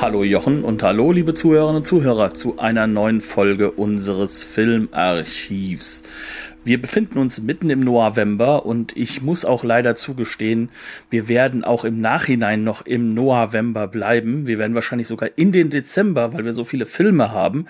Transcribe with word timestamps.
Hallo 0.00 0.24
Jochen 0.24 0.64
und 0.64 0.82
hallo 0.82 1.12
liebe 1.12 1.34
Zuhörerinnen 1.34 1.76
und 1.76 1.82
Zuhörer 1.82 2.32
zu 2.32 2.58
einer 2.58 2.86
neuen 2.86 3.20
Folge 3.20 3.70
unseres 3.70 4.42
Filmarchivs. 4.42 6.04
Wir 6.62 6.80
befinden 6.80 7.18
uns 7.18 7.40
mitten 7.40 7.70
im 7.70 7.80
November 7.80 8.66
und 8.66 8.94
ich 8.94 9.22
muss 9.22 9.46
auch 9.46 9.64
leider 9.64 9.94
zugestehen, 9.94 10.68
wir 11.08 11.26
werden 11.26 11.64
auch 11.64 11.84
im 11.84 12.02
Nachhinein 12.02 12.64
noch 12.64 12.84
im 12.84 13.14
November 13.14 13.88
bleiben. 13.88 14.46
Wir 14.46 14.58
werden 14.58 14.74
wahrscheinlich 14.74 15.08
sogar 15.08 15.30
in 15.36 15.52
den 15.52 15.70
Dezember, 15.70 16.34
weil 16.34 16.44
wir 16.44 16.52
so 16.52 16.64
viele 16.64 16.84
Filme 16.84 17.32
haben, 17.32 17.64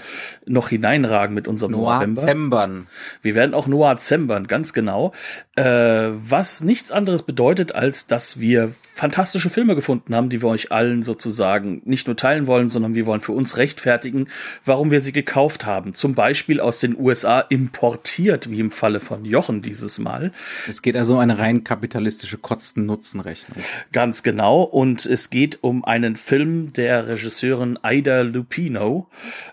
noch 0.44 0.70
hineinragen 0.70 1.34
mit 1.36 1.46
unserem 1.46 1.72
November. 1.72 2.20
Zembern. 2.20 2.88
Wir 3.22 3.36
werden 3.36 3.54
auch 3.54 3.68
Noah 3.68 3.96
zembern, 3.98 4.48
ganz 4.48 4.72
genau. 4.72 5.12
Äh, 5.54 6.08
was 6.12 6.64
nichts 6.64 6.90
anderes 6.90 7.22
bedeutet, 7.22 7.72
als 7.72 8.08
dass 8.08 8.40
wir 8.40 8.72
fantastische 8.94 9.50
Filme 9.50 9.76
gefunden 9.76 10.16
haben, 10.16 10.30
die 10.30 10.42
wir 10.42 10.48
euch 10.48 10.72
allen 10.72 11.04
sozusagen 11.04 11.80
nicht 11.84 12.08
nur 12.08 12.16
teilen 12.20 12.46
wollen, 12.46 12.68
sondern 12.68 12.94
wir 12.94 13.06
wollen 13.06 13.20
für 13.20 13.32
uns 13.32 13.56
rechtfertigen, 13.56 14.28
warum 14.64 14.90
wir 14.90 15.00
sie 15.00 15.12
gekauft 15.12 15.66
haben. 15.66 15.94
Zum 15.94 16.14
Beispiel 16.14 16.60
aus 16.60 16.78
den 16.78 16.98
USA 16.98 17.40
importiert, 17.40 18.50
wie 18.50 18.60
im 18.60 18.70
Falle 18.70 19.00
von 19.00 19.24
Jochen 19.24 19.62
dieses 19.62 19.98
Mal. 19.98 20.32
Es 20.68 20.82
geht 20.82 20.96
also 20.96 21.14
um 21.14 21.18
eine 21.20 21.38
rein 21.38 21.64
kapitalistische 21.64 22.38
Kosten-Nutzen-Rechnung. 22.38 23.58
Ganz 23.92 24.22
genau. 24.22 24.62
Und 24.62 25.06
es 25.06 25.30
geht 25.30 25.58
um 25.62 25.84
einen 25.84 26.16
Film 26.16 26.72
der 26.74 27.08
Regisseurin 27.08 27.78
Ida 27.82 28.22
Lupino, 28.22 29.08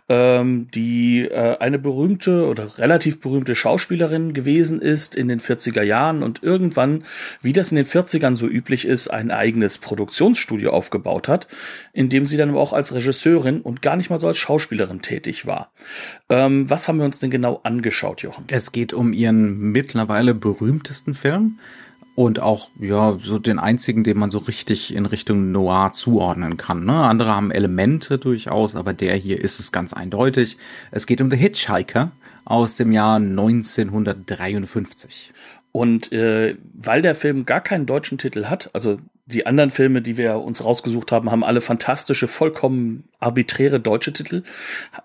ähm, 0.10 0.68
die 0.74 1.22
äh, 1.22 1.58
eine 1.60 1.80
berühmte 1.80 2.48
oder 2.48 2.78
relativ 2.78 3.22
berühmte 3.22 3.56
Schauspielerin 3.56 4.34
gewesen 4.34 4.82
ist 4.82 5.16
in 5.16 5.28
den 5.28 5.40
40er 5.40 5.84
Jahren 5.84 6.24
und 6.24 6.44
irgendwann, 6.44 7.06
wie 7.42 7.54
das 7.54 7.72
in 7.72 7.78
den 7.78 7.86
40ern 7.86 8.36
so 8.36 8.48
üblich 8.48 8.86
ist, 8.86 9.08
ein 9.08 9.32
eigenes 9.32 9.78
Produktionsstudio 9.78 10.72
aufgebaut 10.72 11.28
hat, 11.28 11.48
in 11.94 12.10
dem 12.10 12.26
sie 12.26 12.38
dann 12.38 12.54
aber 12.58 12.64
auch 12.64 12.74
als 12.74 12.94
Regisseurin 12.94 13.62
und 13.62 13.84
gar 13.84 13.96
nicht 13.96 14.10
mal 14.10 14.20
so 14.20 14.28
als 14.28 14.38
Schauspielerin 14.38 15.04
tätig 15.04 15.46
war. 15.46 15.72
Ähm, 16.28 16.68
was 16.70 16.88
haben 16.88 16.98
wir 16.98 17.06
uns 17.06 17.20
denn 17.20 17.30
genau 17.30 17.60
angeschaut, 17.64 18.24
Jochen? 18.24 18.46
Es 18.48 18.72
geht 18.72 18.94
um 18.94 19.14
ihren 19.14 19.72
mittlerweile 19.72 20.34
berühmtesten 20.34 21.14
Film 21.14 21.60
und 22.16 22.40
auch 22.40 22.72
ja 22.80 23.20
so 23.22 23.38
den 23.38 23.60
einzigen, 23.60 24.04
den 24.04 24.18
man 24.18 24.32
so 24.32 24.40
richtig 24.40 24.96
in 24.96 25.06
Richtung 25.06 25.52
Noir 25.52 25.92
zuordnen 25.94 26.58
kann. 26.58 26.84
Ne? 26.84 26.94
Andere 26.94 27.36
haben 27.36 27.52
Elemente 27.52 28.18
durchaus, 28.18 28.76
aber 28.76 28.94
der 28.94 29.16
hier 29.16 29.40
ist 29.40 29.60
es 29.60 29.72
ganz 29.72 29.94
eindeutig. 29.94 30.58
Es 30.90 31.06
geht 31.06 31.22
um 31.22 31.30
The 31.30 31.38
Hitchhiker 31.38 32.12
aus 32.44 32.74
dem 32.74 32.92
Jahr 32.92 33.18
1953. 33.18 35.32
Und 35.78 36.12
äh, 36.12 36.56
weil 36.74 37.04
der 37.04 37.14
Film 37.14 37.46
gar 37.46 37.62
keinen 37.62 37.86
deutschen 37.86 38.18
Titel 38.18 38.46
hat, 38.46 38.72
also 38.74 38.98
die 39.28 39.46
anderen 39.46 39.70
Filme, 39.70 40.02
die 40.02 40.18
wir 40.18 40.40
uns 40.40 40.66
rausgesucht 40.66 41.12
haben, 41.12 41.30
haben 41.30 41.44
alle 41.44 41.62
fantastische, 41.62 42.28
vollkommen 42.28 43.04
arbiträre 43.20 43.80
deutsche 43.80 44.12
Titel, 44.12 44.42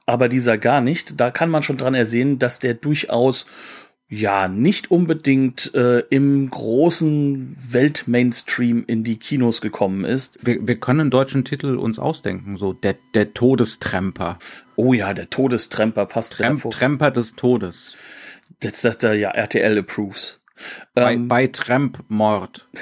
aber 0.07 0.31
dieser 0.31 0.57
gar 0.57 0.81
nicht. 0.81 1.21
Da 1.21 1.31
kann 1.31 1.51
man 1.51 1.63
schon 1.63 1.77
dran 1.77 1.93
ersehen, 1.93 2.39
dass 2.39 2.59
der 2.59 2.73
durchaus 2.73 3.45
ja 4.09 4.49
nicht 4.49 4.91
unbedingt 4.91 5.75
äh, 5.75 6.05
im 6.09 6.49
großen 6.49 7.55
Weltmainstream 7.69 8.85
in 8.87 9.05
die 9.05 9.19
Kinos 9.19 9.61
gekommen 9.61 10.07
ist. 10.07 10.39
Wir, 10.43 10.67
wir 10.67 10.81
können 10.81 11.01
einen 11.01 11.11
deutschen 11.11 11.45
Titel 11.45 11.77
uns 11.77 11.99
ausdenken, 11.99 12.57
so 12.57 12.73
der, 12.73 12.97
der 13.13 13.35
Todestremper. 13.35 14.39
Oh 14.77 14.95
ja, 14.95 15.13
der 15.13 15.29
Todestremper 15.29 16.07
passt 16.07 16.39
Tremper 16.39 17.11
des 17.11 17.37
Todes. 17.37 17.95
Das 18.61 18.81
sagt 18.81 19.03
er 19.03 19.13
ja 19.13 19.33
RTL 19.33 19.79
approves. 19.79 20.39
Bei, 20.95 21.15
ähm, 21.15 21.29
bei 21.29 21.47
Tramp-Mord. 21.47 22.69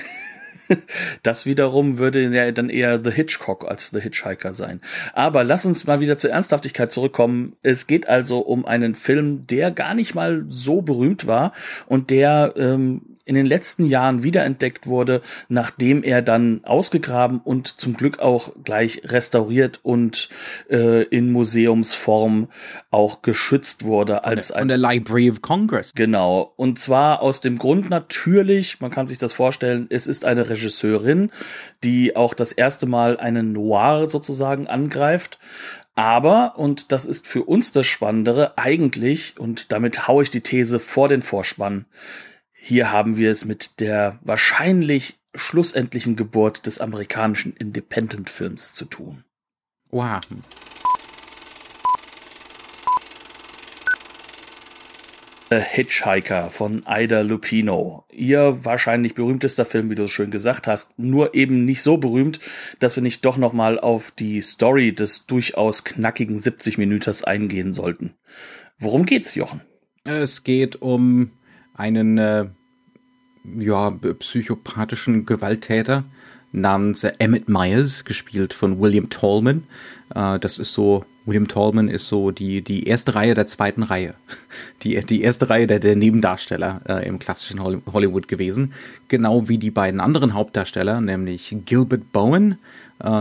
Das 1.25 1.47
wiederum 1.47 1.99
würde 1.99 2.29
ja 2.29 2.53
dann 2.53 2.71
eher 2.71 3.03
The 3.03 3.11
Hitchcock 3.11 3.69
als 3.69 3.89
The 3.89 4.01
Hitchhiker 4.01 4.55
sein. 4.55 4.81
Aber 5.13 5.43
lass 5.43 5.67
uns 5.67 5.85
mal 5.85 5.99
wieder 5.99 6.17
zur 6.17 6.31
Ernsthaftigkeit 6.31 6.93
zurückkommen. 6.93 7.57
Es 7.65 7.89
geht 7.89 8.09
also 8.09 8.39
um 8.39 8.65
einen 8.65 8.95
Film, 8.95 9.49
der 9.49 9.73
gar 9.73 9.95
nicht 9.95 10.15
mal 10.15 10.45
so 10.49 10.81
berühmt 10.81 11.27
war 11.27 11.53
und 11.87 12.11
der 12.11 12.55
ähm, 12.57 13.19
in 13.25 13.35
den 13.35 13.47
letzten 13.47 13.87
Jahren 13.87 14.23
wiederentdeckt 14.23 14.87
wurde, 14.87 15.23
nachdem 15.49 16.03
er 16.03 16.23
dann 16.23 16.61
ausgegraben 16.65 17.41
und 17.43 17.81
zum 17.81 17.95
Glück 17.95 18.19
auch 18.19 18.53
gleich 18.65 19.03
restauriert 19.05 19.81
und 19.83 20.29
äh, 20.71 21.05
in 21.05 21.31
Museumsform 21.33 22.49
auch 22.91 23.23
geschützt 23.23 23.85
wurde 23.85 24.25
als 24.25 24.51
ein. 24.51 24.63
Von 24.63 24.69
der 24.69 24.79
Library 24.79 25.31
of 25.31 25.43
Congress. 25.43 25.93
Genau. 25.95 26.53
Und 26.57 26.79
zwar 26.79 27.23
aus 27.23 27.41
dem 27.41 27.59
Grund 27.59 27.91
natürlich, 27.91 28.81
man 28.81 28.91
kann 28.91 29.07
sich 29.07 29.19
das 29.19 29.33
vorstellen, 29.33 29.87
es 29.91 30.07
ist 30.07 30.25
eine 30.25 30.49
Regisseurin, 30.49 31.31
die 31.85 32.17
auch 32.17 32.35
das 32.35 32.53
erste 32.53 32.87
Mal 32.87 33.19
einen 33.19 33.53
Noir 33.53 34.09
sozusagen 34.09 34.67
angreift. 34.67 35.39
Aber, 35.95 36.55
und 36.57 36.93
das 36.93 37.05
ist 37.05 37.27
für 37.27 37.45
uns 37.45 37.73
das 37.73 37.87
Spannendere, 37.87 38.57
eigentlich, 38.57 39.39
und 39.39 39.71
damit 39.73 40.09
haue 40.09 40.23
ich 40.23 40.31
die 40.31 40.41
These 40.41 40.79
vor 40.79 41.09
den 41.09 41.21
Vorspann, 41.21 41.85
hier 42.63 42.93
haben 42.93 43.17
wir 43.17 43.31
es 43.31 43.45
mit 43.45 43.81
der 43.81 44.19
wahrscheinlich 44.23 45.19
schlussendlichen 45.35 46.15
Geburt 46.15 46.67
des 46.67 46.79
amerikanischen 46.79 47.55
Independent-Films 47.57 48.75
zu 48.75 48.85
tun. 48.85 49.25
Wow. 49.91 50.21
The 55.49 55.57
Hitchhiker 55.57 56.51
von 56.51 56.85
Ida 56.87 57.23
Lupino. 57.23 58.05
Ihr 58.13 58.65
wahrscheinlich 58.65 59.15
berühmtester 59.15 59.65
Film, 59.65 59.91
wie 59.91 59.97
du 59.97 60.05
es 60.05 60.13
schön 60.13 60.31
gesagt 60.31 60.69
hast, 60.69 60.97
nur 60.99 61.35
eben 61.35 61.65
nicht 61.65 61.83
so 61.83 61.97
berühmt, 61.97 62.39
dass 62.79 62.95
wir 62.95 63.03
nicht 63.03 63.25
doch 63.25 63.37
noch 63.37 63.53
mal 63.53 63.81
auf 63.81 64.13
die 64.13 64.43
Story 64.43 64.95
des 64.95 65.27
durchaus 65.27 65.83
knackigen 65.83 66.39
70 66.39 66.79
Minüters 66.79 67.25
eingehen 67.25 67.73
sollten. 67.73 68.15
Worum 68.79 69.07
geht's, 69.07 69.35
Jochen? 69.35 69.63
Es 70.05 70.45
geht 70.45 70.81
um 70.83 71.33
einen 71.75 72.19
äh, 72.19 72.47
ja, 73.45 73.91
psychopathischen 73.91 75.27
Gewalttäter 75.27 76.05
namens 76.53 77.05
äh, 77.05 77.13
Emmett 77.19 77.49
Myers, 77.49 78.05
gespielt 78.05 78.53
von 78.53 78.81
William 78.81 79.09
Tallman. 79.09 79.65
Äh, 80.15 80.39
das 80.39 80.59
ist 80.59 80.73
so, 80.73 81.05
William 81.27 81.49
Tallman 81.49 81.89
ist 81.89 82.09
so 82.09 82.31
die, 82.31 82.63
die 82.63 82.85
erste 82.85 83.15
Reihe 83.15 83.35
der 83.35 83.47
zweiten 83.47 83.83
Reihe. 83.83 84.15
Die, 84.83 84.99
die 85.05 85.21
erste 85.21 85.51
Reihe 85.51 85.67
der, 85.67 85.79
der 85.79 85.95
Nebendarsteller 85.95 86.81
äh, 86.89 87.07
im 87.07 87.19
klassischen 87.19 87.63
Hollywood 87.63 88.29
gewesen. 88.29 88.73
Genau 89.09 89.47
wie 89.47 89.59
die 89.59 89.71
beiden 89.71 90.01
anderen 90.01 90.33
Hauptdarsteller, 90.33 91.03
nämlich 91.03 91.55
Gilbert 91.67 92.13
Bowen, 92.13 92.59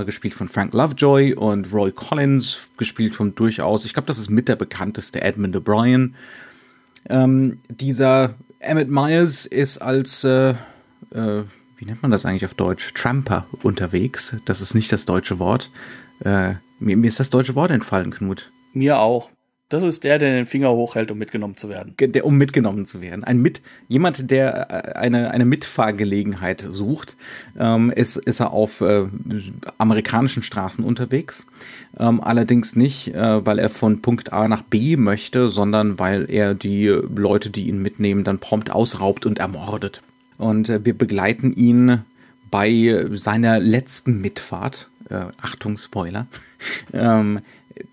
gespielt 0.06 0.34
von 0.34 0.48
Frank 0.48 0.74
Lovejoy, 0.74 1.34
und 1.34 1.72
Roy 1.72 1.92
Collins, 1.92 2.70
gespielt 2.78 3.14
von 3.14 3.36
durchaus, 3.36 3.86
ich 3.86 3.94
glaube, 3.94 4.08
das 4.08 4.20
ist 4.20 4.30
mit 4.30 4.48
der 4.48 4.56
bekannteste 4.56 5.22
Edmund 5.22 5.56
O'Brien. 5.56 6.14
Ähm, 7.08 7.60
dieser 7.70 8.36
Emmett 8.60 8.90
Myers 8.90 9.46
ist 9.46 9.78
als, 9.78 10.24
äh, 10.24 10.52
äh, 11.12 11.44
wie 11.78 11.86
nennt 11.86 12.02
man 12.02 12.12
das 12.12 12.26
eigentlich 12.26 12.46
auf 12.46 12.54
Deutsch? 12.54 12.94
Tramper 12.94 13.46
unterwegs. 13.64 14.36
Das 14.46 14.62
ist 14.62 14.76
nicht 14.76 14.92
das 14.92 15.06
deutsche 15.06 15.40
Wort. 15.40 15.72
Äh, 16.20 16.56
mir, 16.80 16.98
mir 16.98 17.08
ist 17.08 17.20
das 17.20 17.30
deutsche 17.30 17.56
Wort 17.56 17.72
entfallen, 17.72 18.12
Knut. 18.12 18.52
Mir 18.74 19.00
auch. 19.00 19.32
Das 19.70 19.84
ist 19.84 20.04
der, 20.04 20.18
der 20.18 20.34
den 20.34 20.48
Finger 20.48 20.72
hochhält, 20.72 21.12
um 21.12 21.20
mitgenommen 21.20 21.56
zu 21.56 21.70
werden. 21.70 21.94
Der, 22.00 22.26
um 22.26 22.36
mitgenommen 22.38 22.88
zu 22.88 23.02
werden. 23.02 23.24
Ein 23.24 23.40
mit, 23.40 23.62
jemand, 23.88 24.32
der 24.32 24.72
äh, 24.72 24.98
eine, 24.98 25.30
eine 25.30 25.46
Mitfahrgelegenheit 25.46 26.62
sucht, 26.62 27.16
ähm, 27.58 27.92
ist, 27.92 28.18
ist 28.18 28.40
er 28.40 28.52
auf 28.52 28.82
äh, 28.82 29.06
amerikanischen 29.78 30.42
Straßen 30.42 30.84
unterwegs. 30.84 31.46
Ähm, 32.00 32.20
allerdings 32.20 32.76
nicht, 32.76 33.14
äh, 33.14 33.46
weil 33.46 33.60
er 33.60 33.70
von 33.70 34.02
Punkt 34.02 34.34
A 34.34 34.48
nach 34.48 34.64
B 34.64 34.98
möchte, 34.98 35.52
sondern 35.52 36.00
weil 36.00 36.30
er 36.32 36.56
die 36.56 36.88
Leute, 36.88 37.52
die 37.52 37.68
ihn 37.68 37.80
mitnehmen, 37.80 38.24
dann 38.24 38.40
prompt 38.40 38.72
ausraubt 38.72 39.28
und 39.28 39.38
ermordet. 39.38 40.02
Und 40.40 40.70
äh, 40.70 40.84
wir 40.84 40.98
begleiten 40.98 41.54
ihn 41.54 42.00
bei 42.50 43.06
seiner 43.14 43.60
letzten 43.60 44.20
Mitfahrt. 44.20 44.90
Äh, 45.12 45.26
Achtung, 45.40 45.78
Spoiler. 45.78 46.26
ähm, 46.94 47.42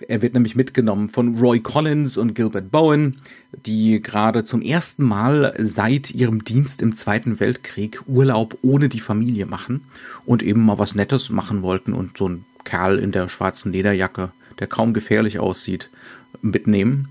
er 0.09 0.23
wird 0.23 0.35
nämlich 0.35 0.57
mitgenommen 0.57 1.09
von 1.09 1.39
Roy 1.39 1.61
Collins 1.61 2.17
und 2.17 2.35
Gilbert 2.35 2.71
Bowen, 2.71 3.21
die 3.65 4.03
gerade 4.03 4.45
zum 4.45 4.63
ersten 4.63 5.05
Mal 5.05 5.55
seit 5.59 6.11
ihrem 6.11 6.45
Dienst 6.45 6.83
im 6.83 6.95
Zweiten 6.95 7.41
Weltkrieg 7.41 8.03
Urlaub 8.07 8.59
ohne 8.63 8.89
die 8.89 9.01
Familie 9.01 9.47
machen 9.47 9.85
und 10.25 10.43
eben 10.43 10.65
mal 10.65 10.79
was 10.79 10.95
Nettes 10.95 11.31
machen 11.31 11.63
wollten 11.63 11.93
und 11.93 12.19
so 12.19 12.29
ein 12.29 12.45
Kerl 12.65 12.99
in 12.99 13.13
der 13.13 13.29
schwarzen 13.29 13.73
Lederjacke, 13.73 14.33
der 14.59 14.67
kaum 14.67 14.93
gefährlich 14.93 15.39
aussieht, 15.39 15.91
mitnehmen. 16.43 17.09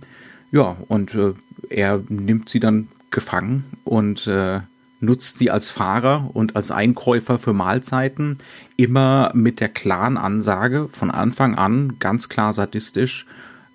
ja, 0.51 0.77
und 0.88 1.16
äh, 1.16 1.33
er 1.69 2.04
nimmt 2.10 2.50
sie 2.50 2.60
dann 2.60 2.89
gefangen 3.10 3.63
und 3.83 4.27
äh, 4.27 4.60
nutzt 5.06 5.38
sie 5.38 5.52
als 5.52 5.69
Fahrer 5.69 6.30
und 6.34 6.56
als 6.56 6.72
Einkäufer 6.72 7.40
für 7.40 7.54
Mahlzeiten, 7.54 8.40
immer 8.78 9.31
mit 9.34 9.60
der 9.60 9.69
klaren 9.69 10.18
Ansage 10.18 10.88
von 10.90 11.12
Anfang 11.12 11.56
an, 11.56 11.98
ganz 12.00 12.30
klar 12.30 12.54
sadistisch, 12.54 13.25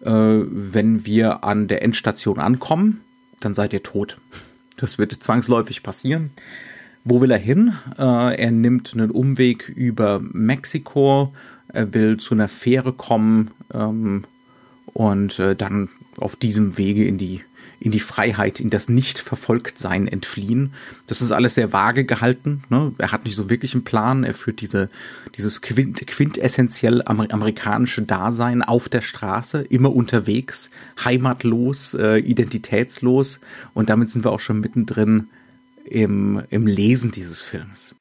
äh, 0.03 0.11
wenn 0.11 1.07
wir 1.07 1.45
an 1.45 1.69
der 1.69 1.83
Endstation 1.83 2.39
ankommen, 2.39 3.01
dann 3.41 3.55
seid 3.55 3.73
ihr 3.73 3.83
tot. 3.83 4.19
Das 4.77 4.99
wird 4.99 5.13
zwangsläufig 5.13 5.83
passieren. 5.83 6.31
Wo 7.05 7.21
will 7.21 7.31
er 7.31 7.39
hin? 7.39 7.75
Äh, 7.99 8.37
er 8.37 8.51
nimmt 8.51 8.93
einen 8.95 9.11
Umweg 9.11 9.69
über 9.69 10.21
Mexiko, 10.21 11.35
er 11.69 11.95
will 11.95 12.19
zu 12.19 12.35
einer 12.35 12.49
Fähre 12.49 12.93
kommen 12.93 13.53
ähm, 13.73 14.25
und 14.93 15.39
äh, 15.39 15.57
dann 15.57 15.89
auf 16.19 16.37
diesem 16.37 16.77
Wege 16.77 17.05
in 17.05 17.19
die 17.19 17.43
in 17.81 17.93
die 17.93 18.01
Freiheit, 18.01 18.61
in 18.61 18.69
das 18.69 18.91
Nicht-Verfolgtsein 18.91 20.07
entfliehen. 20.07 20.75
Das 21.07 21.23
ist 21.23 21.33
alles 21.33 21.55
sehr 21.55 21.73
vage 21.73 22.05
gehalten. 22.05 22.63
Ne? 22.69 22.93
Er 22.99 23.11
hat 23.11 23.25
nicht 23.25 23.35
so 23.35 23.49
wirklich 23.49 23.73
einen 23.73 23.85
Plan. 23.85 24.23
Er 24.23 24.35
führt 24.35 24.61
diese, 24.61 24.91
dieses 25.39 25.63
quint 25.63 26.07
quintessentiell 26.07 27.03
amer 27.07 27.33
amerikanische 27.33 28.03
Dasein 28.03 28.63
auf 28.63 28.91
der 28.91 29.01
Straße, 29.01 29.63
immer 29.63 29.95
unterwegs, 29.95 30.69
heimatlos, 31.03 31.95
äh, 31.95 32.19
identitätslos. 32.19 33.41
Und 33.73 33.89
damit 33.89 34.11
sind 34.11 34.27
wir 34.27 34.33
auch 34.33 34.41
schon 34.41 34.61
mittendrin 34.61 35.31
im, 35.87 36.43
im 36.51 36.67
Lesen 36.67 37.11
dieses 37.11 37.41
Films. 37.41 37.95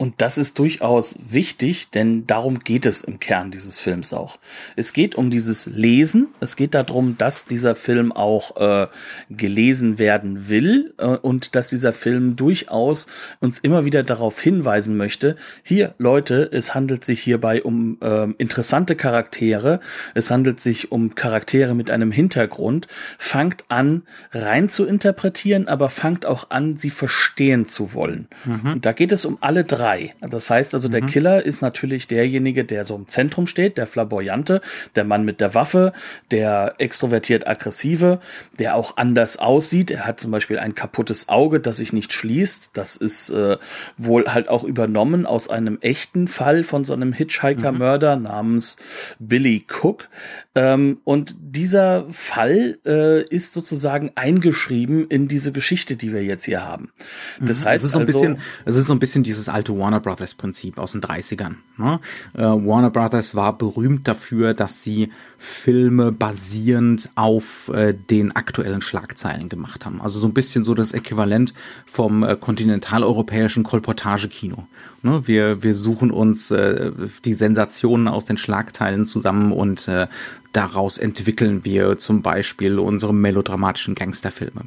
Und 0.00 0.22
das 0.22 0.38
ist 0.38 0.58
durchaus 0.58 1.18
wichtig, 1.20 1.90
denn 1.90 2.26
darum 2.26 2.60
geht 2.60 2.86
es 2.86 3.02
im 3.02 3.20
Kern 3.20 3.50
dieses 3.50 3.80
Films 3.80 4.14
auch. 4.14 4.38
Es 4.74 4.94
geht 4.94 5.14
um 5.14 5.28
dieses 5.28 5.66
Lesen. 5.66 6.28
Es 6.40 6.56
geht 6.56 6.74
darum, 6.74 7.18
dass 7.18 7.44
dieser 7.44 7.74
Film 7.74 8.10
auch 8.10 8.56
äh, 8.56 8.86
gelesen 9.28 9.98
werden 9.98 10.48
will 10.48 10.94
äh, 10.96 11.04
und 11.04 11.54
dass 11.54 11.68
dieser 11.68 11.92
Film 11.92 12.34
durchaus 12.34 13.08
uns 13.40 13.58
immer 13.58 13.84
wieder 13.84 14.02
darauf 14.02 14.40
hinweisen 14.40 14.96
möchte, 14.96 15.36
hier 15.62 15.94
Leute, 15.98 16.48
es 16.50 16.74
handelt 16.74 17.04
sich 17.04 17.20
hierbei 17.20 17.62
um 17.62 17.98
äh, 18.00 18.30
interessante 18.38 18.96
Charaktere. 18.96 19.80
Es 20.14 20.30
handelt 20.30 20.60
sich 20.60 20.92
um 20.92 21.14
Charaktere 21.14 21.74
mit 21.74 21.90
einem 21.90 22.10
Hintergrund. 22.10 22.88
Fangt 23.18 23.66
an, 23.68 24.04
rein 24.32 24.70
zu 24.70 24.86
interpretieren, 24.86 25.68
aber 25.68 25.90
fangt 25.90 26.24
auch 26.24 26.48
an, 26.48 26.78
sie 26.78 26.88
verstehen 26.88 27.66
zu 27.66 27.92
wollen. 27.92 28.28
Mhm. 28.46 28.72
Und 28.72 28.86
da 28.86 28.92
geht 28.92 29.12
es 29.12 29.26
um 29.26 29.36
alle 29.42 29.64
drei. 29.64 29.89
Das 30.20 30.50
heißt 30.50 30.74
also, 30.74 30.88
der 30.88 31.02
mhm. 31.02 31.06
Killer 31.06 31.44
ist 31.44 31.62
natürlich 31.62 32.08
derjenige, 32.08 32.64
der 32.64 32.84
so 32.84 32.94
im 32.96 33.08
Zentrum 33.08 33.46
steht, 33.46 33.78
der 33.78 33.86
Flamboyante, 33.86 34.60
der 34.94 35.04
Mann 35.04 35.24
mit 35.24 35.40
der 35.40 35.54
Waffe, 35.54 35.92
der 36.30 36.74
extrovertiert 36.78 37.46
aggressive, 37.46 38.20
der 38.58 38.76
auch 38.76 38.96
anders 38.96 39.38
aussieht. 39.38 39.90
Er 39.90 40.06
hat 40.06 40.20
zum 40.20 40.30
Beispiel 40.30 40.58
ein 40.58 40.74
kaputtes 40.74 41.28
Auge, 41.28 41.60
das 41.60 41.78
sich 41.78 41.92
nicht 41.92 42.12
schließt. 42.12 42.70
Das 42.74 42.96
ist 42.96 43.30
äh, 43.30 43.58
wohl 43.96 44.26
halt 44.26 44.48
auch 44.48 44.64
übernommen 44.64 45.26
aus 45.26 45.48
einem 45.48 45.78
echten 45.80 46.28
Fall 46.28 46.64
von 46.64 46.84
so 46.84 46.92
einem 46.92 47.12
Hitchhiker-Mörder 47.12 48.16
mhm. 48.16 48.22
namens 48.24 48.76
Billy 49.18 49.64
Cook. 49.68 50.08
Ähm, 50.54 51.00
und 51.04 51.36
dieser 51.40 52.06
Fall 52.10 52.78
äh, 52.84 53.22
ist 53.24 53.52
sozusagen 53.52 54.12
eingeschrieben 54.14 55.06
in 55.08 55.28
diese 55.28 55.52
Geschichte, 55.52 55.96
die 55.96 56.12
wir 56.12 56.24
jetzt 56.24 56.44
hier 56.44 56.64
haben. 56.64 56.92
Das 57.40 57.60
mhm. 57.60 57.68
heißt, 57.68 57.84
es 57.84 57.88
ist 57.88 57.92
so 57.92 58.00
ein 58.00 58.06
also, 58.06 58.18
bisschen, 58.18 58.38
es 58.64 58.76
ist 58.76 58.86
so 58.86 58.94
ein 58.94 58.98
bisschen 58.98 59.22
dieses 59.22 59.48
alte 59.48 59.72
Warner 59.80 60.00
Brothers 60.00 60.34
Prinzip 60.34 60.78
aus 60.78 60.92
den 60.92 61.00
30ern. 61.00 61.54
Ne? 61.78 62.00
Äh, 62.34 62.42
Warner 62.42 62.90
Brothers 62.90 63.34
war 63.34 63.56
berühmt 63.56 64.06
dafür, 64.06 64.54
dass 64.54 64.82
sie 64.82 65.10
Filme 65.38 66.12
basierend 66.12 67.08
auf 67.14 67.68
äh, 67.68 67.94
den 67.94 68.36
aktuellen 68.36 68.82
Schlagzeilen 68.82 69.48
gemacht 69.48 69.86
haben. 69.86 70.00
Also 70.00 70.18
so 70.18 70.26
ein 70.26 70.34
bisschen 70.34 70.64
so 70.64 70.74
das 70.74 70.92
Äquivalent 70.92 71.54
vom 71.86 72.22
äh, 72.22 72.36
kontinentaleuropäischen 72.36 73.64
Kolportagekino. 73.64 74.66
Ne? 75.02 75.26
Wir, 75.26 75.62
wir 75.62 75.74
suchen 75.74 76.10
uns 76.10 76.50
äh, 76.50 76.92
die 77.24 77.32
Sensationen 77.32 78.08
aus 78.08 78.26
den 78.26 78.36
Schlagteilen 78.36 79.06
zusammen 79.06 79.52
und 79.52 79.88
äh, 79.88 80.06
daraus 80.52 80.98
entwickeln 80.98 81.64
wir 81.64 81.98
zum 81.98 82.22
Beispiel 82.22 82.78
unsere 82.78 83.14
melodramatischen 83.14 83.94
Gangsterfilme. 83.94 84.62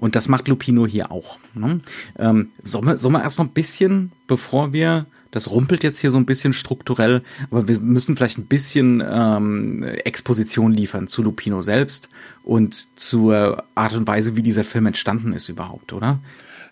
Und 0.00 0.16
das 0.16 0.28
macht 0.28 0.48
Lupino 0.48 0.86
hier 0.86 1.12
auch. 1.12 1.38
Ne? 1.54 1.80
Ähm, 2.18 2.50
sollen, 2.62 2.86
wir, 2.86 2.96
sollen 2.96 3.12
wir 3.14 3.22
erstmal 3.22 3.46
ein 3.46 3.52
bisschen, 3.52 4.12
bevor 4.26 4.72
wir, 4.72 5.04
das 5.30 5.50
rumpelt 5.50 5.84
jetzt 5.84 5.98
hier 5.98 6.10
so 6.10 6.16
ein 6.16 6.24
bisschen 6.24 6.54
strukturell, 6.54 7.22
aber 7.50 7.68
wir 7.68 7.78
müssen 7.80 8.16
vielleicht 8.16 8.38
ein 8.38 8.46
bisschen 8.46 9.02
ähm, 9.06 9.84
Exposition 9.84 10.72
liefern 10.72 11.06
zu 11.06 11.22
Lupino 11.22 11.60
selbst 11.60 12.08
und 12.42 12.98
zur 12.98 13.62
Art 13.74 13.94
und 13.94 14.08
Weise, 14.08 14.36
wie 14.36 14.42
dieser 14.42 14.64
Film 14.64 14.86
entstanden 14.86 15.34
ist 15.34 15.50
überhaupt, 15.50 15.92
oder? 15.92 16.18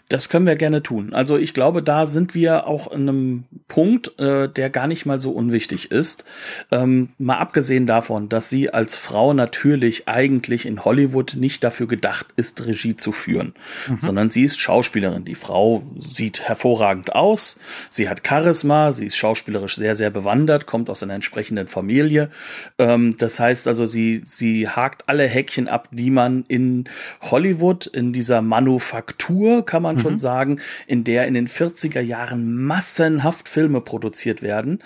Das 0.08 0.30
können 0.30 0.46
wir 0.46 0.56
gerne 0.56 0.82
tun. 0.82 1.12
Also 1.12 1.36
ich 1.36 1.52
glaube, 1.52 1.82
da 1.82 2.06
sind 2.06 2.34
wir 2.34 2.66
auch 2.66 2.90
in 2.90 3.08
einem 3.08 3.44
Punkt, 3.68 4.18
äh, 4.18 4.48
der 4.48 4.70
gar 4.70 4.86
nicht 4.86 5.04
mal 5.04 5.18
so 5.18 5.32
unwichtig 5.32 5.90
ist. 5.90 6.24
Ähm, 6.70 7.10
mal 7.18 7.36
abgesehen 7.36 7.86
davon, 7.86 8.30
dass 8.30 8.48
sie 8.48 8.72
als 8.72 8.96
Frau 8.96 9.34
natürlich 9.34 10.08
eigentlich 10.08 10.64
in 10.64 10.82
Hollywood 10.82 11.34
nicht 11.36 11.62
dafür 11.62 11.86
gedacht 11.86 12.28
ist, 12.36 12.64
Regie 12.64 12.96
zu 12.96 13.12
führen, 13.12 13.52
mhm. 13.86 13.98
sondern 14.00 14.30
sie 14.30 14.44
ist 14.44 14.58
Schauspielerin. 14.58 15.26
Die 15.26 15.34
Frau 15.34 15.82
sieht 15.98 16.40
hervorragend 16.40 17.14
aus, 17.14 17.60
sie 17.90 18.08
hat 18.08 18.26
Charisma, 18.26 18.92
sie 18.92 19.06
ist 19.06 19.16
schauspielerisch 19.16 19.76
sehr, 19.76 19.94
sehr 19.94 20.08
bewandert, 20.08 20.64
kommt 20.64 20.88
aus 20.88 21.02
einer 21.02 21.14
entsprechenden 21.14 21.68
Familie. 21.68 22.30
Ähm, 22.78 23.16
das 23.18 23.38
heißt 23.38 23.68
also, 23.68 23.84
sie, 23.84 24.22
sie 24.24 24.68
hakt 24.68 25.06
alle 25.06 25.28
Häkchen 25.28 25.68
ab, 25.68 25.88
die 25.90 26.10
man 26.10 26.46
in 26.48 26.84
Hollywood, 27.20 27.86
in 27.86 28.14
dieser 28.14 28.40
Manufaktur, 28.40 29.66
kann 29.66 29.82
man 29.82 29.97
schon 29.98 30.14
mhm. 30.14 30.18
sagen, 30.18 30.60
in 30.86 31.04
der 31.04 31.26
in 31.26 31.34
den 31.34 31.48
40er 31.48 32.00
Jahren 32.00 32.56
massenhaft 32.56 33.48
Filme 33.48 33.80
produziert 33.80 34.42
werden, 34.42 34.80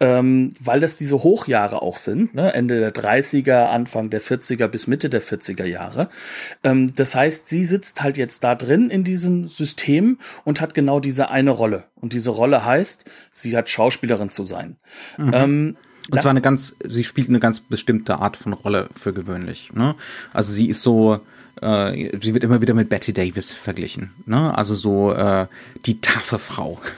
ähm, 0.00 0.54
weil 0.60 0.80
das 0.80 0.96
diese 0.96 1.22
Hochjahre 1.22 1.82
auch 1.82 1.98
sind, 1.98 2.34
ne? 2.34 2.52
Ende 2.52 2.80
der 2.80 2.94
30er, 2.94 3.66
Anfang 3.66 4.10
der 4.10 4.20
40er 4.20 4.68
bis 4.68 4.86
Mitte 4.86 5.10
der 5.10 5.22
40er 5.22 5.64
Jahre. 5.64 6.08
Ähm, 6.64 6.94
das 6.94 7.14
heißt, 7.14 7.48
sie 7.48 7.64
sitzt 7.64 8.02
halt 8.02 8.16
jetzt 8.16 8.44
da 8.44 8.54
drin 8.54 8.90
in 8.90 9.04
diesem 9.04 9.48
System 9.48 10.18
und 10.44 10.60
hat 10.60 10.74
genau 10.74 11.00
diese 11.00 11.30
eine 11.30 11.50
Rolle. 11.50 11.84
Und 11.96 12.12
diese 12.12 12.30
Rolle 12.30 12.64
heißt, 12.64 13.04
sie 13.32 13.56
hat 13.56 13.68
Schauspielerin 13.68 14.30
zu 14.30 14.44
sein. 14.44 14.76
Mhm. 15.16 15.30
Ähm, 15.34 15.76
und 16.10 16.22
zwar 16.22 16.30
eine 16.30 16.40
ganz, 16.40 16.74
sie 16.86 17.04
spielt 17.04 17.28
eine 17.28 17.40
ganz 17.40 17.60
bestimmte 17.60 18.18
Art 18.18 18.36
von 18.36 18.54
Rolle 18.54 18.88
für 18.94 19.12
gewöhnlich. 19.12 19.72
Ne? 19.74 19.94
Also 20.32 20.52
sie 20.52 20.68
ist 20.68 20.82
so, 20.82 21.20
äh, 21.62 22.16
sie 22.20 22.34
wird 22.34 22.44
immer 22.44 22.60
wieder 22.60 22.74
mit 22.74 22.88
Betty 22.88 23.12
Davis 23.12 23.52
verglichen. 23.52 24.10
Ne? 24.26 24.56
Also 24.56 24.74
so 24.74 25.12
äh, 25.12 25.46
die 25.86 26.00
taffe 26.00 26.38
Frau. 26.38 26.80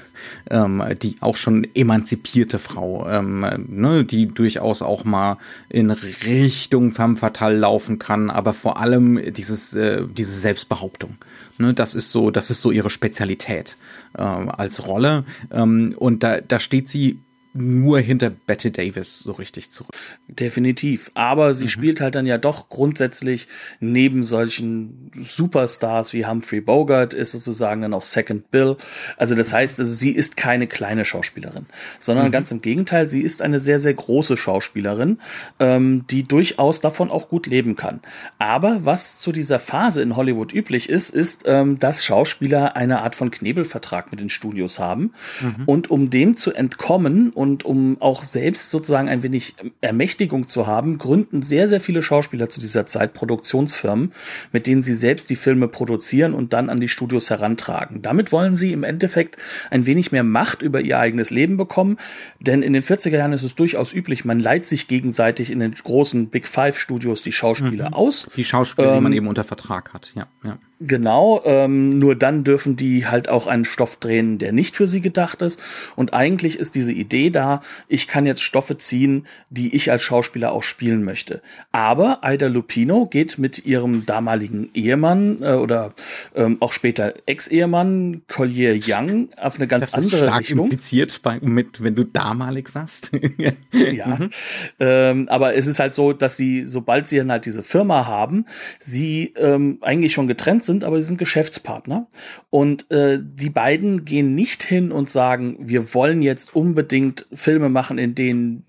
Ähm, 0.50 0.82
die 1.00 1.16
auch 1.20 1.36
schon 1.36 1.66
emanzipierte 1.74 2.58
Frau, 2.58 3.08
ähm, 3.08 3.40
ne, 3.68 4.04
die 4.04 4.26
durchaus 4.26 4.82
auch 4.82 5.04
mal 5.04 5.38
in 5.68 5.90
Richtung 5.90 6.92
femme 6.92 7.16
fatale 7.16 7.56
laufen 7.56 7.98
kann, 7.98 8.30
aber 8.30 8.52
vor 8.52 8.78
allem 8.78 9.32
dieses, 9.32 9.74
äh, 9.74 10.02
diese 10.06 10.38
Selbstbehauptung. 10.38 11.16
Ne, 11.58 11.74
das 11.74 11.94
ist 11.94 12.12
so, 12.12 12.30
das 12.30 12.50
ist 12.50 12.60
so 12.60 12.70
ihre 12.70 12.90
Spezialität 12.90 13.76
äh, 14.16 14.22
als 14.22 14.86
Rolle. 14.86 15.24
Ähm, 15.50 15.94
und 15.96 16.22
da, 16.22 16.40
da 16.40 16.60
steht 16.60 16.88
sie 16.88 17.18
nur 17.52 17.98
hinter 17.98 18.30
Betty 18.30 18.70
Davis 18.70 19.18
so 19.18 19.32
richtig 19.32 19.70
zurück. 19.70 19.94
Definitiv. 20.28 21.10
Aber 21.14 21.54
sie 21.54 21.64
mhm. 21.64 21.70
spielt 21.70 22.00
halt 22.00 22.14
dann 22.14 22.26
ja 22.26 22.38
doch 22.38 22.68
grundsätzlich 22.68 23.48
neben 23.80 24.22
solchen 24.22 25.10
Superstars 25.14 26.12
wie 26.12 26.26
Humphrey 26.26 26.60
Bogart 26.60 27.12
ist 27.12 27.32
sozusagen 27.32 27.82
dann 27.82 27.94
auch 27.94 28.04
Second 28.04 28.50
Bill. 28.50 28.76
Also 29.16 29.34
das 29.34 29.52
heißt, 29.52 29.80
also 29.80 29.92
sie 29.92 30.10
ist 30.10 30.36
keine 30.36 30.66
kleine 30.66 31.04
Schauspielerin, 31.04 31.66
sondern 31.98 32.26
mhm. 32.26 32.32
ganz 32.32 32.50
im 32.50 32.62
Gegenteil, 32.62 33.08
sie 33.08 33.20
ist 33.20 33.42
eine 33.42 33.58
sehr, 33.58 33.80
sehr 33.80 33.94
große 33.94 34.36
Schauspielerin, 34.36 35.18
ähm, 35.58 36.04
die 36.08 36.22
durchaus 36.22 36.80
davon 36.80 37.10
auch 37.10 37.28
gut 37.28 37.46
leben 37.46 37.74
kann. 37.74 38.00
Aber 38.38 38.84
was 38.84 39.18
zu 39.18 39.32
dieser 39.32 39.58
Phase 39.58 40.02
in 40.02 40.16
Hollywood 40.16 40.52
üblich 40.52 40.88
ist, 40.88 41.10
ist, 41.10 41.42
ähm, 41.46 41.78
dass 41.78 42.04
Schauspieler 42.04 42.76
eine 42.76 43.02
Art 43.02 43.14
von 43.14 43.30
Knebelvertrag 43.30 44.10
mit 44.10 44.20
den 44.20 44.30
Studios 44.30 44.78
haben. 44.78 45.12
Mhm. 45.40 45.64
Und 45.66 45.90
um 45.90 46.10
dem 46.10 46.36
zu 46.36 46.52
entkommen 46.52 47.30
und 47.40 47.64
um 47.64 47.96
auch 48.00 48.22
selbst 48.24 48.70
sozusagen 48.70 49.08
ein 49.08 49.22
wenig 49.22 49.54
Ermächtigung 49.80 50.46
zu 50.46 50.66
haben, 50.66 50.98
gründen 50.98 51.40
sehr, 51.40 51.68
sehr 51.68 51.80
viele 51.80 52.02
Schauspieler 52.02 52.50
zu 52.50 52.60
dieser 52.60 52.84
Zeit 52.84 53.14
Produktionsfirmen, 53.14 54.12
mit 54.52 54.66
denen 54.66 54.82
sie 54.82 54.92
selbst 54.92 55.30
die 55.30 55.36
Filme 55.36 55.66
produzieren 55.66 56.34
und 56.34 56.52
dann 56.52 56.68
an 56.68 56.80
die 56.80 56.88
Studios 56.90 57.30
herantragen. 57.30 58.02
Damit 58.02 58.30
wollen 58.30 58.56
sie 58.56 58.74
im 58.74 58.84
Endeffekt 58.84 59.38
ein 59.70 59.86
wenig 59.86 60.12
mehr 60.12 60.22
Macht 60.22 60.60
über 60.60 60.82
ihr 60.82 60.98
eigenes 60.98 61.30
Leben 61.30 61.56
bekommen, 61.56 61.96
denn 62.40 62.60
in 62.62 62.74
den 62.74 62.82
40er 62.82 63.16
Jahren 63.16 63.32
ist 63.32 63.42
es 63.42 63.54
durchaus 63.54 63.94
üblich, 63.94 64.26
man 64.26 64.38
leiht 64.38 64.66
sich 64.66 64.86
gegenseitig 64.86 65.50
in 65.50 65.60
den 65.60 65.72
großen 65.72 66.28
Big 66.28 66.46
Five 66.46 66.78
Studios 66.78 67.22
die 67.22 67.32
Schauspieler 67.32 67.88
mhm. 67.88 67.94
aus. 67.94 68.28
Die 68.36 68.44
Schauspieler, 68.44 68.88
ähm, 68.88 68.94
die 68.96 69.00
man 69.00 69.12
ähm, 69.12 69.16
eben 69.16 69.28
unter 69.28 69.44
Vertrag 69.44 69.94
hat, 69.94 70.12
ja. 70.14 70.26
ja. 70.44 70.58
Genau, 70.82 71.42
ähm, 71.44 71.98
nur 71.98 72.16
dann 72.16 72.42
dürfen 72.42 72.74
die 72.74 73.06
halt 73.06 73.28
auch 73.28 73.46
einen 73.46 73.66
Stoff 73.66 73.96
drehen, 73.96 74.38
der 74.38 74.52
nicht 74.52 74.76
für 74.76 74.86
sie 74.86 75.02
gedacht 75.02 75.42
ist. 75.42 75.60
Und 75.94 76.14
eigentlich 76.14 76.58
ist 76.58 76.74
diese 76.74 76.94
Idee 76.94 77.28
da, 77.28 77.60
ich 77.86 78.08
kann 78.08 78.24
jetzt 78.24 78.42
Stoffe 78.42 78.78
ziehen, 78.78 79.26
die 79.50 79.76
ich 79.76 79.90
als 79.90 80.02
Schauspieler 80.02 80.52
auch 80.52 80.62
spielen 80.62 81.04
möchte. 81.04 81.42
Aber 81.70 82.22
Ida 82.24 82.46
Lupino 82.46 83.04
geht 83.04 83.36
mit 83.36 83.66
ihrem 83.66 84.06
damaligen 84.06 84.70
Ehemann 84.72 85.42
äh, 85.42 85.52
oder 85.52 85.92
ähm, 86.34 86.56
auch 86.60 86.72
später 86.72 87.12
Ex-Ehemann 87.26 88.22
Collier 88.26 88.80
Young 88.82 89.28
auf 89.36 89.56
eine 89.56 89.68
ganz 89.68 89.90
das 89.90 89.98
ist 89.98 90.04
andere 90.06 90.24
stark 90.24 90.40
Richtung. 90.40 90.60
impliziert 90.60 91.20
bei, 91.22 91.40
mit, 91.40 91.82
wenn 91.82 91.94
du 91.94 92.04
damalig 92.04 92.70
sagst. 92.70 93.10
ja, 93.72 94.06
mhm. 94.06 94.30
ähm, 94.78 95.28
aber 95.28 95.54
es 95.56 95.66
ist 95.66 95.78
halt 95.78 95.94
so, 95.94 96.14
dass 96.14 96.38
sie, 96.38 96.64
sobald 96.64 97.06
sie 97.06 97.18
dann 97.18 97.30
halt 97.30 97.44
diese 97.44 97.62
Firma 97.62 98.06
haben, 98.06 98.46
sie 98.80 99.34
ähm, 99.36 99.76
eigentlich 99.82 100.14
schon 100.14 100.26
getrennt 100.26 100.64
sind 100.64 100.69
sind, 100.70 100.84
aber 100.84 100.96
sie 100.96 101.08
sind 101.08 101.18
Geschäftspartner. 101.18 102.06
Und 102.48 102.90
äh, 102.90 103.18
die 103.20 103.50
beiden 103.50 104.04
gehen 104.04 104.34
nicht 104.34 104.62
hin 104.62 104.92
und 104.92 105.10
sagen, 105.10 105.56
wir 105.58 105.92
wollen 105.94 106.22
jetzt 106.22 106.54
unbedingt 106.54 107.26
Filme 107.32 107.68
machen, 107.68 107.98
in 107.98 108.14
denen 108.14 108.64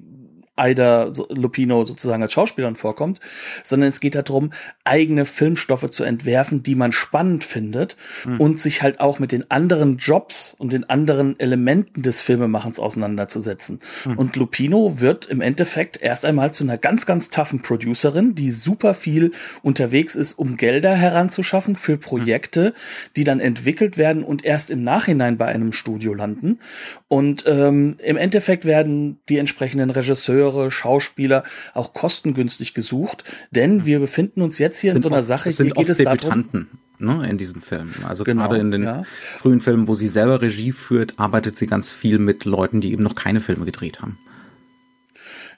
Ida 0.61 1.11
Lupino 1.29 1.85
sozusagen 1.85 2.21
als 2.21 2.33
Schauspielerin 2.33 2.75
vorkommt, 2.75 3.19
sondern 3.63 3.89
es 3.89 3.99
geht 3.99 4.15
darum, 4.15 4.51
eigene 4.83 5.25
Filmstoffe 5.25 5.89
zu 5.89 6.03
entwerfen, 6.03 6.63
die 6.63 6.75
man 6.75 6.91
spannend 6.91 7.43
findet 7.43 7.97
mhm. 8.25 8.39
und 8.39 8.59
sich 8.59 8.81
halt 8.81 8.99
auch 8.99 9.19
mit 9.19 9.31
den 9.31 9.49
anderen 9.49 9.97
Jobs 9.97 10.55
und 10.57 10.73
den 10.73 10.89
anderen 10.89 11.39
Elementen 11.39 12.01
des 12.01 12.21
Filmemachens 12.21 12.79
auseinanderzusetzen. 12.79 13.79
Mhm. 14.05 14.17
Und 14.17 14.35
Lupino 14.35 14.99
wird 14.99 15.25
im 15.25 15.41
Endeffekt 15.41 16.01
erst 16.01 16.25
einmal 16.25 16.53
zu 16.53 16.63
einer 16.63 16.77
ganz, 16.77 17.05
ganz 17.05 17.29
toughen 17.29 17.61
Producerin, 17.61 18.35
die 18.35 18.51
super 18.51 18.93
viel 18.93 19.31
unterwegs 19.63 20.15
ist, 20.15 20.33
um 20.33 20.57
Gelder 20.57 20.93
heranzuschaffen 20.93 21.75
für 21.75 21.97
Projekte, 21.97 22.69
mhm. 22.69 23.11
die 23.15 23.23
dann 23.23 23.39
entwickelt 23.39 23.97
werden 23.97 24.23
und 24.23 24.45
erst 24.45 24.69
im 24.69 24.83
Nachhinein 24.83 25.37
bei 25.37 25.47
einem 25.47 25.73
Studio 25.73 26.13
landen. 26.13 26.59
Und 27.07 27.43
ähm, 27.47 27.95
im 27.99 28.17
Endeffekt 28.17 28.65
werden 28.65 29.19
die 29.29 29.37
entsprechenden 29.37 29.89
Regisseure 29.89 30.50
Regisseure, 30.51 30.71
Schauspieler 30.71 31.43
auch 31.73 31.93
kostengünstig 31.93 32.73
gesucht, 32.73 33.23
denn 33.51 33.85
wir 33.85 33.99
befinden 33.99 34.41
uns 34.41 34.59
jetzt 34.59 34.79
hier 34.79 34.93
in 34.95 35.01
so 35.01 35.09
einer 35.09 35.23
Sache, 35.23 35.49
es 35.49 35.57
sind 35.57 35.67
hier 35.67 35.75
geht 35.75 35.89
es 35.89 35.97
Debütanten. 35.97 36.67
Ne, 36.99 37.27
in 37.27 37.39
diesem 37.39 37.61
Film. 37.61 37.89
Also 38.07 38.23
genau, 38.23 38.43
gerade 38.43 38.59
in 38.59 38.69
den 38.69 38.83
ja. 38.83 39.03
frühen 39.39 39.59
Filmen, 39.59 39.87
wo 39.87 39.95
sie 39.95 40.05
selber 40.05 40.39
Regie 40.39 40.71
führt, 40.71 41.17
arbeitet 41.17 41.57
sie 41.57 41.65
ganz 41.65 41.89
viel 41.89 42.19
mit 42.19 42.45
Leuten, 42.45 42.79
die 42.79 42.91
eben 42.91 43.01
noch 43.01 43.15
keine 43.15 43.39
Filme 43.39 43.65
gedreht 43.65 44.03
haben. 44.03 44.19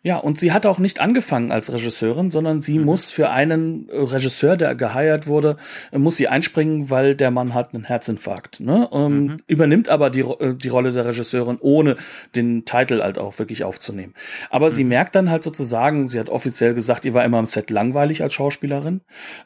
Ja, 0.06 0.18
und 0.18 0.38
sie 0.38 0.52
hat 0.52 0.66
auch 0.66 0.80
nicht 0.80 1.00
angefangen 1.00 1.54
als 1.54 1.72
Regisseurin, 1.72 2.30
sondern 2.30 2.60
sie 2.60 2.78
mhm. 2.78 2.86
muss 2.86 3.10
für 3.10 3.30
einen 3.30 3.88
äh, 3.88 4.00
Regisseur, 4.00 4.58
der 4.58 4.76
geheiert 4.76 5.28
wurde, 5.28 5.56
äh, 5.94 5.98
muss 5.98 6.18
sie 6.18 6.28
einspringen, 6.28 6.90
weil 6.90 7.16
der 7.16 7.32
Mann 7.32 7.54
hat 7.54 7.74
einen 7.74 7.86
Herzinfarkt. 7.86 8.60
Ne? 8.60 8.90
Ähm, 8.92 9.24
mhm. 9.24 9.38
Übernimmt 9.48 9.88
aber 9.88 10.10
die, 10.10 10.20
äh, 10.20 10.56
die 10.56 10.68
Rolle 10.68 10.92
der 10.92 11.06
Regisseurin, 11.06 11.58
ohne 11.62 11.96
den 12.36 12.66
Titel 12.66 13.02
halt 13.02 13.18
auch 13.18 13.40
wirklich 13.40 13.64
aufzunehmen. 13.64 14.14
Aber 14.50 14.68
mhm. 14.68 14.72
sie 14.74 14.84
merkt 14.84 15.16
dann 15.16 15.32
halt 15.32 15.42
sozusagen, 15.42 16.10
sie 16.10 16.20
hat 16.20 16.30
offiziell 16.30 16.74
gesagt, 16.74 17.06
ihr 17.06 17.14
war 17.14 17.24
immer 17.24 17.38
am 17.38 17.46
Set 17.46 17.70
langweilig 17.70 18.22
als 18.22 18.34
Schauspielerin. 18.34 19.00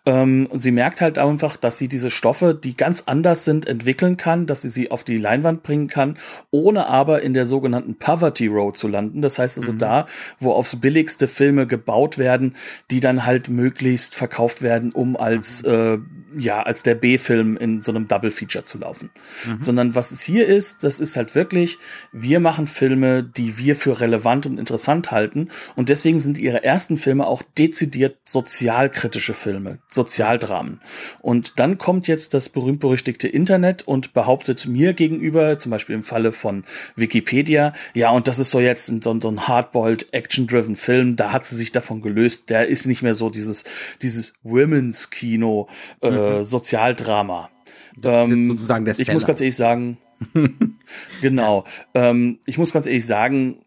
Ähm, 0.08 0.50
sie 0.54 0.72
merkt 0.72 1.02
halt 1.02 1.20
einfach, 1.20 1.56
dass 1.58 1.78
sie 1.78 1.88
diese 1.88 2.10
Stoffe, 2.10 2.56
die 2.56 2.76
ganz 2.76 3.04
anders 3.06 3.46
sind, 3.46 3.68
entwickeln 3.68 4.18
kann, 4.18 4.48
dass 4.48 4.64
sie 4.64 4.70
sie 4.70 4.90
auf 4.90 5.04
die 5.04 5.18
Leinwand 5.18 5.62
bringen 5.62 5.88
kann, 5.88 6.18
ohne 6.50 6.88
aber 6.88 7.22
in 7.22 7.36
der 7.36 7.46
sogenannten 7.46 8.00
Poverty 8.00 8.48
Road 8.48 8.76
zu 8.76 8.88
landen. 8.88 9.22
Das 9.22 9.38
heißt 9.38 9.60
also 9.60 9.74
mhm. 9.74 9.78
da, 9.78 10.08
wo 10.40 10.47
wo 10.48 10.54
aufs 10.54 10.77
billigste 10.77 11.27
Filme 11.27 11.68
gebaut 11.68 12.18
werden, 12.18 12.56
die 12.89 13.01
dann 13.01 13.25
halt 13.25 13.50
möglichst 13.50 14.16
verkauft 14.16 14.62
werden, 14.62 14.94
um 14.94 15.18
als 15.18 15.62
äh, 15.63 15.98
ja 16.38 16.63
als 16.63 16.84
der 16.84 16.96
B-Film 16.96 17.58
in 17.58 17.82
so 17.82 17.92
einem 17.92 18.08
Double 18.08 18.32
Feature 18.32 18.63
zu 18.63 18.77
laufen. 18.77 19.10
Mhm. 19.46 19.60
Sondern 19.60 19.96
was 19.96 20.12
es 20.12 20.22
hier 20.22 20.48
ist, 20.48 20.84
das 20.84 21.01
ist 21.01 21.18
halt 21.18 21.36
wirklich, 21.36 21.77
wir 22.13 22.39
machen 22.39 22.68
Filme, 22.68 23.24
die 23.24 23.58
wir 23.58 23.75
für 23.75 24.00
relevant 24.00 24.46
und 24.46 24.58
interessant 24.58 25.12
halten 25.12 25.50
und 25.75 25.89
deswegen 25.89 26.20
sind 26.20 26.38
ihre 26.38 26.63
ersten 26.63 26.96
Filme 26.96 27.27
auch 27.27 27.42
dezidiert 27.58 28.18
sozialkritische 28.24 29.34
Filme, 29.34 29.80
Sozialdramen. 29.89 30.80
Und 31.22 31.60
dann 31.60 31.77
kommt 31.77 32.08
jetzt 32.08 32.34
das 32.34 32.48
berühmt-berüchtigte 32.50 33.27
Internet 33.27 33.86
und 33.86 34.13
behauptet 34.13 34.66
mir 34.66 34.94
gegenüber, 34.94 35.60
zum 35.60 35.72
Beispiel 35.72 35.96
im 35.96 36.04
Falle 36.04 36.32
von 36.32 36.63
Wikipedia, 36.96 37.74
ja, 37.94 38.12
und 38.12 38.30
das 38.30 38.39
ist 38.39 38.51
so 38.51 38.62
jetzt 38.62 38.86
so, 38.86 39.20
so 39.20 39.30
ein 39.30 39.48
hardboiled 39.48 40.13
Action 40.13 40.37
Action-driven 40.38 40.75
Film, 40.75 41.15
da 41.15 41.32
hat 41.32 41.46
sie 41.46 41.56
sich 41.56 41.72
davon 41.72 42.01
gelöst. 42.01 42.50
Der 42.50 42.67
ist 42.67 42.86
nicht 42.86 43.01
mehr 43.01 43.15
so 43.15 43.29
dieses, 43.29 43.63
dieses 44.01 44.34
Women's 44.44 45.10
Kino, 45.10 45.67
äh, 46.01 46.10
mhm. 46.10 46.44
Sozialdrama. 46.44 47.50
Das 47.98 48.29
ähm, 48.29 48.41
ist 48.41 48.48
sozusagen 48.48 48.86
der 48.86 48.98
Ich 49.00 49.12
muss 49.12 49.25
ganz 49.25 49.41
ehrlich 49.41 49.56
sagen, 49.56 49.98
genau. 51.22 51.65
Ähm, 51.94 52.39
ich 52.46 52.58
muss 52.58 52.72
ganz 52.72 52.86
ehrlich 52.86 53.06
sagen, 53.06 53.58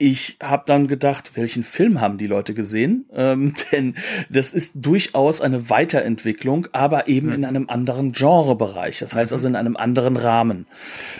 ich 0.00 0.38
habe 0.42 0.62
dann 0.64 0.88
gedacht, 0.88 1.32
welchen 1.34 1.62
Film 1.62 2.00
haben 2.00 2.16
die 2.16 2.26
Leute 2.26 2.54
gesehen? 2.54 3.04
Ähm, 3.12 3.52
denn 3.72 3.94
das 4.30 4.54
ist 4.54 4.72
durchaus 4.76 5.42
eine 5.42 5.68
Weiterentwicklung, 5.68 6.68
aber 6.72 7.06
eben 7.06 7.28
mhm. 7.28 7.34
in 7.34 7.44
einem 7.44 7.68
anderen 7.68 8.12
Genrebereich. 8.12 9.00
Das 9.00 9.14
heißt 9.14 9.30
mhm. 9.30 9.36
also 9.36 9.48
in 9.48 9.56
einem 9.56 9.76
anderen 9.76 10.16
Rahmen. 10.16 10.66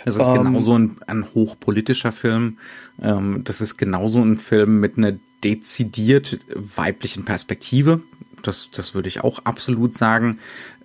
Das 0.06 0.16
ist 0.16 0.28
ähm, 0.28 0.44
genauso 0.44 0.78
ein, 0.78 0.96
ein 1.06 1.26
hochpolitischer 1.34 2.10
Film. 2.10 2.56
Ähm, 3.02 3.42
das 3.44 3.60
ist 3.60 3.76
genauso 3.76 4.22
ein 4.22 4.38
Film 4.38 4.80
mit 4.80 4.96
einer 4.96 5.12
dezidiert 5.44 6.38
weiblichen 6.54 7.26
Perspektive. 7.26 8.00
Das, 8.42 8.70
das 8.70 8.94
würde 8.94 9.08
ich 9.08 9.22
auch 9.22 9.40
absolut 9.44 9.94
sagen. 9.94 10.38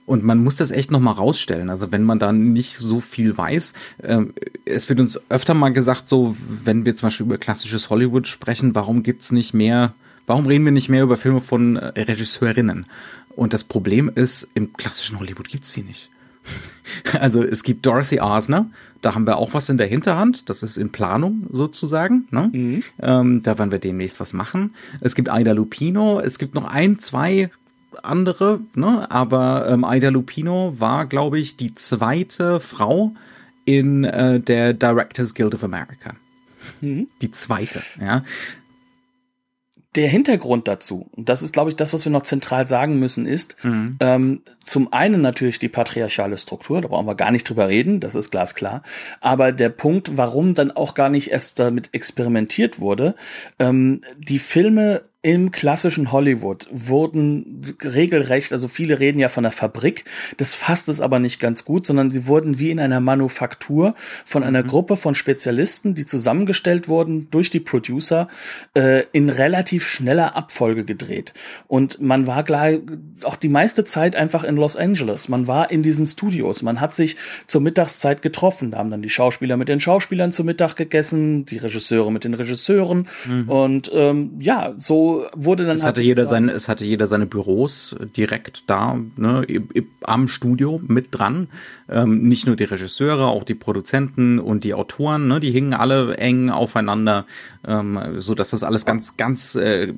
Und 0.05 0.23
man 0.23 0.43
muss 0.43 0.55
das 0.55 0.71
echt 0.71 0.91
nochmal 0.91 1.15
rausstellen. 1.15 1.69
Also 1.69 1.91
wenn 1.91 2.03
man 2.03 2.19
da 2.19 2.31
nicht 2.31 2.77
so 2.77 2.99
viel 2.99 3.37
weiß, 3.37 3.73
äh, 3.99 4.21
es 4.65 4.87
wird 4.87 4.99
uns 4.99 5.19
öfter 5.29 5.53
mal 5.53 5.73
gesagt, 5.73 6.07
so 6.07 6.35
wenn 6.63 6.85
wir 6.85 6.95
zum 6.95 7.07
Beispiel 7.07 7.25
über 7.25 7.37
klassisches 7.37 7.89
Hollywood 7.89 8.27
sprechen, 8.27 8.75
warum 8.75 9.01
gibt's 9.01 9.31
nicht 9.31 9.53
mehr, 9.53 9.93
warum 10.27 10.45
reden 10.45 10.65
wir 10.65 10.71
nicht 10.71 10.89
mehr 10.89 11.03
über 11.03 11.17
Filme 11.17 11.41
von 11.41 11.77
äh, 11.77 12.01
Regisseurinnen? 12.01 12.85
Und 13.35 13.53
das 13.53 13.63
Problem 13.63 14.11
ist, 14.13 14.47
im 14.53 14.73
klassischen 14.73 15.19
Hollywood 15.19 15.49
gibt's 15.49 15.73
die 15.73 15.83
nicht. 15.83 16.09
Also 17.19 17.43
es 17.43 17.63
gibt 17.63 17.85
Dorothy 17.85 18.19
Arsner, 18.19 18.69
da 19.01 19.15
haben 19.15 19.25
wir 19.25 19.37
auch 19.37 19.55
was 19.55 19.69
in 19.69 19.77
der 19.79 19.87
Hinterhand, 19.87 20.49
das 20.49 20.61
ist 20.61 20.77
in 20.77 20.91
Planung 20.91 21.47
sozusagen. 21.51 22.27
Ne? 22.29 22.49
Mhm. 22.53 22.83
Ähm, 23.01 23.43
da 23.43 23.57
werden 23.57 23.71
wir 23.71 23.79
demnächst 23.79 24.19
was 24.19 24.33
machen. 24.33 24.75
Es 25.01 25.15
gibt 25.15 25.29
Ida 25.31 25.53
Lupino, 25.53 26.19
es 26.19 26.37
gibt 26.37 26.53
noch 26.53 26.65
ein, 26.65 26.99
zwei 26.99 27.49
andere, 28.03 28.61
ne? 28.73 29.09
aber 29.09 29.67
ähm, 29.69 29.85
Ida 29.87 30.09
Lupino 30.09 30.79
war, 30.79 31.05
glaube 31.05 31.39
ich, 31.39 31.57
die 31.57 31.73
zweite 31.73 32.59
Frau 32.59 33.13
in 33.65 34.03
äh, 34.03 34.39
der 34.39 34.73
Directors 34.73 35.33
Guild 35.33 35.55
of 35.55 35.63
America. 35.63 36.15
Mhm. 36.81 37.07
Die 37.21 37.31
zweite, 37.31 37.81
ja 37.99 38.23
der 39.95 40.09
Hintergrund 40.09 40.67
dazu, 40.67 41.07
und 41.11 41.29
das 41.29 41.41
ist, 41.41 41.53
glaube 41.53 41.69
ich, 41.69 41.75
das, 41.75 41.93
was 41.93 42.03
wir 42.03 42.11
noch 42.11 42.23
zentral 42.23 42.67
sagen 42.67 42.99
müssen, 42.99 43.25
ist 43.25 43.55
mhm. 43.63 43.97
ähm, 44.01 44.41
zum 44.61 44.91
einen 44.91 45.21
natürlich 45.21 45.59
die 45.59 45.69
patriarchale 45.69 46.37
Struktur, 46.37 46.81
da 46.81 46.89
brauchen 46.89 47.07
wir 47.07 47.15
gar 47.15 47.31
nicht 47.31 47.47
drüber 47.47 47.69
reden, 47.69 47.99
das 47.99 48.15
ist 48.15 48.29
glasklar. 48.29 48.83
Aber 49.21 49.51
der 49.51 49.69
Punkt, 49.69 50.17
warum 50.17 50.53
dann 50.53 50.71
auch 50.71 50.95
gar 50.95 51.09
nicht 51.09 51.31
erst 51.31 51.59
damit 51.59 51.89
experimentiert 51.93 52.79
wurde, 52.79 53.15
ähm, 53.57 54.01
die 54.17 54.39
Filme 54.39 55.03
im 55.25 55.49
klassischen 55.49 56.11
Hollywood 56.11 56.67
wurden 56.71 57.63
regelrecht, 57.83 58.53
also 58.53 58.67
viele 58.67 58.99
reden 58.99 59.17
ja 59.17 59.27
von 59.27 59.43
einer 59.43 59.51
Fabrik, 59.51 60.05
das 60.37 60.53
fasst 60.53 60.87
es 60.87 61.01
aber 61.01 61.17
nicht 61.17 61.39
ganz 61.39 61.65
gut, 61.65 61.87
sondern 61.87 62.11
sie 62.11 62.27
wurden 62.27 62.59
wie 62.59 62.69
in 62.69 62.79
einer 62.79 62.99
Manufaktur 62.99 63.95
von 64.23 64.43
einer 64.43 64.61
mhm. 64.61 64.67
Gruppe 64.67 64.97
von 64.97 65.15
Spezialisten, 65.15 65.95
die 65.95 66.05
zusammengestellt 66.05 66.87
wurden 66.87 67.27
durch 67.31 67.49
die 67.49 67.59
Producer, 67.59 68.27
äh, 68.75 69.05
in 69.13 69.29
relativ 69.29 69.87
schneller 69.87 70.35
Abfolge 70.35 70.85
gedreht. 70.85 71.33
Und 71.67 71.99
man 71.99 72.27
war 72.27 72.43
gleich 72.43 72.81
auch 73.23 73.35
die 73.35 73.49
meiste 73.49 73.83
Zeit 73.83 74.15
einfach 74.15 74.43
in 74.43 74.57
Los 74.57 74.77
Angeles. 74.77 75.27
Man 75.27 75.47
war 75.47 75.71
in 75.71 75.81
diesen 75.81 76.05
Studios. 76.05 76.61
Man 76.61 76.79
hat 76.79 76.93
sich 76.93 77.15
zur 77.47 77.61
Mittagszeit 77.61 78.21
getroffen. 78.21 78.69
Da 78.69 78.77
haben 78.77 78.91
dann 78.91 79.01
die 79.01 79.09
Schauspieler 79.09 79.57
mit 79.57 79.69
den 79.69 79.79
Schauspielern 79.79 80.31
zu 80.31 80.43
Mittag 80.43 80.75
gegessen, 80.75 81.45
die 81.45 81.57
Regisseure 81.57 82.11
mit 82.11 82.25
den 82.25 82.35
Regisseuren. 82.35 83.07
Mhm. 83.25 83.49
Und 83.49 83.91
ähm, 83.91 84.33
ja, 84.39 84.75
so 84.77 85.14
wurde 85.33 85.65
dann. 85.65 85.75
Es 85.75 85.83
hatte 85.83 85.99
halt 85.99 86.07
jeder 86.07 86.25
seine, 86.25 86.51
es 86.51 86.67
hatte 86.67 86.85
jeder 86.85 87.07
seine 87.07 87.25
Büros 87.25 87.95
direkt 88.15 88.69
da, 88.69 88.97
ne, 89.15 89.45
am 90.03 90.27
Studio 90.27 90.81
mit 90.85 91.07
dran. 91.11 91.47
Ähm, 91.89 92.27
nicht 92.27 92.47
nur 92.47 92.55
die 92.55 92.63
Regisseure, 92.63 93.27
auch 93.27 93.43
die 93.43 93.55
Produzenten 93.55 94.39
und 94.39 94.63
die 94.63 94.73
Autoren, 94.73 95.27
ne, 95.27 95.39
die 95.39 95.51
hingen 95.51 95.73
alle 95.73 96.17
eng 96.17 96.49
aufeinander, 96.49 97.25
ähm, 97.67 97.99
so 98.17 98.35
dass 98.35 98.51
das 98.51 98.63
alles 98.63 98.85
ganz, 98.85 99.17
ganz 99.17 99.55
äh, 99.55 99.93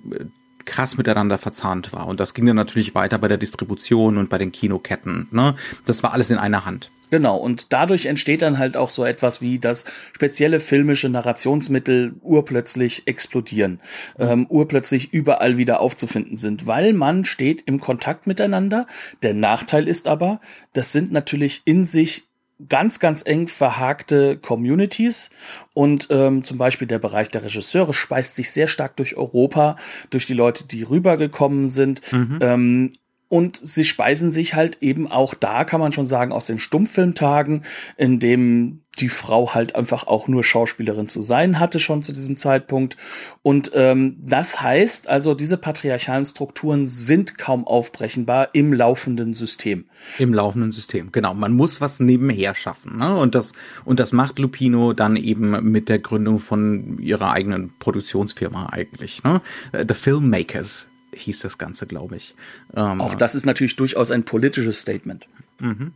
krass 0.67 0.97
miteinander 0.97 1.39
verzahnt 1.39 1.93
war. 1.93 2.05
Und 2.05 2.19
das 2.19 2.35
ging 2.35 2.45
dann 2.45 2.55
natürlich 2.55 2.93
weiter 2.93 3.17
bei 3.17 3.27
der 3.27 3.37
Distribution 3.37 4.17
und 4.17 4.29
bei 4.29 4.37
den 4.37 4.51
Kinoketten. 4.51 5.27
Ne? 5.31 5.55
Das 5.85 6.03
war 6.03 6.13
alles 6.13 6.29
in 6.29 6.37
einer 6.37 6.65
Hand. 6.65 6.91
Genau, 7.09 7.37
und 7.37 7.71
dadurch 7.71 8.05
entsteht 8.05 8.41
dann 8.41 8.57
halt 8.57 8.75
auch 8.75 8.89
so 8.89 9.05
etwas 9.05 9.41
wie, 9.41 9.59
dass 9.59 9.85
spezielle 10.13 10.59
filmische 10.59 11.07
Narrationsmittel 11.07 12.15
urplötzlich 12.21 13.07
explodieren, 13.07 13.79
ähm, 14.19 14.45
urplötzlich 14.49 15.13
überall 15.13 15.57
wieder 15.57 15.79
aufzufinden 15.79 16.35
sind, 16.35 16.67
weil 16.67 16.91
man 16.91 17.23
steht 17.23 17.63
im 17.65 17.79
Kontakt 17.79 18.27
miteinander. 18.27 18.87
Der 19.23 19.33
Nachteil 19.33 19.87
ist 19.87 20.07
aber, 20.07 20.41
das 20.73 20.91
sind 20.91 21.13
natürlich 21.13 21.61
in 21.63 21.85
sich 21.85 22.26
ganz, 22.69 22.99
ganz 22.99 23.23
eng 23.25 23.47
verhakte 23.47 24.37
Communities 24.37 25.29
und 25.73 26.07
ähm, 26.09 26.43
zum 26.43 26.57
Beispiel 26.57 26.87
der 26.87 26.99
Bereich 26.99 27.29
der 27.29 27.43
Regisseure 27.43 27.93
speist 27.93 28.35
sich 28.35 28.51
sehr 28.51 28.67
stark 28.67 28.95
durch 28.97 29.15
Europa, 29.15 29.77
durch 30.09 30.25
die 30.25 30.33
Leute, 30.33 30.65
die 30.65 30.83
rübergekommen 30.83 31.69
sind. 31.69 32.01
Mhm. 32.11 32.39
Ähm, 32.41 32.93
und 33.29 33.59
sie 33.61 33.83
speisen 33.83 34.31
sich 34.31 34.53
halt 34.53 34.77
eben 34.81 35.11
auch 35.11 35.33
da, 35.33 35.65
kann 35.65 35.81
man 35.81 35.91
schon 35.91 36.07
sagen, 36.07 36.31
aus 36.31 36.45
den 36.45 36.59
Stummfilmtagen, 36.59 37.65
in 37.97 38.19
dem 38.19 38.81
die 38.99 39.09
Frau 39.09 39.53
halt 39.53 39.75
einfach 39.75 40.07
auch 40.07 40.27
nur 40.27 40.43
Schauspielerin 40.43 41.07
zu 41.07 41.21
sein 41.21 41.59
hatte 41.59 41.79
schon 41.79 42.03
zu 42.03 42.11
diesem 42.11 42.37
Zeitpunkt. 42.37 42.97
Und 43.43 43.71
ähm, 43.73 44.17
das 44.25 44.61
heißt 44.61 45.07
also, 45.07 45.33
diese 45.33 45.57
patriarchalen 45.57 46.25
Strukturen 46.25 46.87
sind 46.87 47.37
kaum 47.37 47.65
aufbrechenbar 47.65 48.49
im 48.53 48.73
laufenden 48.73 49.33
System. 49.33 49.85
Im 50.17 50.33
laufenden 50.33 50.71
System, 50.71 51.11
genau. 51.11 51.33
Man 51.33 51.53
muss 51.53 51.81
was 51.81 51.99
nebenher 51.99 52.55
schaffen. 52.55 52.97
Ne? 52.97 53.15
Und, 53.17 53.35
das, 53.35 53.53
und 53.85 53.99
das 53.99 54.11
macht 54.11 54.39
Lupino 54.39 54.93
dann 54.93 55.15
eben 55.15 55.71
mit 55.71 55.89
der 55.89 55.99
Gründung 55.99 56.39
von 56.39 56.99
ihrer 56.99 57.31
eigenen 57.31 57.71
Produktionsfirma 57.79 58.69
eigentlich. 58.69 59.23
Ne? 59.23 59.41
The 59.73 59.93
Filmmakers 59.93 60.89
hieß 61.13 61.39
das 61.39 61.57
Ganze, 61.57 61.87
glaube 61.87 62.15
ich. 62.17 62.35
Ähm, 62.75 63.01
Auch 63.01 63.15
das 63.15 63.35
ist 63.35 63.45
natürlich 63.45 63.75
durchaus 63.75 64.11
ein 64.11 64.23
politisches 64.23 64.79
Statement. 64.79 65.27
Mhm. 65.59 65.93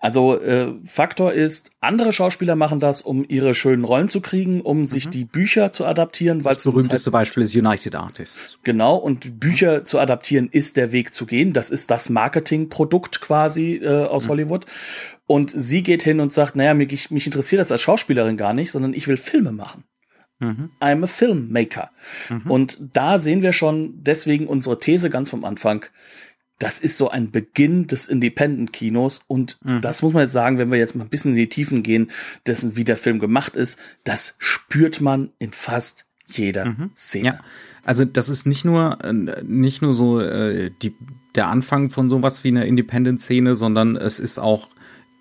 Also 0.00 0.40
äh, 0.40 0.74
Faktor 0.84 1.32
ist, 1.32 1.70
andere 1.80 2.12
Schauspieler 2.12 2.56
machen 2.56 2.80
das, 2.80 3.02
um 3.02 3.24
ihre 3.28 3.54
schönen 3.54 3.84
Rollen 3.84 4.08
zu 4.08 4.20
kriegen, 4.20 4.60
um 4.60 4.80
mhm. 4.80 4.86
sich 4.86 5.08
die 5.08 5.24
Bücher 5.24 5.72
zu 5.72 5.84
adaptieren. 5.84 6.42
Das 6.42 6.64
berühmteste 6.64 7.10
Beispiel 7.10 7.42
ist 7.42 7.54
United 7.54 7.94
Artists. 7.94 8.58
Genau, 8.62 8.96
und 8.96 9.38
Bücher 9.40 9.84
zu 9.84 9.98
adaptieren 9.98 10.48
ist 10.50 10.76
der 10.76 10.92
Weg 10.92 11.14
zu 11.14 11.26
gehen. 11.26 11.52
Das 11.52 11.70
ist 11.70 11.90
das 11.90 12.10
Marketingprodukt 12.10 13.20
quasi 13.20 13.76
äh, 13.76 14.04
aus 14.04 14.24
mhm. 14.24 14.30
Hollywood. 14.30 14.66
Und 15.26 15.52
sie 15.54 15.82
geht 15.82 16.02
hin 16.02 16.20
und 16.20 16.32
sagt, 16.32 16.56
naja, 16.56 16.74
mich, 16.74 17.10
mich 17.10 17.26
interessiert 17.26 17.60
das 17.60 17.72
als 17.72 17.82
Schauspielerin 17.82 18.36
gar 18.36 18.52
nicht, 18.52 18.70
sondern 18.70 18.94
ich 18.94 19.08
will 19.08 19.16
Filme 19.16 19.52
machen. 19.52 19.84
Mhm. 20.38 20.70
I'm 20.80 21.02
a 21.02 21.06
filmmaker. 21.06 21.90
Mhm. 22.28 22.50
Und 22.50 22.78
da 22.92 23.18
sehen 23.18 23.42
wir 23.42 23.52
schon 23.52 23.94
deswegen 24.02 24.46
unsere 24.46 24.78
These 24.78 25.10
ganz 25.10 25.30
vom 25.30 25.44
Anfang. 25.44 25.86
Das 26.58 26.78
ist 26.78 26.96
so 26.96 27.10
ein 27.10 27.30
Beginn 27.30 27.86
des 27.86 28.06
Independent-Kinos 28.06 29.20
und 29.26 29.58
mhm. 29.62 29.80
das 29.82 30.02
muss 30.02 30.14
man 30.14 30.22
jetzt 30.22 30.32
sagen, 30.32 30.58
wenn 30.58 30.70
wir 30.70 30.78
jetzt 30.78 30.96
mal 30.96 31.04
ein 31.04 31.10
bisschen 31.10 31.32
in 31.32 31.36
die 31.36 31.48
Tiefen 31.48 31.82
gehen, 31.82 32.10
dessen 32.46 32.76
wie 32.76 32.84
der 32.84 32.96
Film 32.96 33.18
gemacht 33.18 33.56
ist, 33.56 33.78
das 34.04 34.36
spürt 34.38 35.00
man 35.00 35.30
in 35.38 35.52
fast 35.52 36.06
jeder 36.26 36.66
mhm. 36.66 36.90
Szene. 36.94 37.26
Ja. 37.26 37.38
Also 37.84 38.04
das 38.04 38.28
ist 38.28 38.46
nicht 38.46 38.64
nur 38.64 38.98
äh, 39.04 39.12
nicht 39.12 39.82
nur 39.82 39.94
so 39.94 40.20
äh, 40.20 40.70
die, 40.82 40.94
der 41.34 41.48
Anfang 41.48 41.90
von 41.90 42.10
sowas 42.10 42.42
wie 42.42 42.48
einer 42.48 42.64
Independent-Szene, 42.64 43.54
sondern 43.54 43.96
es 43.96 44.18
ist 44.18 44.38
auch 44.38 44.68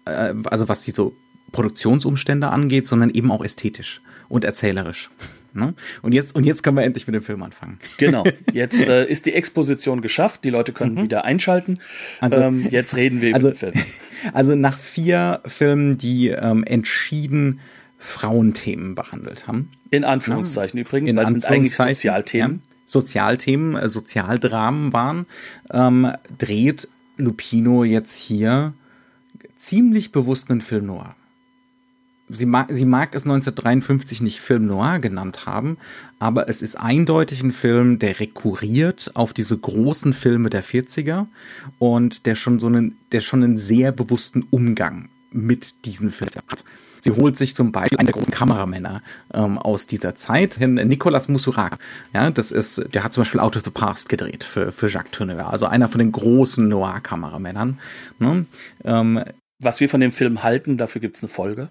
äh, 0.05 0.33
also 0.45 0.69
was 0.69 0.83
die 0.83 0.91
so 0.91 1.13
Produktionsumstände 1.51 2.49
angeht, 2.49 2.87
sondern 2.87 3.09
eben 3.09 3.31
auch 3.31 3.43
ästhetisch 3.43 4.01
und 4.29 4.43
erzählerisch. 4.43 5.09
Ne? 5.55 5.73
Und 6.01 6.13
jetzt 6.13 6.35
und 6.35 6.43
jetzt 6.43 6.63
können 6.63 6.77
wir 6.77 6.83
endlich 6.83 7.07
mit 7.07 7.15
dem 7.15 7.21
Film 7.21 7.41
anfangen. 7.41 7.79
Genau. 7.97 8.23
Jetzt 8.53 8.75
äh, 8.75 9.05
ist 9.05 9.25
die 9.25 9.33
Exposition 9.33 10.01
geschafft. 10.01 10.43
Die 10.43 10.49
Leute 10.49 10.73
können 10.73 10.95
mhm. 10.95 11.03
wieder 11.03 11.25
einschalten. 11.25 11.79
Also, 12.19 12.37
ähm, 12.37 12.67
jetzt 12.69 12.95
reden 12.95 13.21
wir 13.21 13.33
also, 13.33 13.49
über 13.49 13.57
den 13.57 13.73
Film. 13.73 13.85
Also 14.33 14.55
nach 14.55 14.77
vier 14.77 15.41
Filmen, 15.45 15.97
die 15.97 16.29
ähm, 16.29 16.63
entschieden 16.63 17.59
Frauenthemen 17.99 18.95
behandelt 18.95 19.47
haben. 19.47 19.71
In 19.91 20.03
Anführungszeichen 20.03 20.77
ja. 20.77 20.85
übrigens, 20.85 21.09
In 21.09 21.17
weil 21.17 21.25
es 21.27 21.31
sind 21.31 21.45
eigentlich 21.45 21.75
Sozialthemen. 21.75 22.61
Ja, 22.63 22.75
Sozialthemen, 22.85 23.75
äh, 23.75 23.89
Sozialdramen 23.89 24.93
waren, 24.93 25.25
ähm, 25.71 26.11
dreht 26.37 26.87
Lupino 27.17 27.83
jetzt 27.83 28.15
hier 28.15 28.73
ziemlich 29.55 30.11
bewusst 30.11 30.49
einen 30.49 30.61
Film 30.61 30.87
noir 30.87 31.15
sie 32.29 32.45
mag, 32.45 32.67
sie 32.71 32.85
mag 32.85 33.13
es 33.15 33.23
1953 33.23 34.21
nicht 34.21 34.39
Film 34.39 34.67
Noir 34.67 34.99
genannt 34.99 35.45
haben, 35.45 35.77
aber 36.19 36.49
es 36.49 36.61
ist 36.61 36.75
eindeutig 36.75 37.41
ein 37.43 37.51
Film, 37.51 37.99
der 37.99 38.19
rekurriert 38.19 39.11
auf 39.13 39.33
diese 39.33 39.57
großen 39.57 40.13
Filme 40.13 40.49
der 40.49 40.63
40er 40.63 41.27
und 41.79 42.25
der 42.25 42.35
schon 42.35 42.59
so 42.59 42.67
einen, 42.67 42.97
der 43.11 43.21
schon 43.21 43.43
einen 43.43 43.57
sehr 43.57 43.91
bewussten 43.91 44.45
Umgang 44.49 45.09
mit 45.31 45.85
diesen 45.85 46.11
Filmen 46.11 46.41
hat. 46.47 46.63
Sie 47.05 47.11
holt 47.11 47.37
sich 47.37 47.53
zum 47.53 47.71
Beispiel 47.71 47.99
einen 47.99 48.07
der 48.07 48.15
großen 48.15 48.33
Kameramänner 48.33 49.03
ähm, 49.31 49.59
aus 49.59 49.85
dieser 49.85 50.15
Zeit, 50.15 50.59
Nicolas 50.59 51.27
Moussourac. 51.29 51.77
Ja, 52.13 52.31
das 52.31 52.51
ist, 52.51 52.83
der 52.95 53.03
hat 53.03 53.13
zum 53.13 53.21
Beispiel 53.21 53.41
Out 53.41 53.55
of 53.55 53.63
the 53.63 53.69
Past 53.69 54.09
gedreht 54.09 54.43
für, 54.43 54.71
für 54.71 54.87
Jacques 54.87 55.11
Tourneur, 55.11 55.51
also 55.51 55.67
einer 55.67 55.87
von 55.87 55.99
den 55.99 56.11
großen 56.11 56.67
Noir-Kameramännern. 56.67 57.77
Ne? 58.17 58.45
Ähm, 58.83 59.23
was 59.59 59.79
wir 59.79 59.89
von 59.89 60.01
dem 60.01 60.11
Film 60.11 60.43
halten, 60.43 60.77
dafür 60.77 61.01
gibt 61.01 61.17
es 61.17 61.23
eine 61.23 61.29
Folge. 61.29 61.69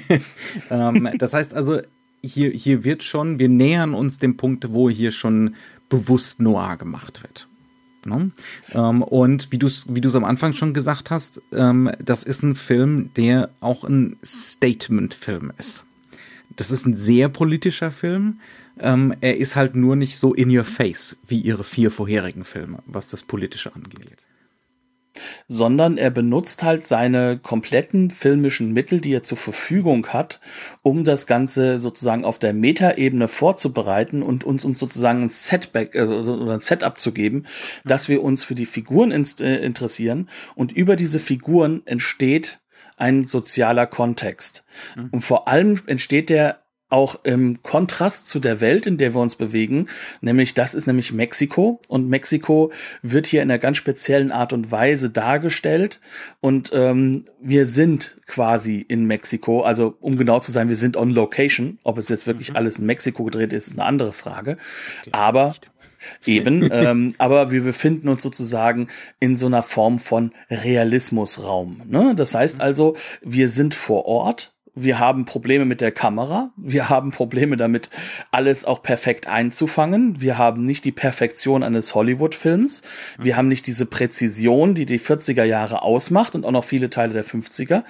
ähm, 0.70 1.08
das 1.18 1.34
heißt 1.34 1.54
also, 1.54 1.80
hier, 2.22 2.50
hier 2.50 2.84
wird 2.84 3.02
schon, 3.02 3.38
wir 3.38 3.48
nähern 3.48 3.94
uns 3.94 4.18
dem 4.18 4.36
Punkt, 4.36 4.72
wo 4.72 4.90
hier 4.90 5.10
schon 5.10 5.54
bewusst 5.88 6.40
Noir 6.40 6.76
gemacht 6.76 7.22
wird. 7.22 7.48
Ne? 8.04 8.30
Ähm, 8.72 9.02
und 9.02 9.50
wie 9.52 9.58
du 9.58 9.66
es 9.66 9.86
wie 9.88 10.06
am 10.16 10.24
Anfang 10.24 10.52
schon 10.52 10.74
gesagt 10.74 11.10
hast, 11.10 11.40
ähm, 11.52 11.90
das 12.04 12.22
ist 12.22 12.42
ein 12.42 12.54
Film, 12.54 13.10
der 13.16 13.50
auch 13.60 13.84
ein 13.84 14.16
Statement-Film 14.24 15.52
ist. 15.58 15.84
Das 16.54 16.70
ist 16.70 16.86
ein 16.86 16.94
sehr 16.94 17.28
politischer 17.28 17.90
Film. 17.90 18.40
Ähm, 18.78 19.14
er 19.20 19.36
ist 19.36 19.56
halt 19.56 19.74
nur 19.74 19.96
nicht 19.96 20.18
so 20.18 20.34
in 20.34 20.56
your 20.56 20.64
face 20.64 21.16
wie 21.26 21.40
ihre 21.40 21.64
vier 21.64 21.90
vorherigen 21.90 22.44
Filme, 22.44 22.78
was 22.86 23.10
das 23.10 23.22
Politische 23.22 23.74
angeht 23.74 24.25
sondern 25.48 25.98
er 25.98 26.10
benutzt 26.10 26.62
halt 26.62 26.86
seine 26.86 27.38
kompletten 27.38 28.10
filmischen 28.10 28.72
Mittel, 28.72 29.00
die 29.00 29.12
er 29.12 29.22
zur 29.22 29.38
Verfügung 29.38 30.08
hat, 30.08 30.40
um 30.82 31.04
das 31.04 31.26
Ganze 31.26 31.78
sozusagen 31.78 32.24
auf 32.24 32.38
der 32.38 32.52
Metaebene 32.52 33.28
vorzubereiten 33.28 34.22
und 34.22 34.44
uns, 34.44 34.64
uns 34.64 34.78
sozusagen 34.78 35.22
ein 35.22 35.30
Setback 35.30 35.94
äh, 35.94 36.02
oder 36.02 36.54
ein 36.54 36.60
Setup 36.60 36.98
zu 36.98 37.12
geben, 37.12 37.44
dass 37.84 38.08
wir 38.08 38.22
uns 38.22 38.44
für 38.44 38.54
die 38.54 38.66
Figuren 38.66 39.10
äh, 39.12 39.56
interessieren 39.56 40.28
und 40.54 40.72
über 40.72 40.96
diese 40.96 41.20
Figuren 41.20 41.82
entsteht 41.86 42.60
ein 42.96 43.24
sozialer 43.24 43.86
Kontext. 43.86 44.64
Mhm. 44.96 45.08
Und 45.12 45.20
vor 45.22 45.48
allem 45.48 45.80
entsteht 45.86 46.30
der 46.30 46.65
auch 46.88 47.24
im 47.24 47.62
Kontrast 47.62 48.26
zu 48.26 48.38
der 48.38 48.60
Welt, 48.60 48.86
in 48.86 48.96
der 48.96 49.14
wir 49.14 49.20
uns 49.20 49.36
bewegen, 49.36 49.88
nämlich 50.20 50.54
das 50.54 50.74
ist 50.74 50.86
nämlich 50.86 51.12
Mexiko 51.12 51.80
und 51.88 52.08
Mexiko 52.08 52.72
wird 53.02 53.26
hier 53.26 53.42
in 53.42 53.50
einer 53.50 53.58
ganz 53.58 53.76
speziellen 53.76 54.30
Art 54.30 54.52
und 54.52 54.70
Weise 54.70 55.10
dargestellt 55.10 56.00
und 56.40 56.70
ähm, 56.72 57.24
wir 57.40 57.66
sind 57.66 58.18
quasi 58.26 58.84
in 58.86 59.04
Mexiko, 59.06 59.62
also 59.62 59.96
um 60.00 60.16
genau 60.16 60.40
zu 60.40 60.52
sein, 60.52 60.68
wir 60.68 60.76
sind 60.76 60.96
on 60.96 61.10
Location. 61.10 61.78
Ob 61.84 61.98
es 61.98 62.08
jetzt 62.08 62.26
wirklich 62.26 62.50
mhm. 62.50 62.56
alles 62.56 62.78
in 62.78 62.86
Mexiko 62.86 63.24
gedreht 63.24 63.52
ist, 63.52 63.68
ist 63.68 63.74
eine 63.74 63.84
andere 63.84 64.12
Frage. 64.12 64.56
Aber 65.12 65.54
Eben, 66.24 66.68
ähm, 66.72 67.12
aber 67.18 67.50
wir 67.50 67.62
befinden 67.62 68.08
uns 68.08 68.22
sozusagen 68.22 68.88
in 69.20 69.36
so 69.36 69.46
einer 69.46 69.62
Form 69.62 69.98
von 69.98 70.32
Realismusraum. 70.50 71.82
Ne? 71.86 72.14
Das 72.16 72.34
heißt 72.34 72.56
mhm. 72.56 72.62
also, 72.62 72.96
wir 73.22 73.48
sind 73.48 73.74
vor 73.74 74.06
Ort, 74.06 74.55
wir 74.76 74.98
haben 74.98 75.24
Probleme 75.24 75.64
mit 75.64 75.80
der 75.80 75.90
Kamera, 75.90 76.50
wir 76.56 76.90
haben 76.90 77.10
Probleme 77.10 77.56
damit, 77.56 77.88
alles 78.30 78.66
auch 78.66 78.82
perfekt 78.82 79.26
einzufangen. 79.26 80.20
Wir 80.20 80.36
haben 80.36 80.66
nicht 80.66 80.84
die 80.84 80.92
Perfektion 80.92 81.62
eines 81.62 81.94
Hollywood-Films. 81.94 82.82
Wir 83.18 83.38
haben 83.38 83.48
nicht 83.48 83.66
diese 83.66 83.86
Präzision, 83.86 84.74
die 84.74 84.84
die 84.84 85.00
40er 85.00 85.44
Jahre 85.44 85.80
ausmacht 85.80 86.34
und 86.34 86.44
auch 86.44 86.50
noch 86.50 86.64
viele 86.64 86.90
Teile 86.90 87.14
der 87.14 87.24
50er, 87.24 87.84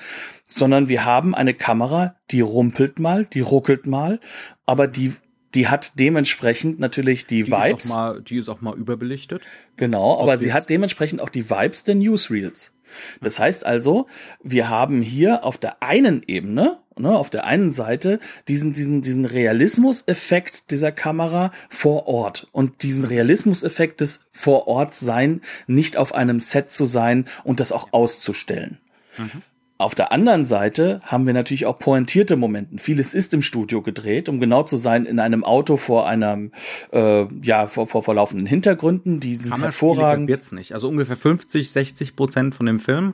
sondern 0.46 0.88
wir 0.88 1.04
haben 1.04 1.34
eine 1.34 1.54
Kamera, 1.54 2.14
die 2.30 2.40
rumpelt 2.40 3.00
mal, 3.00 3.26
die 3.26 3.40
ruckelt 3.40 3.86
mal, 3.86 4.20
aber 4.64 4.86
die 4.86 5.12
die 5.54 5.68
hat 5.68 5.98
dementsprechend 5.98 6.80
natürlich 6.80 7.26
die, 7.26 7.44
die 7.44 7.50
Vibes. 7.50 7.84
Ist 7.84 7.90
mal, 7.90 8.20
die 8.20 8.36
ist 8.36 8.48
auch 8.48 8.60
mal 8.60 8.76
überbelichtet. 8.76 9.42
Genau, 9.78 10.20
aber 10.20 10.36
sie 10.36 10.52
hat 10.52 10.68
dementsprechend 10.68 11.22
auch 11.22 11.30
die 11.30 11.48
Vibes 11.48 11.84
der 11.84 11.94
Newsreels. 11.94 12.74
Das 13.20 13.38
heißt 13.38 13.66
also, 13.66 14.06
wir 14.42 14.68
haben 14.68 15.02
hier 15.02 15.44
auf 15.44 15.58
der 15.58 15.82
einen 15.82 16.22
Ebene, 16.26 16.78
ne, 16.98 17.16
auf 17.16 17.30
der 17.30 17.44
einen 17.44 17.70
Seite 17.70 18.18
diesen, 18.48 18.72
diesen, 18.72 19.02
diesen 19.02 19.24
Realismuseffekt 19.24 20.70
dieser 20.70 20.92
Kamera 20.92 21.52
vor 21.68 22.08
Ort 22.08 22.48
und 22.52 22.82
diesen 22.82 23.04
Realismuseffekt 23.04 24.00
des 24.00 24.26
vor 24.32 24.68
Ort 24.68 24.92
sein, 24.92 25.42
nicht 25.66 25.96
auf 25.96 26.14
einem 26.14 26.40
Set 26.40 26.70
zu 26.70 26.86
sein 26.86 27.26
und 27.44 27.60
das 27.60 27.72
auch 27.72 27.92
auszustellen. 27.92 28.78
Mhm. 29.18 29.42
Auf 29.78 29.94
der 29.94 30.10
anderen 30.10 30.46
Seite 30.46 31.00
haben 31.04 31.26
wir 31.26 31.34
natürlich 31.34 31.66
auch 31.66 31.78
pointierte 31.78 32.36
Momente. 32.36 32.78
Vieles 32.78 33.12
ist 33.12 33.34
im 33.34 33.42
Studio 33.42 33.82
gedreht, 33.82 34.28
um 34.30 34.40
genau 34.40 34.62
zu 34.62 34.76
sein, 34.76 35.04
in 35.04 35.18
einem 35.18 35.44
Auto 35.44 35.76
vor 35.76 36.08
einem, 36.08 36.50
äh, 36.92 37.26
ja, 37.42 37.66
vor, 37.66 37.86
vor, 37.86 38.02
vor 38.02 38.14
laufenden 38.14 38.46
Hintergründen, 38.46 39.20
die 39.20 39.34
sind 39.34 39.60
hervorragend. 39.60 40.28
Wird's 40.28 40.52
nicht. 40.52 40.72
Also 40.72 40.88
ungefähr 40.88 41.16
50, 41.16 41.70
60 41.70 42.16
Prozent 42.16 42.54
von 42.54 42.64
dem 42.64 42.78
Film 42.78 43.12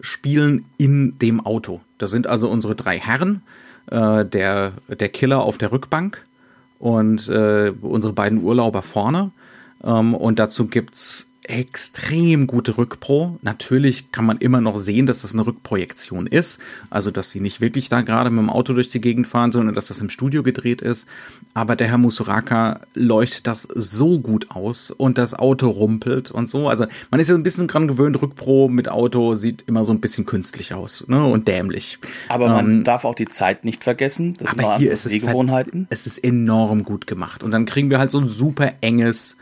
spielen 0.00 0.66
in 0.78 1.18
dem 1.18 1.44
Auto. 1.44 1.80
Das 1.98 2.12
sind 2.12 2.28
also 2.28 2.48
unsere 2.48 2.76
drei 2.76 3.00
Herren, 3.00 3.42
äh, 3.90 4.24
der, 4.24 4.74
der 4.88 5.08
Killer 5.08 5.42
auf 5.42 5.58
der 5.58 5.72
Rückbank 5.72 6.24
und 6.78 7.28
äh, 7.28 7.72
unsere 7.80 8.12
beiden 8.12 8.42
Urlauber 8.42 8.82
vorne. 8.82 9.32
Ähm, 9.82 10.14
und 10.14 10.38
dazu 10.38 10.66
gibt's 10.66 11.26
extrem 11.48 12.46
gute 12.46 12.76
Rückpro. 12.76 13.38
Natürlich 13.42 14.10
kann 14.12 14.26
man 14.26 14.38
immer 14.38 14.60
noch 14.60 14.76
sehen, 14.76 15.06
dass 15.06 15.22
das 15.22 15.32
eine 15.32 15.46
Rückprojektion 15.46 16.26
ist. 16.26 16.60
Also, 16.90 17.10
dass 17.10 17.30
sie 17.30 17.40
nicht 17.40 17.60
wirklich 17.60 17.88
da 17.88 18.00
gerade 18.00 18.30
mit 18.30 18.40
dem 18.40 18.50
Auto 18.50 18.72
durch 18.72 18.90
die 18.90 19.00
Gegend 19.00 19.26
fahren, 19.26 19.52
sondern 19.52 19.74
dass 19.74 19.86
das 19.86 20.00
im 20.00 20.10
Studio 20.10 20.42
gedreht 20.42 20.82
ist. 20.82 21.06
Aber 21.54 21.76
der 21.76 21.88
Herr 21.88 21.98
Musuraka 21.98 22.80
leuchtet 22.94 23.46
das 23.46 23.62
so 23.62 24.18
gut 24.18 24.50
aus 24.50 24.90
und 24.90 25.18
das 25.18 25.34
Auto 25.34 25.70
rumpelt 25.70 26.30
und 26.30 26.48
so. 26.48 26.68
Also, 26.68 26.86
man 27.10 27.20
ist 27.20 27.28
ja 27.28 27.34
ein 27.34 27.42
bisschen 27.42 27.68
dran 27.68 27.88
gewöhnt, 27.88 28.20
Rückpro 28.20 28.68
mit 28.68 28.88
Auto 28.88 29.34
sieht 29.34 29.64
immer 29.66 29.84
so 29.84 29.92
ein 29.92 30.00
bisschen 30.00 30.26
künstlich 30.26 30.74
aus 30.74 31.06
ne? 31.08 31.24
und 31.24 31.48
dämlich. 31.48 31.98
Aber 32.28 32.48
man 32.48 32.78
ähm, 32.78 32.84
darf 32.84 33.04
auch 33.04 33.14
die 33.14 33.28
Zeit 33.28 33.64
nicht 33.64 33.84
vergessen. 33.84 34.36
Das 34.38 34.58
aber 34.58 34.78
hier 34.78 34.90
ist 34.90 35.06
es, 35.06 35.14
es 35.90 36.06
ist 36.06 36.18
enorm 36.18 36.84
gut 36.84 37.06
gemacht. 37.06 37.42
Und 37.42 37.52
dann 37.52 37.66
kriegen 37.66 37.90
wir 37.90 37.98
halt 37.98 38.10
so 38.10 38.18
ein 38.18 38.28
super 38.28 38.74
enges 38.80 39.36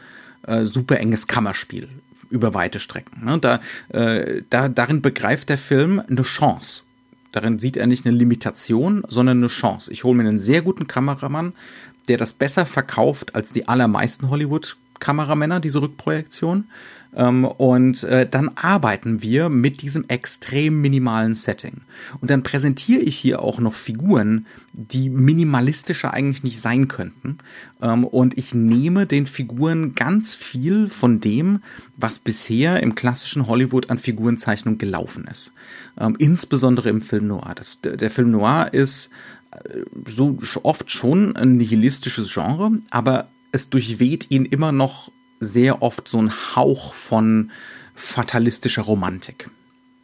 äh, 0.46 0.64
super 0.66 0.98
enges 0.98 1.26
Kammerspiel 1.26 1.88
über 2.30 2.54
weite 2.54 2.80
Strecken. 2.80 3.24
Ne? 3.24 3.38
Da, 3.38 3.60
äh, 3.88 4.42
da, 4.50 4.68
darin 4.68 5.02
begreift 5.02 5.48
der 5.48 5.58
Film 5.58 6.00
eine 6.00 6.22
Chance. 6.22 6.82
Darin 7.32 7.58
sieht 7.58 7.76
er 7.76 7.86
nicht 7.86 8.06
eine 8.06 8.16
Limitation, 8.16 9.04
sondern 9.08 9.38
eine 9.38 9.48
Chance. 9.48 9.92
Ich 9.92 10.04
hole 10.04 10.16
mir 10.16 10.28
einen 10.28 10.38
sehr 10.38 10.62
guten 10.62 10.86
Kameramann, 10.86 11.52
der 12.08 12.18
das 12.18 12.32
besser 12.32 12.66
verkauft 12.66 13.34
als 13.34 13.52
die 13.52 13.66
allermeisten 13.66 14.30
Hollywood-Kameramänner, 14.30 15.60
diese 15.60 15.80
Rückprojektion. 15.82 16.68
Ähm, 17.16 17.44
und 17.44 18.02
äh, 18.04 18.28
dann 18.28 18.50
arbeiten 18.56 19.22
wir 19.22 19.48
mit 19.48 19.82
diesem 19.82 20.04
extrem 20.08 20.80
minimalen 20.80 21.34
Setting. 21.34 21.82
Und 22.20 22.30
dann 22.30 22.42
präsentiere 22.42 23.00
ich 23.00 23.16
hier 23.16 23.42
auch 23.42 23.58
noch 23.58 23.74
Figuren, 23.74 24.46
die 24.72 25.10
minimalistischer 25.10 26.12
eigentlich 26.12 26.42
nicht 26.42 26.60
sein 26.60 26.88
könnten. 26.88 27.38
Ähm, 27.80 28.04
und 28.04 28.36
ich 28.36 28.54
nehme 28.54 29.06
den 29.06 29.26
Figuren 29.26 29.94
ganz 29.94 30.34
viel 30.34 30.88
von 30.88 31.20
dem, 31.20 31.60
was 31.96 32.18
bisher 32.18 32.82
im 32.82 32.94
klassischen 32.94 33.46
Hollywood 33.46 33.90
an 33.90 33.98
Figurenzeichnung 33.98 34.78
gelaufen 34.78 35.26
ist. 35.30 35.52
Ähm, 35.98 36.16
insbesondere 36.18 36.88
im 36.88 37.00
Film 37.00 37.28
Noir. 37.28 37.54
Das, 37.54 37.80
der 37.80 38.10
Film 38.10 38.32
Noir 38.32 38.70
ist 38.72 39.10
äh, 39.52 39.80
so 40.06 40.38
oft 40.62 40.90
schon 40.90 41.36
ein 41.36 41.56
nihilistisches 41.56 42.32
Genre, 42.32 42.72
aber 42.90 43.28
es 43.52 43.70
durchweht 43.70 44.26
ihn 44.30 44.46
immer 44.46 44.72
noch 44.72 45.12
sehr 45.44 45.82
oft 45.82 46.08
so 46.08 46.20
ein 46.20 46.30
Hauch 46.54 46.94
von 46.94 47.50
fatalistischer 47.94 48.82
Romantik. 48.82 49.48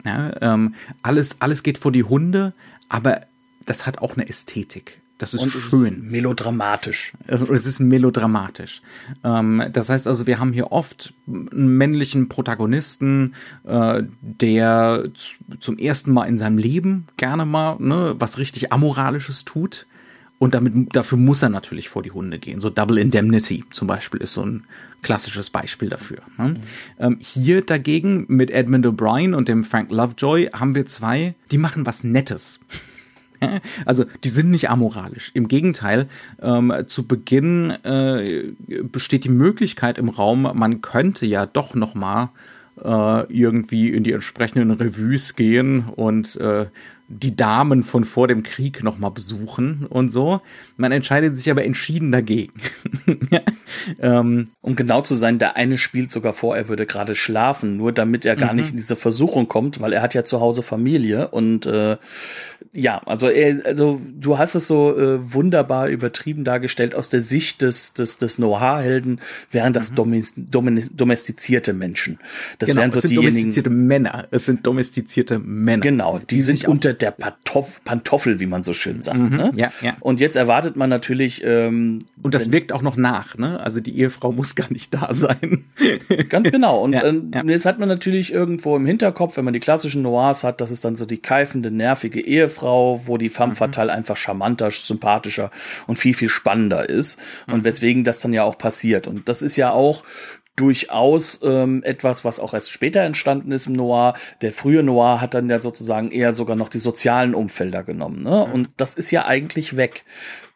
Ja, 0.04 0.32
ähm, 0.40 0.74
alles, 1.02 1.36
alles 1.40 1.62
geht 1.62 1.78
vor 1.78 1.92
die 1.92 2.04
Hunde, 2.04 2.54
aber 2.88 3.22
das 3.66 3.86
hat 3.86 3.98
auch 3.98 4.16
eine 4.16 4.28
Ästhetik. 4.28 5.00
Das 5.20 5.34
ist 5.34 5.42
Und 5.42 5.50
schön. 5.50 5.94
Ist 5.96 6.02
melodramatisch. 6.10 7.12
Es 7.26 7.66
ist 7.66 7.78
melodramatisch. 7.78 8.80
Ähm, 9.22 9.62
das 9.70 9.90
heißt 9.90 10.08
also, 10.08 10.26
wir 10.26 10.38
haben 10.38 10.54
hier 10.54 10.72
oft 10.72 11.12
einen 11.28 11.76
männlichen 11.76 12.30
Protagonisten, 12.30 13.34
äh, 13.64 14.02
der 14.22 15.10
zum 15.58 15.76
ersten 15.76 16.12
Mal 16.12 16.24
in 16.24 16.38
seinem 16.38 16.56
Leben 16.56 17.06
gerne 17.18 17.44
mal 17.44 17.76
ne, 17.80 18.14
was 18.18 18.38
richtig 18.38 18.72
Amoralisches 18.72 19.44
tut. 19.44 19.86
Und 20.38 20.54
damit, 20.54 20.96
dafür 20.96 21.18
muss 21.18 21.42
er 21.42 21.50
natürlich 21.50 21.90
vor 21.90 22.02
die 22.02 22.12
Hunde 22.12 22.38
gehen. 22.38 22.60
So 22.60 22.70
Double 22.70 22.96
Indemnity 22.96 23.64
zum 23.72 23.86
Beispiel 23.86 24.22
ist 24.22 24.32
so 24.32 24.46
ein 24.46 24.64
klassisches 25.02 25.50
Beispiel 25.50 25.88
dafür. 25.88 26.18
Ne? 26.38 26.48
Mhm. 26.48 26.56
Ähm, 26.98 27.18
hier 27.20 27.62
dagegen 27.62 28.26
mit 28.28 28.50
Edmund 28.50 28.86
O'Brien 28.86 29.34
und 29.34 29.48
dem 29.48 29.64
Frank 29.64 29.90
Lovejoy 29.90 30.50
haben 30.52 30.74
wir 30.74 30.86
zwei, 30.86 31.34
die 31.50 31.58
machen 31.58 31.86
was 31.86 32.04
Nettes. 32.04 32.60
Also 33.86 34.04
die 34.22 34.28
sind 34.28 34.50
nicht 34.50 34.68
amoralisch. 34.68 35.30
Im 35.32 35.48
Gegenteil, 35.48 36.08
ähm, 36.42 36.74
zu 36.86 37.06
Beginn 37.06 37.70
äh, 37.70 38.52
besteht 38.82 39.24
die 39.24 39.30
Möglichkeit 39.30 39.96
im 39.96 40.10
Raum, 40.10 40.42
man 40.42 40.82
könnte 40.82 41.24
ja 41.24 41.46
doch 41.46 41.74
noch 41.74 41.94
mal 41.94 42.32
äh, 42.84 43.32
irgendwie 43.32 43.88
in 43.88 44.04
die 44.04 44.12
entsprechenden 44.12 44.70
Revues 44.70 45.36
gehen 45.36 45.84
und 45.96 46.36
äh, 46.36 46.66
die 47.12 47.34
Damen 47.34 47.82
von 47.82 48.04
vor 48.04 48.28
dem 48.28 48.44
Krieg 48.44 48.84
nochmal 48.84 49.10
besuchen 49.10 49.84
und 49.86 50.10
so. 50.10 50.40
Man 50.76 50.92
entscheidet 50.92 51.36
sich 51.36 51.50
aber 51.50 51.64
entschieden 51.64 52.12
dagegen. 52.12 52.52
ähm, 54.00 54.48
um 54.60 54.76
genau 54.76 55.00
zu 55.02 55.16
sein, 55.16 55.40
der 55.40 55.56
eine 55.56 55.76
spielt 55.76 56.12
sogar 56.12 56.32
vor, 56.32 56.56
er 56.56 56.68
würde 56.68 56.86
gerade 56.86 57.16
schlafen, 57.16 57.76
nur 57.76 57.90
damit 57.90 58.24
er 58.24 58.36
gar 58.36 58.52
mhm. 58.52 58.60
nicht 58.60 58.70
in 58.70 58.76
diese 58.76 58.94
Versuchung 58.94 59.48
kommt, 59.48 59.80
weil 59.80 59.92
er 59.92 60.02
hat 60.02 60.14
ja 60.14 60.24
zu 60.24 60.40
Hause 60.40 60.62
Familie 60.62 61.28
und 61.28 61.66
äh, 61.66 61.96
ja, 62.72 62.98
also 63.06 63.28
er, 63.28 63.66
also 63.66 64.00
du 64.04 64.38
hast 64.38 64.54
es 64.54 64.68
so 64.68 64.96
äh, 64.96 65.32
wunderbar 65.32 65.88
übertrieben 65.88 66.44
dargestellt 66.44 66.94
aus 66.94 67.08
der 67.08 67.22
Sicht 67.22 67.62
des 67.62 67.94
des 67.94 68.18
des 68.18 68.38
Noir-Helden, 68.38 69.20
wären 69.50 69.72
das 69.72 69.90
mhm. 69.90 70.26
domestizierte 70.46 71.72
Menschen. 71.72 72.20
Das 72.60 72.68
genau, 72.68 72.82
wären 72.82 72.90
so 72.92 72.98
es 72.98 73.02
sind 73.02 73.10
diejenigen, 73.10 73.36
domestizierte 73.36 73.70
Männer. 73.70 74.28
Es 74.30 74.44
sind 74.44 74.66
domestizierte 74.66 75.40
Männer. 75.40 75.82
Genau, 75.82 76.18
die, 76.20 76.26
die 76.26 76.42
sind 76.42 76.68
unter 76.68 76.99
der 77.02 77.10
Pantoff 77.10 77.80
Pantoffel, 77.84 78.40
wie 78.40 78.46
man 78.46 78.64
so 78.64 78.74
schön 78.74 79.00
sagt. 79.00 79.18
Mhm, 79.18 79.36
ne? 79.36 79.52
Ja, 79.56 79.72
ja. 79.80 79.96
Und 80.00 80.20
jetzt 80.20 80.36
erwartet 80.36 80.76
man 80.76 80.90
natürlich. 80.90 81.42
Ähm, 81.44 82.00
und 82.22 82.34
das 82.34 82.52
wirkt 82.52 82.72
auch 82.72 82.82
noch 82.82 82.96
nach, 82.96 83.36
ne? 83.36 83.60
Also 83.60 83.80
die 83.80 83.98
Ehefrau 83.98 84.32
muss 84.32 84.54
gar 84.54 84.70
nicht 84.70 84.92
da 84.94 85.12
sein. 85.12 85.64
Ganz 86.28 86.50
genau. 86.50 86.82
Und 86.82 86.92
ja, 86.92 87.02
äh, 87.02 87.20
ja. 87.34 87.44
jetzt 87.44 87.66
hat 87.66 87.78
man 87.78 87.88
natürlich 87.88 88.32
irgendwo 88.32 88.76
im 88.76 88.86
Hinterkopf, 88.86 89.36
wenn 89.36 89.44
man 89.44 89.54
die 89.54 89.60
klassischen 89.60 90.02
Noirs 90.02 90.44
hat, 90.44 90.60
das 90.60 90.70
ist 90.70 90.84
dann 90.84 90.96
so 90.96 91.06
die 91.06 91.18
keifende, 91.18 91.70
nervige 91.70 92.20
Ehefrau, 92.20 93.02
wo 93.06 93.16
die 93.16 93.28
femme 93.28 93.52
mhm. 93.52 93.56
fatale 93.56 93.92
einfach 93.92 94.16
charmanter, 94.16 94.70
sympathischer 94.70 95.50
und 95.86 95.98
viel, 95.98 96.14
viel 96.14 96.28
spannender 96.28 96.88
ist. 96.88 97.18
Und 97.46 97.58
mhm. 97.58 97.64
weswegen 97.64 98.04
das 98.04 98.20
dann 98.20 98.32
ja 98.32 98.44
auch 98.44 98.58
passiert. 98.58 99.06
Und 99.06 99.28
das 99.28 99.42
ist 99.42 99.56
ja 99.56 99.72
auch 99.72 100.04
durchaus 100.60 101.40
ähm, 101.42 101.82
etwas, 101.84 102.24
was 102.24 102.38
auch 102.38 102.52
erst 102.52 102.70
später 102.70 103.00
entstanden 103.00 103.50
ist 103.50 103.66
im 103.66 103.72
Noir. 103.72 104.14
Der 104.42 104.52
frühe 104.52 104.82
Noir 104.82 105.20
hat 105.20 105.32
dann 105.32 105.48
ja 105.48 105.60
sozusagen 105.60 106.10
eher 106.10 106.34
sogar 106.34 106.54
noch 106.54 106.68
die 106.68 106.78
sozialen 106.78 107.34
Umfelder 107.34 107.82
genommen. 107.82 108.22
Ne? 108.22 108.46
Mhm. 108.46 108.52
Und 108.52 108.68
das 108.76 108.94
ist 108.94 109.10
ja 109.10 109.24
eigentlich 109.24 109.78
weg. 109.78 110.04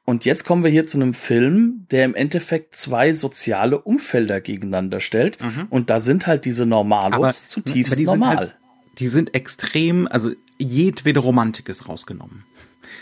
Und 0.05 0.27
jetzt 0.27 0.45
kommen 0.45 0.63
wir 0.63 0.71
hier 0.71 0.87
zu 0.87 0.99
einem 0.99 1.15
Film, 1.15 1.87
der 1.91 2.05
im 2.05 2.15
Endeffekt 2.15 2.77
zwei 2.77 3.15
soziale 3.15 3.79
Umfelder 3.81 4.43
gegeneinander 4.43 5.01
stellt. 5.01 5.43
Mhm. 5.43 5.67
Und 5.71 5.89
da 5.89 6.01
sind 6.01 6.27
halt 6.27 6.45
diese 6.45 6.67
Normalos 6.67 7.15
aber, 7.15 7.33
zutiefst 7.33 7.95
aber 7.95 8.01
die 8.01 8.05
normal. 8.05 8.37
Halt, 8.37 8.57
die 8.99 9.09
sind 9.09 9.35
extrem, 9.35 10.07
also 10.07 10.33
jedwede 10.59 11.21
Romantik 11.21 11.71
ist 11.71 11.89
rausgenommen. 11.89 12.45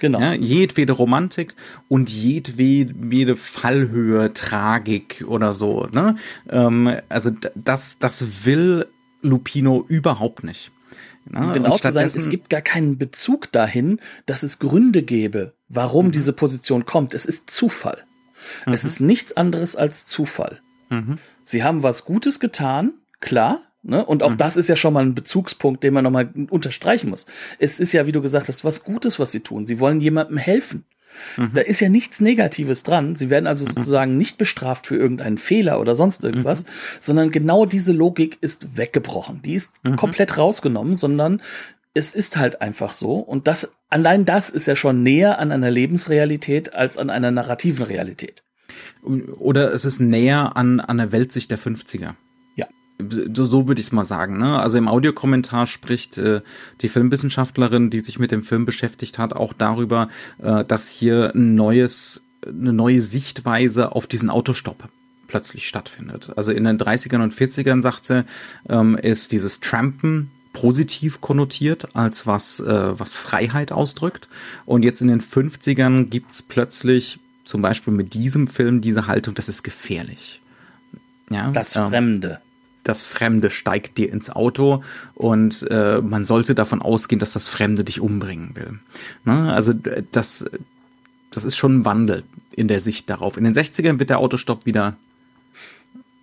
Genau. 0.03 0.21
Ja, 0.21 0.33
jedwede 0.33 0.95
Romantik 0.95 1.55
und 1.87 2.11
jedwede 2.11 3.37
Fallhöhe, 3.37 4.35
Tragik 4.35 5.25
oder 5.29 5.53
so. 5.53 5.87
Ne? 5.93 6.17
Ähm, 6.51 6.97
also 7.09 7.31
das, 7.55 7.99
das 8.01 8.45
will 8.45 8.88
Lupino 9.21 9.85
überhaupt 9.87 10.43
nicht. 10.43 10.73
Um 11.33 11.53
genau 11.53 11.77
zu 11.77 11.93
sein, 11.93 12.07
es 12.07 12.29
gibt 12.29 12.51
gar 12.51 12.62
keinen 12.62 12.99
Bezug 12.99 13.53
dahin, 13.53 14.01
dass 14.27 14.43
es 14.43 14.59
Gründe 14.59 15.05
gäbe, 15.05 15.53
warum 15.69 16.07
mhm. 16.07 16.12
diese 16.12 16.33
Position 16.33 16.85
kommt. 16.85 17.15
Es 17.15 17.25
ist 17.25 17.49
Zufall. 17.49 18.03
Mhm. 18.67 18.73
Es 18.73 18.85
ist 18.85 18.99
nichts 18.99 19.37
anderes 19.37 19.77
als 19.77 20.05
Zufall. 20.05 20.61
Mhm. 20.91 21.19
Sie 21.45 21.62
haben 21.62 21.85
was 21.85 22.05
Gutes 22.05 22.41
getan, 22.41 22.95
klar, 23.21 23.61
Ne? 23.83 24.05
Und 24.05 24.23
auch 24.23 24.33
mhm. 24.33 24.37
das 24.37 24.57
ist 24.57 24.68
ja 24.68 24.77
schon 24.77 24.95
mal 24.95 25.05
ein 25.05 25.14
Bezugspunkt, 25.14 25.83
den 25.83 25.95
man 25.95 26.05
nochmal 26.05 26.31
unterstreichen 26.51 27.11
muss. 27.11 27.27
Es 27.59 27.81
ist 27.81 27.92
ja, 27.92 28.07
wie 28.07 28.12
du 28.12 28.23
gesagt 28.23 28.49
hast, 28.49 28.64
was 28.64 28.85
Gutes, 28.85 29.18
was 29.18 29.33
sie 29.33 29.40
tun. 29.40 29.66
Sie 29.66 29.81
wollen 29.81 30.01
jemandem 30.01 30.37
helfen. 30.37 30.85
Mhm. 31.37 31.51
Da 31.55 31.61
ist 31.62 31.81
ja 31.81 31.88
nichts 31.88 32.21
Negatives 32.21 32.85
dran. 32.85 33.16
Sie 33.16 33.29
werden 33.29 33.47
also 33.47 33.64
mhm. 33.64 33.73
sozusagen 33.73 34.16
nicht 34.16 34.38
bestraft 34.38 34.87
für 34.87 34.97
irgendeinen 34.97 35.37
Fehler 35.37 35.81
oder 35.81 35.97
sonst 35.97 36.23
irgendwas, 36.23 36.62
mhm. 36.62 36.68
sondern 37.01 37.31
genau 37.33 37.66
diese 37.66 37.92
Logik 37.92 38.38
ist 38.40 38.77
weggebrochen. 38.77 39.42
Die 39.42 39.55
ist 39.55 39.73
mhm. 39.85 39.97
komplett 39.97 40.38
rausgenommen, 40.38 40.95
sondern 40.95 41.42
es 41.92 42.14
ist 42.14 42.37
halt 42.37 42.62
einfach 42.62 42.92
so. 42.92 43.16
Und 43.16 43.49
das, 43.49 43.73
allein 43.88 44.25
das 44.25 44.49
ist 44.49 44.66
ja 44.66 44.77
schon 44.77 45.03
näher 45.03 45.40
an 45.40 45.51
einer 45.51 45.71
Lebensrealität 45.71 46.75
als 46.75 46.99
an 46.99 47.11
einer 47.11 47.33
narrativen 47.33 47.85
Realität. 47.85 48.45
Oder 49.03 49.73
es 49.75 49.85
ist 49.85 50.01
näher 50.01 50.57
an, 50.57 50.79
an 50.79 50.99
der 50.99 51.11
Weltsicht 51.11 51.51
der 51.51 51.59
50er 51.59 52.14
so, 53.11 53.45
so 53.45 53.69
würde 53.69 53.81
ich 53.81 53.88
es 53.88 53.93
mal 53.93 54.05
sagen. 54.05 54.38
Ne? 54.38 54.59
Also 54.59 54.79
im 54.79 54.88
Audiokommentar 54.88 55.67
spricht 55.67 56.19
äh, 56.19 56.41
die 56.81 56.88
Filmwissenschaftlerin, 56.88 57.91
die 57.91 58.01
sich 58.01 58.19
mit 58.19 58.31
dem 58.31 58.43
Film 58.43 58.65
beschäftigt 58.65 59.19
hat, 59.19 59.33
auch 59.33 59.53
darüber, 59.53 60.09
äh, 60.38 60.65
dass 60.65 60.91
hier 60.91 61.33
ein 61.35 61.55
neues, 61.55 62.23
eine 62.47 62.73
neue 62.73 63.03
Sichtweise 63.03 63.93
auf 63.93 64.07
diesen 64.07 64.31
Autostopp 64.31 64.88
plötzlich 65.29 65.67
stattfindet. 65.67 66.31
Also 66.37 66.53
in 66.53 66.65
den 66.65 66.79
30ern 66.79 67.23
und 67.23 67.33
40ern, 67.33 67.81
sagt 67.81 68.05
sie, 68.05 68.25
ähm, 68.69 68.97
ist 68.97 69.33
dieses 69.33 69.61
Trampen 69.61 70.31
positiv 70.53 71.21
konnotiert 71.21 71.97
als 71.97 72.27
was, 72.27 72.61
äh, 72.61 72.99
was 72.99 73.15
Freiheit 73.15 73.73
ausdrückt. 73.73 74.29
Und 74.67 74.83
jetzt 74.83 75.01
in 75.01 75.09
den 75.09 75.23
50ern 75.23 76.07
gibt's 76.11 76.43
plötzlich 76.43 77.19
zum 77.45 77.62
Beispiel 77.62 77.93
mit 77.93 78.15
diesem 78.15 78.47
Film 78.47 78.81
diese 78.81 79.07
Haltung, 79.07 79.35
das 79.35 79.49
ist 79.49 79.62
gefährlich. 79.62 80.41
Ja, 81.31 81.51
das 81.51 81.77
ähm, 81.77 81.88
Fremde 81.88 82.41
das 82.85 83.03
Fremde 83.03 83.51
steigt 83.51 83.99
dir 83.99 84.12
ins 84.12 84.31
Auto 84.31 84.83
und 85.14 85.66
äh, 85.71 86.01
man 86.01 86.25
sollte 86.25 86.55
davon 86.55 86.83
ausgehen, 86.83 87.18
dass 87.18 87.33
das 87.33 87.49
Fremde 87.49 87.85
dich 87.85 88.01
umbringen 88.01 88.55
will. 88.55 88.79
Ne? 89.25 89.53
Also 89.53 89.73
das, 89.73 90.47
das 91.31 91.45
ist 91.45 91.57
schon 91.57 91.79
ein 91.79 91.85
Wandel 91.85 92.25
in 92.57 92.68
der 92.68 92.81
Sicht 92.81 93.09
darauf. 93.09 93.37
In 93.37 93.45
den 93.45 93.55
60ern 93.55 93.99
wird 93.99 94.11
der 94.11 94.18
Autostopp 94.18 94.66
wieder 94.66 94.97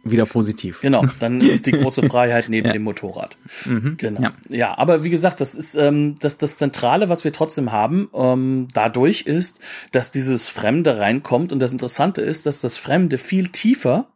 wieder 0.04 0.26
positiv. 0.26 0.82
Genau, 0.82 1.04
dann 1.20 1.42
ist 1.42 1.66
die 1.66 1.72
große 1.72 2.04
Freiheit 2.10 2.48
neben 2.50 2.68
ja. 2.68 2.74
dem 2.74 2.84
Motorrad. 2.84 3.38
Mhm, 3.66 3.96
genau. 3.98 4.22
Ja. 4.22 4.34
ja. 4.50 4.78
aber 4.78 5.04
wie 5.04 5.10
gesagt, 5.10 5.42
das 5.42 5.56
ist 5.56 5.76
ähm, 5.76 6.16
das, 6.20 6.38
das 6.38 6.56
Zentrale, 6.56 7.10
was 7.10 7.24
wir 7.24 7.34
trotzdem 7.34 7.72
haben, 7.72 8.10
ähm, 8.14 8.70
dadurch 8.74 9.24
ist, 9.24 9.60
dass 9.92 10.12
dieses 10.12 10.48
Fremde 10.48 11.00
reinkommt 11.00 11.52
und 11.52 11.60
das 11.60 11.74
Interessante 11.74 12.22
ist, 12.22 12.46
dass 12.46 12.62
das 12.62 12.78
Fremde 12.78 13.18
viel 13.18 13.50
tiefer 13.50 14.08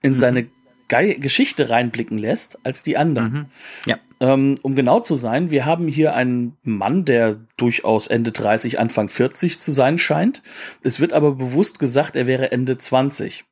in 0.00 0.14
mhm. 0.14 0.20
seine 0.20 0.46
Ge 0.92 1.14
Geschichte 1.18 1.70
reinblicken 1.70 2.18
lässt 2.18 2.58
als 2.64 2.82
die 2.82 2.98
anderen. 2.98 3.32
Mhm. 3.32 3.44
Ja. 3.86 3.96
Ähm, 4.20 4.56
um 4.60 4.74
genau 4.74 5.00
zu 5.00 5.14
sein, 5.14 5.50
wir 5.50 5.64
haben 5.64 5.88
hier 5.88 6.14
einen 6.14 6.56
Mann, 6.62 7.06
der 7.06 7.40
durchaus 7.56 8.06
Ende 8.06 8.30
30, 8.30 8.78
Anfang 8.78 9.08
40 9.08 9.58
zu 9.58 9.72
sein 9.72 9.98
scheint. 9.98 10.42
Es 10.82 11.00
wird 11.00 11.14
aber 11.14 11.32
bewusst 11.32 11.78
gesagt, 11.78 12.14
er 12.14 12.26
wäre 12.26 12.52
Ende 12.52 12.76
20. 12.76 13.44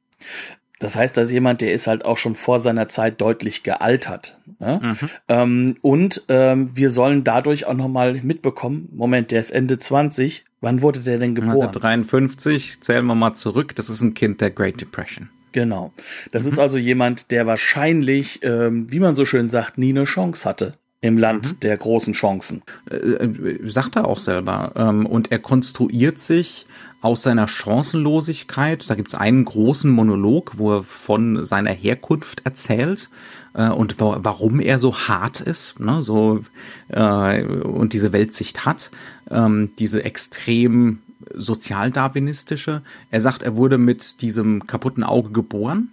Das 0.81 0.97
heißt, 0.97 1.17
dass 1.17 1.33
jemand, 1.33 1.63
der 1.63 1.73
ist 1.73 1.87
halt 1.87 2.05
auch 2.05 2.19
schon 2.19 2.35
vor 2.35 2.61
seiner 2.61 2.89
Zeit 2.89 3.21
deutlich 3.21 3.63
gealtert. 3.63 4.39
Ne? 4.59 4.81
Mhm. 4.83 5.09
Ähm, 5.29 5.77
und 5.81 6.25
ähm, 6.29 6.77
wir 6.77 6.91
sollen 6.91 7.25
dadurch 7.25 7.67
auch 7.67 7.75
nochmal 7.75 8.21
mitbekommen, 8.23 8.91
Moment, 8.93 9.31
der 9.31 9.41
ist 9.41 9.51
Ende 9.51 9.79
20. 9.79 10.45
Wann 10.61 10.83
wurde 10.83 11.01
der 11.01 11.19
denn 11.19 11.35
geboren? 11.35 11.53
1953, 11.53 12.83
zählen 12.83 13.07
wir 13.07 13.15
mal 13.15 13.33
zurück, 13.33 13.75
das 13.77 13.89
ist 13.89 14.03
ein 14.03 14.13
Kind 14.13 14.43
der 14.43 14.51
Great 14.51 14.81
Depression. 14.81 15.31
Genau. 15.53 15.93
Das 16.33 16.45
mhm. 16.45 16.49
ist 16.53 16.59
also 16.59 16.79
jemand, 16.79 17.31
der 17.31 17.47
wahrscheinlich, 17.47 18.41
ähm, 18.43 18.91
wie 18.91 19.01
man 19.01 19.17
so 19.17 19.25
schön 19.25 19.51
sagt, 19.51 19.79
nie 19.79 19.91
eine 19.91 20.05
Chance 20.05 20.45
hatte 20.49 20.75
im 21.01 21.17
Land 21.17 21.55
mhm. 21.55 21.61
der 21.61 21.77
großen 21.77 22.13
Chancen. 22.13 22.63
Äh, 22.91 22.97
äh, 22.97 23.69
sagt 23.69 23.97
er 23.97 24.07
auch 24.07 24.19
selber. 24.19 24.73
Ähm, 24.77 25.07
und 25.07 25.33
er 25.33 25.39
konstruiert 25.39 26.19
sich 26.19 26.67
aus 27.01 27.23
seiner 27.23 27.49
Chancenlosigkeit. 27.49 28.89
Da 28.89 28.95
gibt 28.95 29.09
es 29.09 29.15
einen 29.15 29.45
großen 29.45 29.91
Monolog, 29.91 30.59
wo 30.59 30.77
er 30.77 30.83
von 30.83 31.45
seiner 31.47 31.73
Herkunft 31.73 32.43
erzählt 32.45 33.09
äh, 33.55 33.69
und 33.71 34.01
wa 34.01 34.19
warum 34.23 34.61
er 34.61 34.79
so 34.79 34.95
hart 34.95 35.41
ist, 35.41 35.81
ne, 35.81 36.03
so 36.03 36.45
äh, 36.89 37.43
und 37.43 37.95
diese 37.95 38.13
Weltsicht 38.13 38.67
hat, 38.67 38.91
ähm, 39.31 39.71
diese 39.79 40.05
extrem 40.05 40.99
sozialdarwinistische. 41.35 42.83
Er 43.11 43.21
sagt, 43.21 43.43
er 43.43 43.57
wurde 43.57 43.79
mit 43.79 44.21
diesem 44.23 44.67
kaputten 44.67 45.05
Auge 45.05 45.31
geboren 45.31 45.93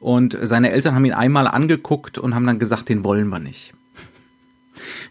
und 0.00 0.36
seine 0.42 0.70
Eltern 0.70 0.94
haben 0.94 1.04
ihn 1.04 1.12
einmal 1.12 1.46
angeguckt 1.46 2.18
und 2.18 2.34
haben 2.34 2.46
dann 2.46 2.58
gesagt, 2.58 2.88
den 2.88 3.04
wollen 3.04 3.28
wir 3.28 3.38
nicht. 3.40 3.74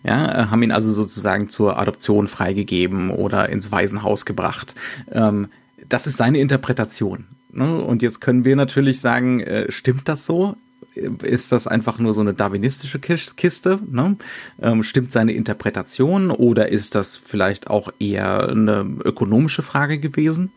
Ja, 0.03 0.43
äh, 0.43 0.45
haben 0.51 0.61
ihn 0.61 0.71
also 0.71 0.93
sozusagen 0.93 1.49
zur 1.49 1.79
Adoption 1.79 2.27
freigegeben 2.27 3.09
oder 3.09 3.49
ins 3.49 3.71
Waisenhaus 3.71 4.23
gebracht. 4.23 4.75
Ähm, 5.11 5.47
das 5.89 6.05
ist 6.05 6.17
seine 6.17 6.37
Interpretation. 6.37 7.25
Ne? 7.51 7.81
Und 7.81 8.03
jetzt 8.03 8.21
können 8.21 8.45
wir 8.45 8.55
natürlich 8.55 9.01
sagen, 9.01 9.39
äh, 9.39 9.71
stimmt 9.71 10.07
das 10.07 10.27
so? 10.27 10.57
Ist 10.95 11.51
das 11.51 11.67
einfach 11.67 11.99
nur 11.99 12.13
so 12.13 12.21
eine 12.21 12.33
darwinistische 12.33 12.99
Kiste? 12.99 13.79
Ne? 13.89 14.17
Ähm, 14.61 14.83
stimmt 14.83 15.11
seine 15.11 15.33
Interpretation 15.33 16.31
oder 16.31 16.69
ist 16.69 16.95
das 16.95 17.15
vielleicht 17.15 17.69
auch 17.69 17.91
eher 17.99 18.49
eine 18.49 18.85
ökonomische 19.03 19.61
Frage 19.61 19.99
gewesen? 19.99 20.51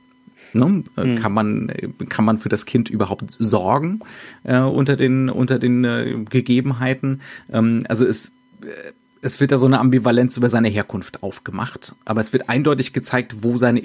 Ne? 0.52 0.84
Mhm. 0.96 1.16
Kann 1.16 1.32
man 1.32 1.72
kann 2.08 2.24
man 2.24 2.38
für 2.38 2.48
das 2.48 2.66
Kind 2.66 2.88
überhaupt 2.88 3.36
sorgen 3.38 4.00
äh, 4.44 4.60
unter 4.60 4.96
den 4.96 5.28
unter 5.28 5.58
den 5.58 5.84
äh, 5.84 6.24
Gegebenheiten? 6.28 7.20
Ähm, 7.52 7.80
also 7.88 8.06
es 8.06 8.28
äh, 8.62 8.92
es 9.20 9.40
wird 9.40 9.50
da 9.50 9.58
so 9.58 9.66
eine 9.66 9.80
Ambivalenz 9.80 10.36
über 10.36 10.48
seine 10.48 10.68
Herkunft 10.68 11.22
aufgemacht, 11.22 11.94
aber 12.04 12.20
es 12.20 12.32
wird 12.32 12.48
eindeutig 12.48 12.92
gezeigt, 12.92 13.42
wo 13.42 13.56
seine, 13.56 13.82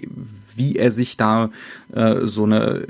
wie 0.55 0.75
er 0.75 0.91
sich 0.91 1.17
da 1.17 1.49
äh, 1.91 2.27
so 2.27 2.43
eine 2.43 2.85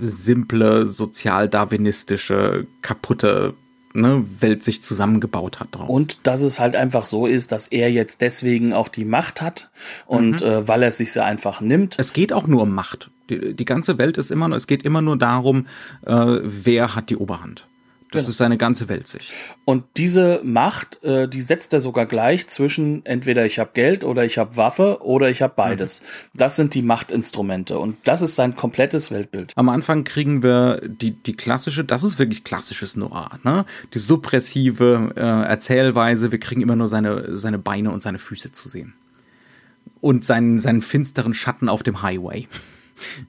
simple, 0.00 0.86
sozial-darwinistische, 0.86 2.66
kaputte 2.82 3.54
ne, 3.94 4.24
Welt 4.40 4.62
sich 4.62 4.82
zusammengebaut 4.82 5.60
hat. 5.60 5.68
Draus. 5.72 5.88
Und 5.88 6.26
dass 6.26 6.40
es 6.40 6.60
halt 6.60 6.76
einfach 6.76 7.04
so 7.04 7.26
ist, 7.26 7.52
dass 7.52 7.68
er 7.68 7.90
jetzt 7.90 8.20
deswegen 8.20 8.72
auch 8.72 8.88
die 8.88 9.04
Macht 9.04 9.40
hat 9.40 9.70
und 10.06 10.40
mhm. 10.40 10.46
äh, 10.46 10.68
weil 10.68 10.82
er 10.82 10.92
sich 10.92 11.12
sie 11.12 11.22
einfach 11.22 11.60
nimmt. 11.60 11.96
Es 11.98 12.12
geht 12.12 12.32
auch 12.32 12.46
nur 12.46 12.62
um 12.62 12.74
Macht. 12.74 13.10
Die, 13.30 13.54
die 13.54 13.64
ganze 13.64 13.98
Welt 13.98 14.18
ist 14.18 14.30
immer 14.30 14.48
nur, 14.48 14.56
es 14.56 14.66
geht 14.66 14.82
immer 14.82 15.02
nur 15.02 15.16
darum, 15.16 15.66
äh, 16.06 16.38
wer 16.42 16.94
hat 16.94 17.10
die 17.10 17.16
Oberhand. 17.16 17.66
Das 18.12 18.24
genau. 18.24 18.30
ist 18.30 18.36
seine 18.36 18.58
ganze 18.58 18.88
Weltsicht. 18.88 19.32
Und 19.64 19.84
diese 19.96 20.40
Macht, 20.44 21.02
äh, 21.02 21.28
die 21.28 21.40
setzt 21.40 21.72
er 21.72 21.80
sogar 21.80 22.06
gleich 22.06 22.46
zwischen 22.48 23.04
entweder 23.06 23.46
ich 23.46 23.58
habe 23.58 23.70
Geld 23.72 24.04
oder 24.04 24.24
ich 24.24 24.38
habe 24.38 24.56
Waffe 24.56 24.98
oder 25.02 25.30
ich 25.30 25.42
habe 25.42 25.54
beides. 25.56 26.02
Mhm. 26.02 26.06
Das 26.38 26.56
sind 26.56 26.74
die 26.74 26.82
Machtinstrumente 26.82 27.78
und 27.78 27.96
das 28.04 28.22
ist 28.22 28.36
sein 28.36 28.54
komplettes 28.54 29.10
Weltbild. 29.10 29.52
Am 29.56 29.68
Anfang 29.68 30.04
kriegen 30.04 30.42
wir 30.42 30.80
die, 30.86 31.12
die 31.12 31.34
klassische, 31.34 31.84
das 31.84 32.04
ist 32.04 32.18
wirklich 32.18 32.44
klassisches 32.44 32.96
Noir, 32.96 33.38
ne? 33.44 33.64
Die 33.94 33.98
suppressive 33.98 35.12
äh, 35.16 35.20
Erzählweise, 35.20 36.30
wir 36.30 36.38
kriegen 36.38 36.60
immer 36.60 36.76
nur 36.76 36.88
seine, 36.88 37.36
seine 37.36 37.58
Beine 37.58 37.90
und 37.90 38.02
seine 38.02 38.18
Füße 38.18 38.52
zu 38.52 38.68
sehen. 38.68 38.94
Und 40.00 40.24
seinen, 40.24 40.58
seinen 40.58 40.82
finsteren 40.82 41.32
Schatten 41.32 41.68
auf 41.68 41.82
dem 41.82 42.02
Highway 42.02 42.48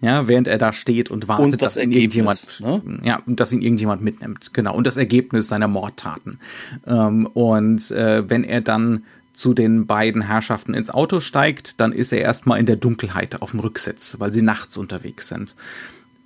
ja, 0.01 0.27
während 0.27 0.47
er 0.47 0.57
da 0.57 0.73
steht 0.73 1.12
und 1.12 1.27
wartet, 1.27 1.45
und 1.45 1.51
das 1.53 1.75
dass 1.75 1.83
ihn 1.83 1.91
irgendjemand, 1.91 2.59
ne? 2.59 2.81
ja, 3.03 3.21
dass 3.25 3.51
ihn 3.51 3.62
irgendjemand 3.62 4.01
mitnimmt, 4.01 4.53
genau, 4.53 4.75
und 4.75 4.88
das 4.88 4.97
Ergebnis 4.97 5.47
seiner 5.47 5.67
Mordtaten. 5.67 6.39
Ähm, 6.86 7.27
und 7.27 7.91
äh, 7.91 8.29
wenn 8.29 8.43
er 8.43 8.62
dann 8.62 9.03
zu 9.33 9.53
den 9.53 9.88
beiden 9.88 10.21
Herrschaften 10.21 10.73
ins 10.73 10.91
Auto 10.91 11.19
steigt, 11.19 11.79
dann 11.79 11.91
ist 11.91 12.13
er 12.13 12.21
erstmal 12.21 12.59
in 12.59 12.65
der 12.65 12.75
Dunkelheit 12.75 13.41
auf 13.41 13.51
dem 13.51 13.59
Rücksitz, 13.59 14.15
weil 14.19 14.31
sie 14.31 14.43
nachts 14.43 14.77
unterwegs 14.77 15.27
sind. 15.27 15.55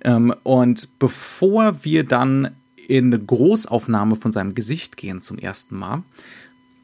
Ähm, 0.04 0.34
und 0.42 0.98
bevor 0.98 1.84
wir 1.84 2.04
dann 2.04 2.50
in 2.86 3.06
eine 3.06 3.22
Großaufnahme 3.22 4.16
von 4.16 4.32
seinem 4.32 4.54
Gesicht 4.54 4.96
gehen 4.96 5.20
zum 5.20 5.38
ersten 5.38 5.76
Mal, 5.76 6.02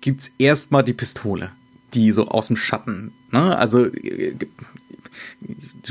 gibt's 0.00 0.30
erstmal 0.38 0.82
die 0.82 0.92
Pistole, 0.92 1.50
die 1.94 2.12
so 2.12 2.28
aus 2.28 2.48
dem 2.48 2.56
Schatten, 2.56 3.12
ne? 3.30 3.56
Also 3.56 3.86
äh, 3.86 4.34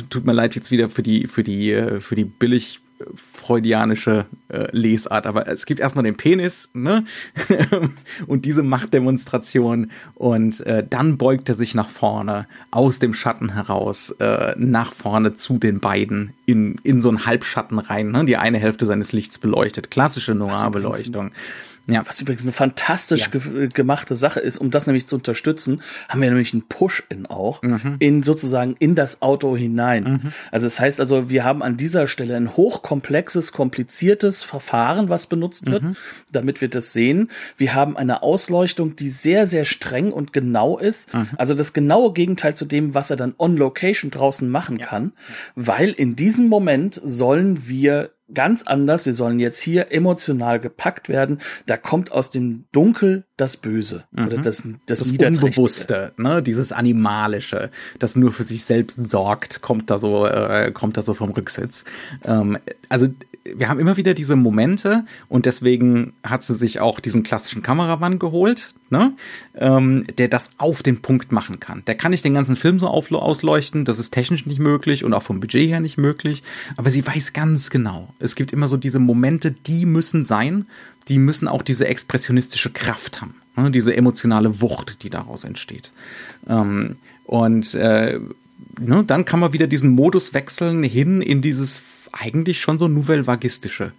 tut 0.09 0.25
mir 0.25 0.33
leid 0.33 0.55
jetzt 0.55 0.71
wieder 0.71 0.89
für 0.89 1.03
die, 1.03 1.27
für 1.27 1.43
die, 1.43 1.71
äh, 1.71 1.99
für 1.99 2.15
die 2.15 2.25
billig 2.25 2.81
freudianische 3.15 4.25
äh, 4.49 4.67
Lesart, 4.71 5.27
aber 5.27 5.47
es 5.47 5.65
gibt 5.65 5.79
erstmal 5.79 6.03
den 6.03 6.15
Penis, 6.15 6.69
ne? 6.73 7.05
und 8.27 8.45
diese 8.45 8.63
Machtdemonstration 8.63 9.91
und 10.15 10.61
äh, 10.61 10.85
dann 10.87 11.17
beugt 11.17 11.49
er 11.49 11.55
sich 11.55 11.75
nach 11.75 11.89
vorne, 11.89 12.47
aus 12.71 12.99
dem 12.99 13.13
Schatten 13.13 13.53
heraus, 13.53 14.11
äh, 14.19 14.53
nach 14.57 14.93
vorne 14.93 15.35
zu 15.35 15.57
den 15.57 15.79
beiden, 15.79 16.33
in, 16.45 16.75
in 16.83 17.01
so 17.01 17.09
einen 17.09 17.25
Halbschatten 17.25 17.79
rein, 17.79 18.11
ne? 18.11 18.25
Die 18.25 18.37
eine 18.37 18.59
Hälfte 18.59 18.85
seines 18.85 19.11
Lichts 19.11 19.39
beleuchtet. 19.39 19.91
Klassische 19.91 20.35
Noir-Beleuchtung. 20.35 21.31
Ja. 21.85 22.03
Was 22.07 22.21
übrigens 22.21 22.43
eine 22.43 22.53
fantastisch 22.53 23.29
ja. 23.33 23.39
ge 23.39 23.67
gemachte 23.67 24.15
Sache 24.15 24.39
ist, 24.39 24.57
um 24.57 24.71
das 24.71 24.87
nämlich 24.87 25.05
zu 25.07 25.17
unterstützen, 25.17 25.81
haben 26.07 26.21
wir 26.21 26.29
nämlich 26.29 26.53
einen 26.53 26.67
Push-In 26.67 27.25
auch, 27.25 27.61
mhm. 27.61 27.97
in 27.99 28.23
sozusagen 28.23 28.75
in 28.79 28.95
das 28.95 29.21
Auto 29.21 29.57
hinein. 29.57 30.03
Mhm. 30.03 30.33
Also 30.51 30.65
das 30.65 30.79
heißt 30.79 30.99
also, 31.01 31.29
wir 31.29 31.43
haben 31.43 31.61
an 31.61 31.75
dieser 31.75 32.07
Stelle 32.07 32.37
ein 32.37 32.55
hochkomplexes, 32.55 33.51
kompliziertes 33.51 34.43
Verfahren, 34.43 35.09
was 35.09 35.27
benutzt 35.27 35.69
wird, 35.69 35.83
mhm. 35.83 35.95
damit 36.31 36.61
wir 36.61 36.69
das 36.69 36.93
sehen. 36.93 37.29
Wir 37.57 37.73
haben 37.73 37.97
eine 37.97 38.23
Ausleuchtung, 38.23 38.95
die 38.95 39.09
sehr, 39.09 39.45
sehr 39.47 39.65
streng 39.65 40.13
und 40.13 40.31
genau 40.31 40.77
ist. 40.77 41.13
Mhm. 41.13 41.29
Also 41.37 41.53
das 41.53 41.73
genaue 41.73 42.13
Gegenteil 42.13 42.55
zu 42.55 42.65
dem, 42.65 42.93
was 42.93 43.09
er 43.09 43.17
dann 43.17 43.35
on 43.37 43.57
Location 43.57 44.09
draußen 44.09 44.49
machen 44.49 44.79
ja. 44.79 44.85
kann, 44.85 45.11
weil 45.55 45.89
in 45.89 46.15
diesem 46.15 46.47
Moment 46.47 47.01
sollen 47.03 47.67
wir 47.67 48.11
ganz 48.33 48.63
anders. 48.63 49.05
Wir 49.05 49.13
sollen 49.13 49.39
jetzt 49.39 49.59
hier 49.59 49.91
emotional 49.91 50.59
gepackt 50.59 51.09
werden. 51.09 51.41
Da 51.65 51.77
kommt 51.77 52.11
aus 52.11 52.29
dem 52.29 52.65
Dunkel 52.71 53.25
das 53.37 53.57
Böse 53.57 54.03
mhm. 54.11 54.27
oder 54.27 54.37
das, 54.37 54.63
das, 54.85 54.99
das 54.99 55.11
Unbewusste, 55.11 56.13
ne? 56.17 56.43
dieses 56.43 56.71
Animalische, 56.71 57.71
das 57.99 58.15
nur 58.15 58.31
für 58.31 58.43
sich 58.43 58.63
selbst 58.63 59.09
sorgt, 59.09 59.61
kommt 59.61 59.89
da 59.89 59.97
so, 59.97 60.27
äh, 60.27 60.71
kommt 60.71 60.97
da 60.97 61.01
so 61.01 61.13
vom 61.13 61.31
Rücksitz. 61.31 61.83
Ähm, 62.25 62.57
also 62.89 63.07
wir 63.45 63.67
haben 63.67 63.79
immer 63.79 63.97
wieder 63.97 64.13
diese 64.13 64.35
Momente 64.35 65.03
und 65.27 65.45
deswegen 65.45 66.13
hat 66.23 66.43
sie 66.43 66.55
sich 66.55 66.79
auch 66.79 66.99
diesen 66.99 67.23
klassischen 67.23 67.61
Kameramann 67.61 68.19
geholt, 68.19 68.73
ne? 68.89 69.13
Ähm, 69.55 70.05
der 70.17 70.29
das 70.29 70.51
auf 70.57 70.81
den 70.81 71.01
Punkt 71.01 71.31
machen 71.31 71.59
kann. 71.59 71.83
Der 71.85 71.95
kann 71.95 72.11
nicht 72.11 72.23
den 72.23 72.33
ganzen 72.33 72.55
Film 72.55 72.79
so 72.79 72.87
ausleuchten, 72.87 73.83
das 73.83 73.99
ist 73.99 74.11
technisch 74.11 74.45
nicht 74.45 74.59
möglich 74.59 75.03
und 75.03 75.13
auch 75.13 75.23
vom 75.23 75.39
Budget 75.39 75.69
her 75.69 75.81
nicht 75.81 75.97
möglich, 75.97 76.43
aber 76.77 76.89
sie 76.89 77.05
weiß 77.05 77.33
ganz 77.33 77.69
genau, 77.69 78.13
es 78.19 78.35
gibt 78.35 78.53
immer 78.53 78.67
so 78.67 78.77
diese 78.77 78.99
Momente, 78.99 79.51
die 79.51 79.85
müssen 79.85 80.23
sein, 80.23 80.65
die 81.07 81.19
müssen 81.19 81.47
auch 81.47 81.61
diese 81.61 81.87
expressionistische 81.87 82.71
Kraft 82.71 83.21
haben, 83.21 83.35
ne? 83.55 83.71
diese 83.71 83.95
emotionale 83.95 84.61
Wucht, 84.61 85.03
die 85.03 85.09
daraus 85.09 85.43
entsteht. 85.43 85.91
Ähm, 86.47 86.97
und 87.25 87.73
äh, 87.75 88.19
ne, 88.79 89.03
dann 89.05 89.25
kann 89.25 89.39
man 89.39 89.53
wieder 89.53 89.67
diesen 89.67 89.91
Modus 89.91 90.33
wechseln 90.33 90.83
hin 90.83 91.21
in 91.21 91.41
dieses 91.41 91.81
eigentlich 92.11 92.59
schon 92.59 92.79
so 92.79 92.87
nouvelle-vagistische. 92.87 93.91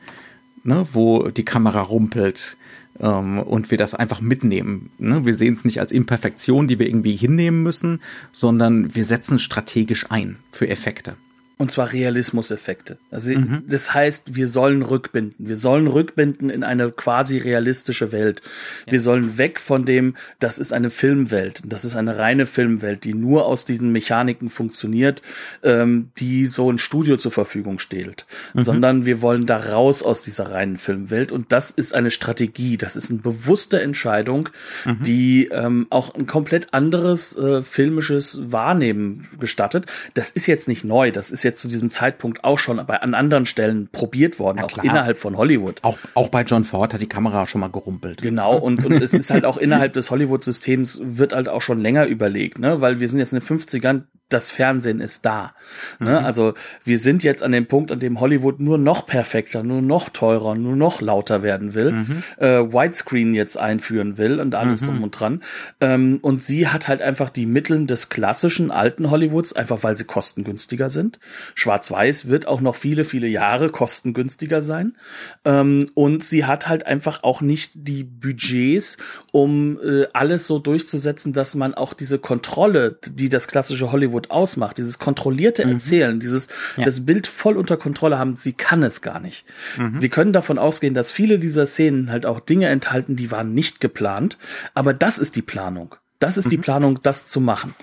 ne, 0.65 0.87
wo 0.93 1.29
die 1.29 1.45
Kamera 1.45 1.81
rumpelt 1.81 2.57
ähm, 3.01 3.39
und 3.39 3.71
wir 3.71 3.79
das 3.79 3.95
einfach 3.95 4.21
mitnehmen. 4.21 4.91
Ne? 4.99 5.25
Wir 5.25 5.35
sehen 5.35 5.55
es 5.55 5.65
nicht 5.65 5.81
als 5.81 5.93
Imperfektion, 5.93 6.67
die 6.67 6.79
wir 6.79 6.87
irgendwie 6.87 7.17
hinnehmen 7.17 7.63
müssen, 7.63 8.01
sondern 8.33 8.95
wir 8.95 9.05
setzen 9.05 9.39
strategisch 9.39 10.11
ein 10.11 10.37
für 10.51 10.69
Effekte. 10.69 11.17
Und 11.57 11.71
zwar 11.71 11.93
Realismuseffekte. 11.93 12.99
Also 13.13 13.31
mhm. 13.31 13.63
das 13.69 13.95
heißt, 13.95 14.35
wir 14.35 14.49
sollen 14.49 14.83
rückbinden. 14.83 15.47
Wir 15.47 15.57
sollen 15.57 15.87
rückbinden 15.87 16.51
in 16.51 16.65
eine 16.65 16.91
quasi 16.91 17.39
realistische 17.39 18.11
Welt. 18.11 18.43
Ja. 18.87 18.93
Wir 18.93 19.01
sollen 19.01 19.39
weg 19.39 19.61
von 19.61 19.87
dem, 19.87 20.17
das 20.41 20.59
ist 20.59 20.73
eine 20.73 20.91
Filmwelt. 20.91 21.63
Das 21.65 21.85
ist 21.85 21.95
eine 21.95 22.19
reine 22.19 22.47
Filmwelt, 22.47 23.05
die 23.05 23.15
nur 23.15 23.47
aus 23.47 23.65
diesen 23.65 23.93
Mechaniken 23.93 24.49
funktioniert, 24.49 25.23
ähm, 25.63 26.11
die 26.19 26.47
so 26.47 26.69
ein 26.73 26.79
Studio 26.79 27.19
zur 27.19 27.31
Verfügung 27.31 27.79
stellt. 27.79 28.27
Mhm. 28.55 28.65
Sondern 28.65 29.05
wir 29.05 29.23
wollen 29.23 29.47
da 29.47 29.59
raus 29.59 30.03
aus 30.03 30.23
dieser 30.23 30.51
reinen 30.51 30.77
Filmwelt. 30.77 31.31
Und 31.31 31.53
das 31.53 31.71
ist 31.71 31.95
eine 31.95 32.11
Strategie. 32.11 32.77
Das 32.79 32.97
ist 32.97 33.13
eine 33.13 33.21
bewusste 33.21 33.81
Entscheidung, 33.81 34.49
mhm. 34.85 35.03
die 35.05 35.49
ähm, 35.53 35.87
auch 35.91 36.17
ein 36.17 36.27
komplett 36.27 36.75
anderes 36.75 37.37
äh, 37.37 37.63
filmisches 37.63 38.41
Wahrnehmen 38.43 39.29
gestattet. 39.39 39.87
Das 40.15 40.33
ist 40.33 40.49
jetzt 40.49 40.67
nicht 40.67 40.83
neu. 40.83 41.13
Das 41.13 41.31
ist 41.31 41.44
jetzt 41.45 41.61
zu 41.61 41.69
diesem 41.69 41.91
Zeitpunkt 41.91 42.45
auch 42.45 42.59
schon 42.59 42.85
bei, 42.87 43.01
an 43.01 43.15
anderen 43.15 43.47
Stellen 43.47 43.89
probiert 43.93 44.39
worden, 44.39 44.61
auch 44.61 44.79
innerhalb 44.83 45.19
von 45.19 45.37
Hollywood. 45.37 45.81
Auch, 45.83 45.99
auch 46.15 46.29
bei 46.29 46.43
John 46.43 46.65
Ford 46.65 46.93
hat 46.95 47.01
die 47.01 47.09
Kamera 47.09 47.47
schon 47.47 47.61
mal 47.61 47.71
gerumpelt. 47.71 48.23
Genau, 48.23 48.57
und, 48.57 48.85
und 48.85 48.93
es 48.95 49.13
ist 49.13 49.31
halt 49.31 49.45
auch 49.45 49.57
innerhalb 49.65 49.93
des 49.93 50.11
Hollywood-Systems 50.11 51.01
wird 51.05 51.33
halt 51.33 51.49
auch 51.49 51.63
schon 51.63 51.81
länger 51.81 52.07
überlegt, 52.07 52.59
ne? 52.59 52.81
Weil 52.81 53.01
wir 53.01 53.09
sind 53.09 53.19
jetzt 53.19 53.33
in 53.33 53.41
den 53.41 53.47
50ern, 53.47 54.03
das 54.31 54.51
Fernsehen 54.51 55.01
ist 55.01 55.25
da. 55.25 55.53
Ne? 56.01 56.19
Mhm. 56.21 56.27
Also 56.27 56.55
wir 56.83 56.99
sind 56.99 57.23
jetzt 57.23 57.43
an 57.43 57.53
dem 57.53 57.67
Punkt, 57.67 57.93
an 57.93 58.01
dem 58.01 58.21
Hollywood 58.21 58.59
nur 58.59 58.79
noch 58.79 59.07
perfekter, 59.07 59.63
nur 59.63 59.81
noch 59.81 60.09
teurer, 60.09 60.55
nur 60.55 60.77
noch 60.77 61.01
lauter 61.01 61.43
werden 61.43 61.75
will, 61.75 61.93
mhm. 61.93 62.23
äh, 62.39 62.61
Widescreen 62.61 63.35
jetzt 63.35 63.59
einführen 63.59 64.19
will 64.19 64.41
und 64.41 64.55
alles 64.55 64.83
mhm. 64.83 64.87
drum 64.87 65.03
und 65.05 65.11
dran. 65.11 65.43
Ähm, 65.81 66.19
und 66.23 66.43
sie 66.43 66.69
hat 66.69 66.89
halt 66.89 67.01
einfach 67.01 67.29
die 67.29 67.47
Mittel 67.47 67.87
des 67.87 68.09
klassischen 68.09 68.71
alten 68.71 69.11
Hollywoods, 69.11 69.53
einfach 69.53 69.83
weil 69.83 69.97
sie 69.97 70.05
kostengünstiger 70.05 70.91
sind. 70.91 71.21
Schwarz-Weiß 71.55 72.29
wird 72.29 72.47
auch 72.49 72.61
noch 72.61 72.77
viele, 72.77 73.05
viele 73.05 73.27
Jahre 73.27 73.71
kostengünstiger 73.71 74.63
sein. 74.63 74.97
Ähm, 75.45 75.91
und 75.95 76.25
sie 76.25 76.45
hat 76.45 76.69
halt 76.69 76.87
einfach 76.87 77.23
auch 77.23 77.41
nicht 77.41 77.73
die 77.75 78.05
Budgets, 78.05 78.97
um 79.33 79.79
äh, 79.81 80.07
alles 80.13 80.47
so 80.47 80.59
durchzusetzen, 80.59 81.33
dass 81.33 81.55
man 81.55 81.75
auch 81.75 81.93
diese 81.93 82.19
Kontrolle, 82.19 82.99
die 83.07 83.29
das 83.29 83.49
klassische 83.49 83.93
Hollywood 83.93 84.24
Hollywood 84.25 84.31
ausmacht, 84.31 84.79
dieses 84.79 84.99
kontrollierte 84.99 85.65
mhm. 85.65 85.73
Erzählen, 85.73 86.21
dieses 86.21 86.49
ja. 86.77 86.85
das 86.85 87.05
Bild 87.05 87.27
voll 87.27 87.57
unter 87.57 87.77
Kontrolle 87.77 88.19
haben, 88.19 88.37
sie 88.37 88.53
kann 88.53 88.83
es 88.83 89.01
gar 89.01 89.21
nicht. 89.21 89.45
Mhm. 89.77 90.01
Wir 90.01 90.09
können 90.09 90.33
davon 90.33 90.59
ausgehen, 90.59 90.95
dass 90.95 91.13
viele 91.13 91.39
dieser 91.39 91.67
Szenen 91.67 92.11
halt 92.11 92.27
auch 92.27 92.41
Dinge 92.41 92.69
enthalten, 92.69 93.17
die 93.17 93.31
waren 93.31 93.55
nicht 93.55 93.81
geplant, 93.81 94.39
aber 94.75 94.93
das 94.93 95.19
ist 95.19 95.37
die 95.37 95.43
Planung. 95.43 95.95
Das 96.21 96.37
ist 96.37 96.47
mhm. 96.47 96.51
die 96.51 96.59
Planung, 96.59 97.01
das 97.03 97.27
zu 97.27 97.41
machen. 97.41 97.75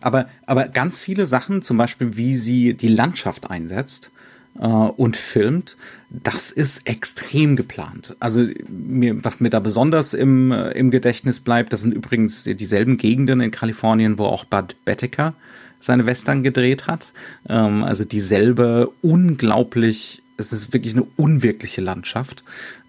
Aber, 0.00 0.28
aber 0.46 0.68
ganz 0.68 1.00
viele 1.00 1.26
Sachen, 1.26 1.62
zum 1.62 1.76
Beispiel, 1.76 2.16
wie 2.16 2.34
sie 2.34 2.74
die 2.74 2.88
Landschaft 2.88 3.50
einsetzt, 3.50 4.10
äh, 4.58 4.66
und 4.66 5.16
filmt, 5.16 5.76
das 6.10 6.50
ist 6.50 6.88
extrem 6.88 7.56
geplant. 7.56 8.16
Also 8.20 8.46
mir, 8.68 9.24
was 9.24 9.40
mir 9.40 9.50
da 9.50 9.60
besonders 9.60 10.14
im, 10.14 10.52
äh, 10.52 10.70
im 10.70 10.90
Gedächtnis 10.90 11.40
bleibt, 11.40 11.72
das 11.72 11.82
sind 11.82 11.92
übrigens 11.92 12.44
dieselben 12.44 12.96
Gegenden 12.96 13.40
in 13.40 13.50
Kalifornien, 13.50 14.18
wo 14.18 14.24
auch 14.24 14.44
Bud 14.44 14.76
Bettiker 14.84 15.34
seine 15.80 16.06
Western 16.06 16.42
gedreht 16.42 16.86
hat. 16.86 17.12
Ähm, 17.48 17.84
also 17.84 18.04
dieselbe 18.04 18.90
unglaublich, 19.02 20.22
es 20.36 20.52
ist 20.52 20.72
wirklich 20.72 20.94
eine 20.94 21.06
unwirkliche 21.16 21.80
Landschaft 21.80 22.44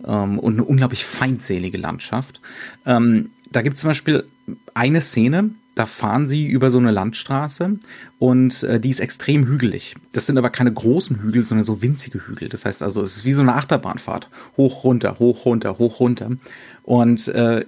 ähm, 0.05 0.39
und 0.39 0.53
eine 0.53 0.63
unglaublich 0.63 1.05
feindselige 1.05 1.77
Landschaft. 1.77 2.41
Ähm, 2.85 3.31
da 3.51 3.61
gibt 3.61 3.75
es 3.75 3.81
zum 3.81 3.89
Beispiel 3.89 4.25
eine 4.73 5.01
Szene, 5.01 5.51
da 5.77 5.85
fahren 5.85 6.27
sie 6.27 6.47
über 6.47 6.71
so 6.71 6.79
eine 6.79 6.91
Landstraße 6.91 7.77
und 8.17 8.63
äh, 8.63 8.79
die 8.79 8.89
ist 8.89 8.99
extrem 8.99 9.45
hügelig. 9.45 9.95
Das 10.11 10.25
sind 10.25 10.37
aber 10.37 10.49
keine 10.49 10.73
großen 10.73 11.21
Hügel, 11.21 11.43
sondern 11.43 11.63
so 11.63 11.83
winzige 11.83 12.27
Hügel. 12.27 12.49
Das 12.49 12.65
heißt 12.65 12.81
also, 12.81 13.03
es 13.03 13.17
ist 13.17 13.25
wie 13.25 13.33
so 13.33 13.41
eine 13.41 13.53
Achterbahnfahrt. 13.53 14.29
Hoch, 14.57 14.83
runter, 14.83 15.19
hoch, 15.19 15.45
runter, 15.45 15.77
hoch, 15.77 15.99
runter. 15.99 16.31
Und 16.81 17.27
äh, 17.27 17.65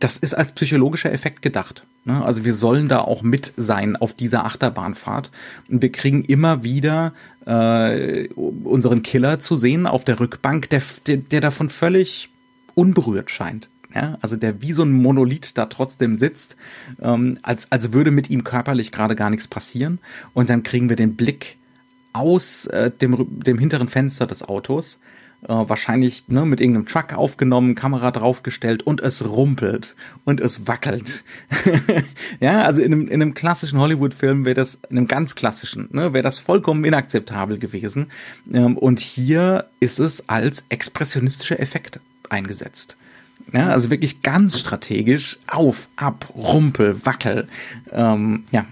das 0.00 0.16
ist 0.16 0.34
als 0.34 0.52
psychologischer 0.52 1.12
Effekt 1.12 1.42
gedacht. 1.42 1.84
Ne? 2.04 2.24
Also 2.24 2.44
wir 2.44 2.54
sollen 2.54 2.88
da 2.88 3.00
auch 3.00 3.22
mit 3.22 3.52
sein 3.56 3.96
auf 3.96 4.14
dieser 4.14 4.44
Achterbahnfahrt. 4.44 5.30
Und 5.68 5.82
wir 5.82 5.92
kriegen 5.92 6.24
immer 6.24 6.64
wieder 6.64 7.12
äh, 7.46 8.28
unseren 8.34 9.02
Killer 9.02 9.38
zu 9.38 9.56
sehen 9.56 9.86
auf 9.86 10.04
der 10.04 10.18
Rückbank, 10.18 10.68
der, 10.70 10.82
der, 11.06 11.18
der 11.18 11.40
davon 11.40 11.68
völlig 11.68 12.30
unberührt 12.74 13.30
scheint 13.30 13.70
ja, 13.94 14.18
also 14.20 14.36
der 14.36 14.62
wie 14.62 14.72
so 14.72 14.82
ein 14.82 14.92
Monolith 14.92 15.52
da 15.54 15.66
trotzdem 15.66 16.16
sitzt, 16.16 16.56
ähm, 17.00 17.38
als, 17.42 17.72
als 17.72 17.92
würde 17.92 18.10
mit 18.10 18.30
ihm 18.30 18.44
körperlich 18.44 18.92
gerade 18.92 19.16
gar 19.16 19.30
nichts 19.30 19.48
passieren. 19.48 19.98
Und 20.32 20.50
dann 20.50 20.62
kriegen 20.62 20.88
wir 20.88 20.96
den 20.96 21.16
Blick 21.16 21.58
aus 22.12 22.66
äh, 22.66 22.90
dem, 22.90 23.26
dem 23.42 23.58
hinteren 23.58 23.88
Fenster 23.88 24.26
des 24.26 24.42
Autos, 24.42 25.00
äh, 25.42 25.48
wahrscheinlich 25.48 26.24
ne, 26.28 26.44
mit 26.44 26.60
irgendeinem 26.60 26.86
Truck 26.86 27.14
aufgenommen, 27.14 27.74
Kamera 27.74 28.10
draufgestellt 28.10 28.82
und 28.82 29.00
es 29.00 29.26
rumpelt 29.26 29.96
und 30.24 30.40
es 30.40 30.66
wackelt. 30.66 31.24
ja, 32.40 32.62
also 32.62 32.82
in 32.82 32.92
einem, 32.92 33.08
in 33.08 33.22
einem 33.22 33.34
klassischen 33.34 33.78
Hollywood-Film 33.78 34.44
wäre 34.44 34.54
das, 34.54 34.78
in 34.90 34.98
einem 34.98 35.08
ganz 35.08 35.34
klassischen, 35.34 35.88
ne, 35.92 36.12
wäre 36.12 36.22
das 36.22 36.38
vollkommen 36.38 36.84
inakzeptabel 36.84 37.58
gewesen. 37.58 38.06
Ähm, 38.52 38.76
und 38.76 39.00
hier 39.00 39.66
ist 39.80 39.98
es 39.98 40.28
als 40.28 40.64
expressionistische 40.68 41.58
Effekte 41.58 42.00
eingesetzt. 42.28 42.96
Ja, 43.52 43.68
also 43.70 43.90
wirklich 43.90 44.22
ganz 44.22 44.58
strategisch 44.58 45.38
auf, 45.46 45.88
ab, 45.96 46.28
rumpel, 46.36 47.04
wackel. 47.04 47.48
Ähm, 47.90 48.44
ja, 48.52 48.66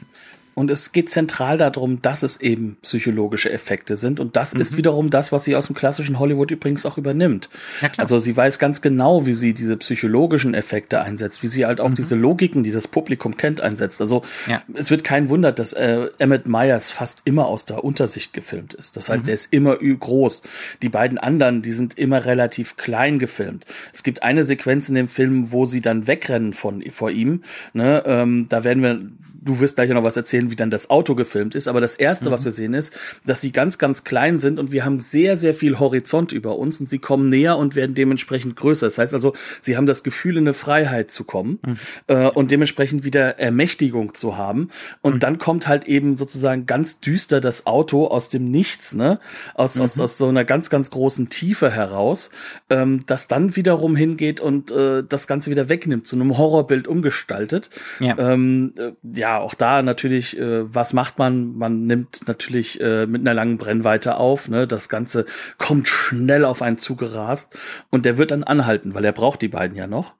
und 0.59 0.73
es 0.73 0.90
geht 0.90 1.09
zentral 1.09 1.57
darum, 1.57 2.03
dass 2.03 2.25
es 2.25 2.40
eben 2.40 2.79
psychologische 2.83 3.49
Effekte 3.49 3.97
sind. 3.97 4.18
Und 4.18 4.35
das 4.35 4.55
mhm. 4.55 4.61
ist 4.61 4.77
wiederum 4.77 5.09
das, 5.09 5.31
was 5.31 5.44
sie 5.44 5.55
aus 5.55 5.66
dem 5.66 5.77
klassischen 5.77 6.18
Hollywood 6.18 6.51
übrigens 6.51 6.85
auch 6.85 6.99
übernimmt. 6.99 7.49
Also 7.97 8.18
sie 8.18 8.37
weiß 8.37 8.59
ganz 8.59 8.83
genau, 8.83 9.25
wie 9.25 9.35
sie 9.35 9.55
diese 9.55 9.77
psychologischen 9.77 10.55
Effekte 10.55 11.01
einsetzt, 11.01 11.44
wie 11.44 11.47
sie 11.47 11.64
halt 11.64 11.81
auch 11.81 11.90
mhm. 11.90 11.94
diese 11.94 12.16
Logiken, 12.16 12.64
die 12.64 12.73
das 12.73 12.88
Publikum 12.88 13.37
kennt, 13.37 13.61
einsetzt. 13.61 14.01
Also 14.01 14.23
ja. 14.49 14.61
es 14.75 14.90
wird 14.90 15.05
kein 15.05 15.29
Wunder, 15.29 15.53
dass 15.53 15.75
äh, 15.75 16.09
Emmett 16.18 16.49
Myers 16.49 16.90
fast 16.90 17.23
immer 17.25 17.47
aus 17.47 17.64
der 17.64 17.85
Untersicht 17.85 18.33
gefilmt 18.33 18.75
ist. 18.75 18.97
Das 18.97 19.11
heißt, 19.11 19.27
mhm. 19.27 19.29
er 19.29 19.35
ist 19.35 19.53
immer 19.53 19.77
groß. 19.77 20.42
Die 20.83 20.88
beiden 20.88 21.18
anderen, 21.18 21.62
die 21.62 21.71
sind 21.71 21.97
immer 21.97 22.25
relativ 22.25 22.77
klein 22.77 23.21
gefilmt. 23.21 23.64
Es 23.92 24.03
gibt 24.03 24.25
eine 24.25 24.44
Sequenz 24.44 24.88
in 24.88 24.97
dem 24.97 25.07
Film, 25.07 25.53
wo 25.53 25.66
sie 25.66 25.83
dann 25.83 26.09
wegrennen 26.09 26.53
von 26.53 26.83
vor 26.90 27.12
ihm. 27.12 27.44
Ne? 27.75 28.03
Ähm, 28.07 28.47
da 28.49 28.64
werden 28.64 28.83
wir 28.83 29.09
du 29.48 29.61
wirst 29.61 29.76
gleich 29.76 29.88
noch 29.88 30.04
was 30.04 30.16
erzählen, 30.16 30.50
wie 30.50 30.56
dann 30.56 30.70
das 30.70 30.90
Auto 30.90 31.14
gefilmt 31.14 31.54
ist. 31.54 31.68
Aber 31.68 31.80
das 31.80 31.94
erste, 31.96 32.26
mhm. 32.26 32.32
was 32.32 32.44
wir 32.44 32.52
sehen, 32.52 32.74
ist, 32.74 32.92
dass 33.24 33.40
sie 33.40 33.50
ganz, 33.50 33.78
ganz 33.78 34.04
klein 34.04 34.38
sind 34.38 34.58
und 34.58 34.72
wir 34.72 34.84
haben 34.84 35.00
sehr, 35.00 35.38
sehr 35.38 35.54
viel 35.54 35.78
Horizont 35.78 36.32
über 36.32 36.58
uns 36.58 36.80
und 36.80 36.87
sie 36.87 36.98
kommen 36.98 37.30
näher 37.30 37.56
und 37.56 37.74
werden 37.74 37.94
dementsprechend 37.94 38.56
größer. 38.56 38.87
Das 38.87 38.98
heißt 38.98 39.14
also, 39.14 39.34
sie 39.62 39.76
haben 39.76 39.87
das 39.87 40.02
Gefühl, 40.02 40.37
in 40.37 40.44
eine 40.44 40.54
Freiheit 40.54 41.11
zu 41.11 41.24
kommen 41.24 41.61
mhm. 41.66 41.76
äh, 42.08 42.26
und 42.28 42.50
dementsprechend 42.50 43.04
wieder 43.04 43.38
Ermächtigung 43.38 44.14
zu 44.14 44.37
haben. 44.37 44.68
Und 45.00 45.14
mhm. 45.14 45.20
dann 45.20 45.38
kommt 45.38 45.66
halt 45.66 45.87
eben 45.87 46.16
sozusagen 46.18 46.66
ganz 46.66 47.00
düster 47.00 47.40
das 47.40 47.66
Auto 47.66 48.06
aus 48.06 48.28
dem 48.28 48.50
Nichts, 48.50 48.94
ne? 48.94 49.18
Aus, 49.54 49.78
aus, 49.78 49.96
mhm. 49.96 50.02
aus 50.02 50.18
so 50.18 50.28
einer 50.28 50.44
ganz, 50.44 50.68
ganz 50.68 50.90
großen 50.90 51.30
Tiefe 51.30 51.70
heraus, 51.70 52.30
ähm, 52.68 53.00
das 53.06 53.28
dann 53.28 53.56
wiederum 53.56 53.96
hingeht 53.96 54.40
und 54.40 54.70
äh, 54.70 55.02
das 55.08 55.26
Ganze 55.26 55.50
wieder 55.50 55.70
wegnimmt, 55.70 56.06
zu 56.06 56.16
einem 56.16 56.37
Horrorbild 56.37 56.87
umgestaltet. 56.87 57.70
Ja. 57.98 58.18
Ähm, 58.18 58.74
äh, 58.76 58.92
ja, 59.38 59.44
auch 59.44 59.55
da 59.55 59.83
natürlich, 59.83 60.38
äh, 60.38 60.74
was 60.74 60.92
macht 60.92 61.18
man? 61.18 61.57
Man 61.57 61.87
nimmt 61.87 62.27
natürlich 62.27 62.81
äh, 62.81 63.07
mit 63.07 63.22
einer 63.22 63.35
langen 63.35 63.59
Brennweite 63.59 64.16
auf. 64.16 64.48
Ne? 64.48 64.66
Das 64.66 64.88
Ganze 64.88 65.24
kommt 65.59 65.88
schnell 65.88 66.44
auf 66.44 66.62
einen 66.62 66.79
zugerast 66.79 67.57
und 67.90 68.05
der 68.05 68.18
wird 68.18 68.31
dann 68.31 68.44
anhalten, 68.44 68.94
weil 68.94 69.05
er 69.05 69.12
braucht 69.12 69.42
die 69.42 69.48
beiden 69.48 69.77
ja 69.77 69.87
noch. 69.87 70.14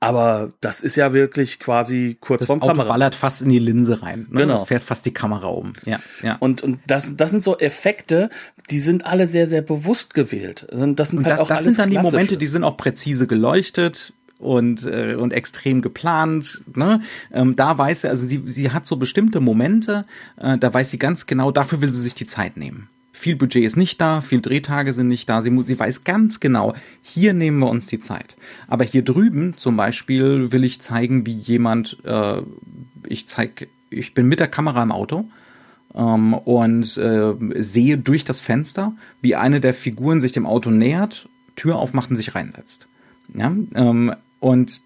Aber 0.00 0.52
das 0.60 0.80
ist 0.80 0.96
ja 0.96 1.14
wirklich 1.14 1.58
quasi 1.58 2.18
kurz 2.20 2.40
das 2.40 2.48
vorm 2.48 2.60
Auto 2.60 2.72
Kamera. 2.72 2.88
ballert 2.88 3.14
fast 3.14 3.40
in 3.40 3.48
die 3.48 3.58
Linse 3.58 4.02
rein. 4.02 4.26
Ne? 4.28 4.42
Genau. 4.42 4.52
Das 4.52 4.64
fährt 4.64 4.84
fast 4.84 5.06
die 5.06 5.14
Kamera 5.14 5.46
um. 5.46 5.72
Ja, 5.84 5.98
ja. 6.22 6.36
Und, 6.40 6.62
und 6.62 6.80
das, 6.86 7.16
das 7.16 7.30
sind 7.30 7.42
so 7.42 7.58
Effekte, 7.58 8.28
die 8.68 8.80
sind 8.80 9.06
alle 9.06 9.26
sehr, 9.28 9.46
sehr 9.46 9.62
bewusst 9.62 10.12
gewählt. 10.12 10.66
Das 10.70 11.08
sind 11.08 11.24
halt 11.24 11.38
da, 11.38 11.42
auch 11.42 11.48
das 11.48 11.62
sind 11.62 11.78
dann 11.78 11.88
die 11.88 11.98
Momente, 11.98 12.36
die 12.36 12.46
sind 12.46 12.64
auch 12.64 12.76
präzise 12.76 13.26
geleuchtet 13.26 14.12
und, 14.38 14.86
äh, 14.86 15.16
und 15.18 15.32
extrem 15.32 15.82
geplant. 15.82 16.62
Ne? 16.74 17.00
Ähm, 17.32 17.56
da 17.56 17.76
weiß 17.76 18.02
sie, 18.02 18.08
also 18.08 18.26
sie, 18.26 18.42
sie 18.46 18.70
hat 18.70 18.86
so 18.86 18.96
bestimmte 18.96 19.40
Momente, 19.40 20.04
äh, 20.36 20.58
da 20.58 20.72
weiß 20.72 20.90
sie 20.90 20.98
ganz 20.98 21.26
genau, 21.26 21.50
dafür 21.50 21.80
will 21.80 21.90
sie 21.90 22.00
sich 22.00 22.14
die 22.14 22.26
Zeit 22.26 22.56
nehmen. 22.56 22.88
Viel 23.12 23.36
Budget 23.36 23.64
ist 23.64 23.76
nicht 23.76 24.00
da, 24.00 24.20
viel 24.20 24.40
Drehtage 24.40 24.92
sind 24.92 25.08
nicht 25.08 25.28
da. 25.28 25.40
Sie, 25.40 25.50
muss, 25.50 25.66
sie 25.66 25.78
weiß 25.78 26.04
ganz 26.04 26.40
genau, 26.40 26.74
hier 27.00 27.32
nehmen 27.32 27.60
wir 27.60 27.70
uns 27.70 27.86
die 27.86 28.00
Zeit. 28.00 28.36
Aber 28.66 28.84
hier 28.84 29.02
drüben 29.02 29.54
zum 29.56 29.76
Beispiel 29.76 30.50
will 30.50 30.64
ich 30.64 30.80
zeigen, 30.80 31.24
wie 31.24 31.34
jemand, 31.34 31.98
äh, 32.04 32.42
ich 33.06 33.26
zeig, 33.26 33.68
ich 33.88 34.14
bin 34.14 34.28
mit 34.28 34.40
der 34.40 34.48
Kamera 34.48 34.82
im 34.82 34.90
Auto 34.90 35.26
ähm, 35.94 36.34
und 36.34 36.96
äh, 36.98 37.34
sehe 37.62 37.98
durch 37.98 38.24
das 38.24 38.40
Fenster, 38.40 38.94
wie 39.22 39.36
eine 39.36 39.60
der 39.60 39.74
Figuren 39.74 40.20
sich 40.20 40.32
dem 40.32 40.44
Auto 40.44 40.70
nähert 40.70 41.28
Tür 41.56 41.76
aufmacht 41.76 42.10
und 42.10 42.16
sich 42.16 42.34
reinsetzt. 42.34 42.88
Ja, 43.34 43.54
ähm, 43.74 44.14
und 44.40 44.80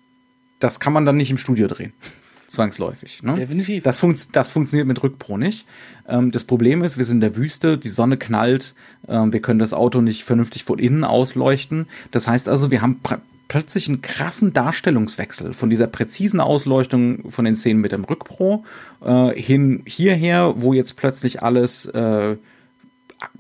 das 0.59 0.81
kann 0.81 0.93
man 0.93 1.07
dann 1.07 1.17
nicht 1.17 1.31
im 1.31 1.39
Studio 1.39 1.69
drehen. 1.69 1.93
Zwangsläufig. 2.49 3.23
Ne? 3.23 3.35
Definitiv. 3.35 3.85
Das, 3.85 3.99
fun 3.99 4.17
das 4.33 4.49
funktioniert 4.49 4.89
mit 4.89 5.03
Rückpro 5.03 5.37
nicht. 5.37 5.67
Ähm, 6.09 6.31
das 6.31 6.45
Problem 6.45 6.83
ist, 6.83 6.97
wir 6.97 7.05
sind 7.05 7.17
in 7.17 7.21
der 7.21 7.37
Wüste, 7.37 7.77
die 7.77 7.91
Sonne 7.91 8.17
knallt, 8.17 8.75
ähm, 9.07 9.35
wir 9.35 9.41
können 9.41 9.59
das 9.59 9.75
Auto 9.75 10.01
nicht 10.01 10.25
vernünftig 10.25 10.65
von 10.65 10.79
innen 10.79 11.05
ausleuchten. 11.05 11.87
Das 12.11 12.27
heißt 12.27 12.49
also, 12.49 12.71
wir 12.71 12.81
haben 12.81 13.01
plötzlich 13.49 13.89
einen 13.89 14.01
krassen 14.01 14.55
Darstellungswechsel 14.55 15.53
von 15.53 15.69
dieser 15.69 15.89
präzisen 15.89 16.41
Ausleuchtung 16.41 17.31
von 17.31 17.45
den 17.45 17.55
Szenen 17.55 17.81
mit 17.81 17.93
dem 17.93 18.05
Rückpro 18.05 18.65
äh, 19.05 19.31
hin 19.39 19.83
hierher, 19.87 20.55
wo 20.57 20.73
jetzt 20.73 20.97
plötzlich 20.97 21.43
alles 21.43 21.85
äh, 21.87 22.37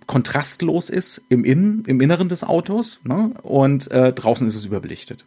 kontrastlos 0.06 0.90
ist 0.90 1.22
im 1.28 1.44
Innen, 1.44 1.84
im 1.86 2.00
Inneren 2.00 2.28
des 2.28 2.44
Autos 2.44 3.00
ne? 3.04 3.32
und 3.42 3.90
äh, 3.90 4.12
draußen 4.12 4.46
ist 4.46 4.56
es 4.56 4.64
überbelichtet. 4.64 5.24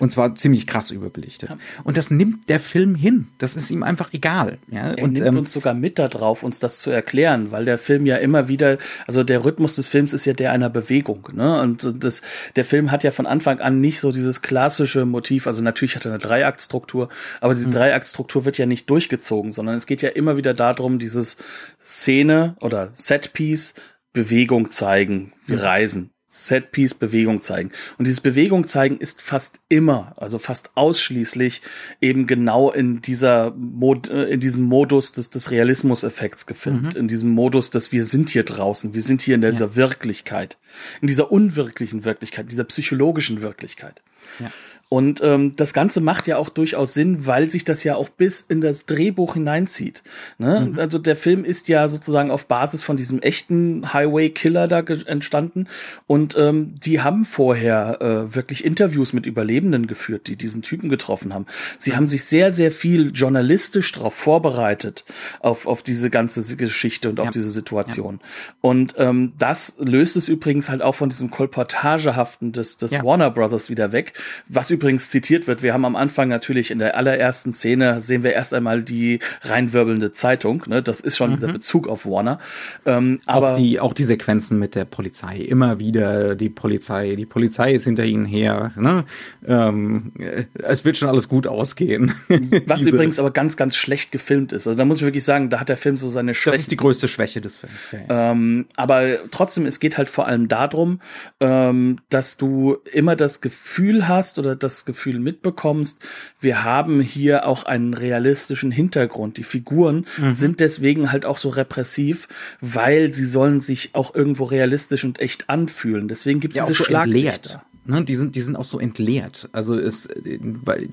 Und 0.00 0.10
zwar 0.10 0.34
ziemlich 0.34 0.66
krass 0.66 0.90
überbelichtet. 0.90 1.50
Ja. 1.50 1.58
Und 1.84 1.96
das 1.96 2.10
nimmt 2.10 2.48
der 2.48 2.58
Film 2.58 2.94
hin. 2.94 3.28
Das 3.38 3.54
ist 3.54 3.70
ihm 3.70 3.82
einfach 3.82 4.12
egal. 4.12 4.58
Ja? 4.68 4.92
Er 4.92 5.04
und, 5.04 5.12
nimmt 5.12 5.26
ähm, 5.26 5.36
uns 5.36 5.52
sogar 5.52 5.74
mit 5.74 5.98
darauf, 5.98 6.42
uns 6.42 6.58
das 6.58 6.80
zu 6.80 6.90
erklären, 6.90 7.52
weil 7.52 7.66
der 7.66 7.78
Film 7.78 8.06
ja 8.06 8.16
immer 8.16 8.48
wieder, 8.48 8.78
also 9.06 9.22
der 9.22 9.44
Rhythmus 9.44 9.74
des 9.74 9.88
Films 9.88 10.12
ist 10.12 10.24
ja 10.24 10.32
der 10.32 10.52
einer 10.52 10.70
Bewegung. 10.70 11.28
Ne? 11.34 11.60
Und 11.60 12.02
das, 12.02 12.22
der 12.56 12.64
Film 12.64 12.90
hat 12.90 13.04
ja 13.04 13.10
von 13.10 13.26
Anfang 13.26 13.60
an 13.60 13.80
nicht 13.80 14.00
so 14.00 14.10
dieses 14.10 14.42
klassische 14.42 15.04
Motiv. 15.04 15.46
Also 15.46 15.62
natürlich 15.62 15.96
hat 15.96 16.06
er 16.06 16.12
eine 16.12 16.18
Dreiaktstruktur, 16.18 17.10
aber 17.40 17.54
diese 17.54 17.68
mhm. 17.68 17.72
Dreiaktstruktur 17.72 18.46
wird 18.46 18.58
ja 18.58 18.66
nicht 18.66 18.88
durchgezogen, 18.88 19.52
sondern 19.52 19.76
es 19.76 19.86
geht 19.86 20.02
ja 20.02 20.08
immer 20.08 20.36
wieder 20.36 20.54
darum, 20.54 20.98
dieses 20.98 21.36
Szene 21.84 22.56
oder 22.60 22.90
Setpiece 22.94 23.74
Bewegung 24.12 24.72
zeigen, 24.72 25.32
wir 25.46 25.56
mhm. 25.56 25.62
reisen. 25.62 26.10
Setpiece 26.32 26.94
Bewegung 26.94 27.42
zeigen. 27.42 27.72
Und 27.98 28.06
dieses 28.06 28.20
Bewegung 28.20 28.68
zeigen 28.68 28.98
ist 28.98 29.20
fast 29.20 29.58
immer, 29.68 30.14
also 30.16 30.38
fast 30.38 30.70
ausschließlich 30.76 31.60
eben 32.00 32.28
genau 32.28 32.70
in 32.70 33.02
dieser 33.02 33.50
Mod, 33.56 34.08
äh, 34.08 34.26
in 34.26 34.38
diesem 34.38 34.62
Modus 34.62 35.10
des, 35.10 35.30
des 35.30 35.50
Realismus-Effekts 35.50 36.46
gefilmt. 36.46 36.94
Mhm. 36.94 37.00
In 37.00 37.08
diesem 37.08 37.30
Modus, 37.30 37.70
dass 37.70 37.90
wir 37.90 38.04
sind 38.04 38.30
hier 38.30 38.44
draußen, 38.44 38.94
wir 38.94 39.02
sind 39.02 39.22
hier 39.22 39.34
in 39.34 39.40
dieser 39.40 39.66
ja. 39.66 39.74
Wirklichkeit. 39.74 40.56
In 41.00 41.08
dieser 41.08 41.32
unwirklichen 41.32 42.04
Wirklichkeit, 42.04 42.48
dieser 42.48 42.64
psychologischen 42.64 43.42
Wirklichkeit. 43.42 44.00
Ja. 44.38 44.52
Und 44.92 45.20
ähm, 45.22 45.54
das 45.54 45.72
Ganze 45.72 46.00
macht 46.00 46.26
ja 46.26 46.36
auch 46.36 46.48
durchaus 46.48 46.94
Sinn, 46.94 47.24
weil 47.24 47.48
sich 47.48 47.64
das 47.64 47.84
ja 47.84 47.94
auch 47.94 48.08
bis 48.08 48.40
in 48.40 48.60
das 48.60 48.86
Drehbuch 48.86 49.34
hineinzieht. 49.34 50.02
Ne? 50.36 50.72
Mhm. 50.72 50.80
Also 50.80 50.98
der 50.98 51.14
Film 51.14 51.44
ist 51.44 51.68
ja 51.68 51.86
sozusagen 51.86 52.32
auf 52.32 52.46
Basis 52.46 52.82
von 52.82 52.96
diesem 52.96 53.20
echten 53.20 53.92
Highway-Killer 53.92 54.66
da 54.66 54.80
entstanden. 54.80 55.68
Und 56.08 56.36
ähm, 56.36 56.74
die 56.74 57.02
haben 57.02 57.24
vorher 57.24 58.02
äh, 58.02 58.34
wirklich 58.34 58.64
Interviews 58.64 59.12
mit 59.12 59.26
Überlebenden 59.26 59.86
geführt, 59.86 60.26
die 60.26 60.34
diesen 60.34 60.62
Typen 60.62 60.88
getroffen 60.88 61.32
haben. 61.32 61.46
Sie 61.78 61.94
haben 61.94 62.08
sich 62.08 62.24
sehr, 62.24 62.52
sehr 62.52 62.72
viel 62.72 63.12
journalistisch 63.14 63.92
darauf 63.92 64.14
vorbereitet, 64.14 65.04
auf, 65.38 65.68
auf 65.68 65.84
diese 65.84 66.10
ganze 66.10 66.56
Geschichte 66.56 67.10
und 67.10 67.20
ja. 67.20 67.26
auf 67.26 67.30
diese 67.30 67.50
Situation. 67.50 68.18
Ja. 68.20 68.54
Und 68.60 68.96
ähm, 68.98 69.34
das 69.38 69.76
löst 69.78 70.16
es 70.16 70.26
übrigens 70.26 70.68
halt 70.68 70.82
auch 70.82 70.96
von 70.96 71.10
diesem 71.10 71.30
Kolportagehaften 71.30 72.50
des, 72.50 72.76
des 72.76 72.90
ja. 72.90 73.04
Warner 73.04 73.30
Brothers 73.30 73.70
wieder 73.70 73.92
weg, 73.92 74.14
was 74.48 74.72
übrigens 74.80 75.10
zitiert 75.10 75.46
wird. 75.46 75.62
Wir 75.62 75.74
haben 75.74 75.84
am 75.84 75.94
Anfang 75.94 76.28
natürlich 76.28 76.70
in 76.70 76.78
der 76.78 76.96
allerersten 76.96 77.52
Szene 77.52 78.00
sehen 78.00 78.22
wir 78.22 78.32
erst 78.32 78.54
einmal 78.54 78.82
die 78.82 79.18
reinwirbelnde 79.42 80.12
Zeitung. 80.12 80.64
Ne? 80.66 80.82
Das 80.82 81.00
ist 81.00 81.18
schon 81.18 81.32
mhm. 81.32 81.34
dieser 81.34 81.52
Bezug 81.52 81.86
auf 81.86 82.06
Warner. 82.06 82.38
Ähm, 82.86 83.18
aber 83.26 83.52
auch 83.52 83.56
die, 83.58 83.78
auch 83.78 83.92
die 83.92 84.04
Sequenzen 84.04 84.58
mit 84.58 84.74
der 84.74 84.86
Polizei. 84.86 85.36
Immer 85.36 85.80
wieder 85.80 86.34
die 86.34 86.48
Polizei. 86.48 87.14
Die 87.14 87.26
Polizei 87.26 87.74
ist 87.74 87.84
hinter 87.84 88.04
ihnen 88.04 88.24
her. 88.24 88.72
Ne? 88.76 89.04
Ähm, 89.46 90.12
es 90.54 90.86
wird 90.86 90.96
schon 90.96 91.10
alles 91.10 91.28
gut 91.28 91.46
ausgehen. 91.46 92.14
Was 92.66 92.80
übrigens 92.86 93.18
aber 93.18 93.32
ganz, 93.32 93.58
ganz 93.58 93.76
schlecht 93.76 94.12
gefilmt 94.12 94.52
ist. 94.52 94.66
Also 94.66 94.78
da 94.78 94.86
muss 94.86 94.98
ich 94.98 95.02
wirklich 95.02 95.24
sagen, 95.24 95.50
da 95.50 95.60
hat 95.60 95.68
der 95.68 95.76
Film 95.76 95.98
so 95.98 96.08
seine 96.08 96.32
Schwäche. 96.32 96.56
Das 96.56 96.60
ist 96.60 96.70
die 96.70 96.78
größte 96.78 97.06
Schwäche 97.06 97.42
des 97.42 97.58
Films. 97.58 97.74
Ähm, 98.08 98.64
aber 98.76 99.30
trotzdem, 99.30 99.66
es 99.66 99.78
geht 99.78 99.98
halt 99.98 100.08
vor 100.08 100.26
allem 100.26 100.48
darum, 100.48 101.00
ähm, 101.40 101.98
dass 102.08 102.38
du 102.38 102.78
immer 102.90 103.14
das 103.14 103.42
Gefühl 103.42 104.08
hast 104.08 104.38
oder 104.38 104.56
das 104.56 104.69
das 104.78 104.84
Gefühl 104.84 105.18
mitbekommst, 105.18 106.00
wir 106.40 106.64
haben 106.64 107.00
hier 107.00 107.46
auch 107.46 107.64
einen 107.64 107.94
realistischen 107.94 108.70
Hintergrund. 108.70 109.36
Die 109.36 109.44
Figuren 109.44 110.06
mhm. 110.18 110.34
sind 110.34 110.60
deswegen 110.60 111.12
halt 111.12 111.26
auch 111.26 111.38
so 111.38 111.48
repressiv, 111.48 112.28
weil 112.60 113.14
sie 113.14 113.26
sollen 113.26 113.60
sich 113.60 113.90
auch 113.94 114.14
irgendwo 114.14 114.44
realistisch 114.44 115.04
und 115.04 115.20
echt 115.20 115.48
anfühlen. 115.48 116.08
Deswegen 116.08 116.40
gibt 116.40 116.54
es 116.54 116.58
ja, 116.58 116.66
diese 116.66 116.78
so 116.78 116.84
Schlaglichter. 116.84 117.62
Ne, 117.86 118.04
die 118.04 118.14
sind, 118.14 118.36
die 118.36 118.40
sind 118.40 118.56
auch 118.56 118.64
so 118.64 118.78
entleert. 118.78 119.48
Also 119.52 119.76
es, 119.76 120.08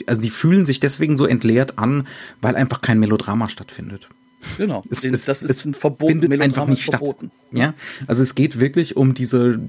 also 0.08 0.22
die 0.22 0.30
fühlen 0.30 0.66
sich 0.66 0.80
deswegen 0.80 1.18
so 1.18 1.26
entleert 1.26 1.78
an, 1.78 2.08
weil 2.42 2.56
einfach 2.56 2.82
kein 2.82 3.00
Melodrama 3.00 3.50
stattfindet. 3.50 4.08
Genau, 4.58 4.84
es, 4.90 5.06
es, 5.06 5.26
das 5.26 5.44
ist 5.44 5.66
ein 5.66 5.74
Verbot, 5.74 6.10
findet 6.10 6.42
einfach 6.42 6.68
nicht 6.68 6.84
verboten. 6.84 7.32
statt. 7.32 7.58
Ja, 7.58 7.74
also 8.08 8.24
es 8.24 8.36
geht 8.36 8.60
wirklich 8.60 8.98
um 8.98 9.14
diese 9.14 9.60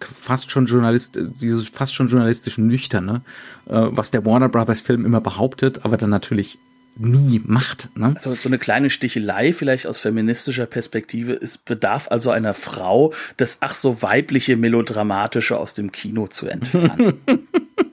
fast 0.00 0.50
schon 0.50 0.66
Journalist, 0.66 1.18
dieses 1.40 1.68
fast 1.68 1.94
schon 1.94 2.08
journalistischen 2.08 2.66
Nüchterne, 2.66 3.22
äh, 3.66 3.72
was 3.72 4.10
der 4.10 4.24
Warner 4.24 4.48
Brothers 4.48 4.80
Film 4.80 5.04
immer 5.04 5.20
behauptet, 5.20 5.84
aber 5.84 5.96
dann 5.96 6.10
natürlich 6.10 6.58
nie 6.98 7.40
macht. 7.44 7.96
Ne? 7.96 8.12
Also 8.16 8.34
so 8.34 8.48
eine 8.48 8.58
kleine 8.58 8.90
Stichelei 8.90 9.52
vielleicht 9.52 9.86
aus 9.86 10.00
feministischer 10.00 10.66
Perspektive 10.66 11.32
ist 11.32 11.64
bedarf 11.64 12.08
also 12.10 12.30
einer 12.30 12.54
Frau, 12.54 13.12
das 13.36 13.58
ach 13.60 13.74
so 13.74 14.02
weibliche 14.02 14.56
melodramatische 14.56 15.56
aus 15.56 15.74
dem 15.74 15.92
Kino 15.92 16.26
zu 16.26 16.48
entfernen. 16.48 17.20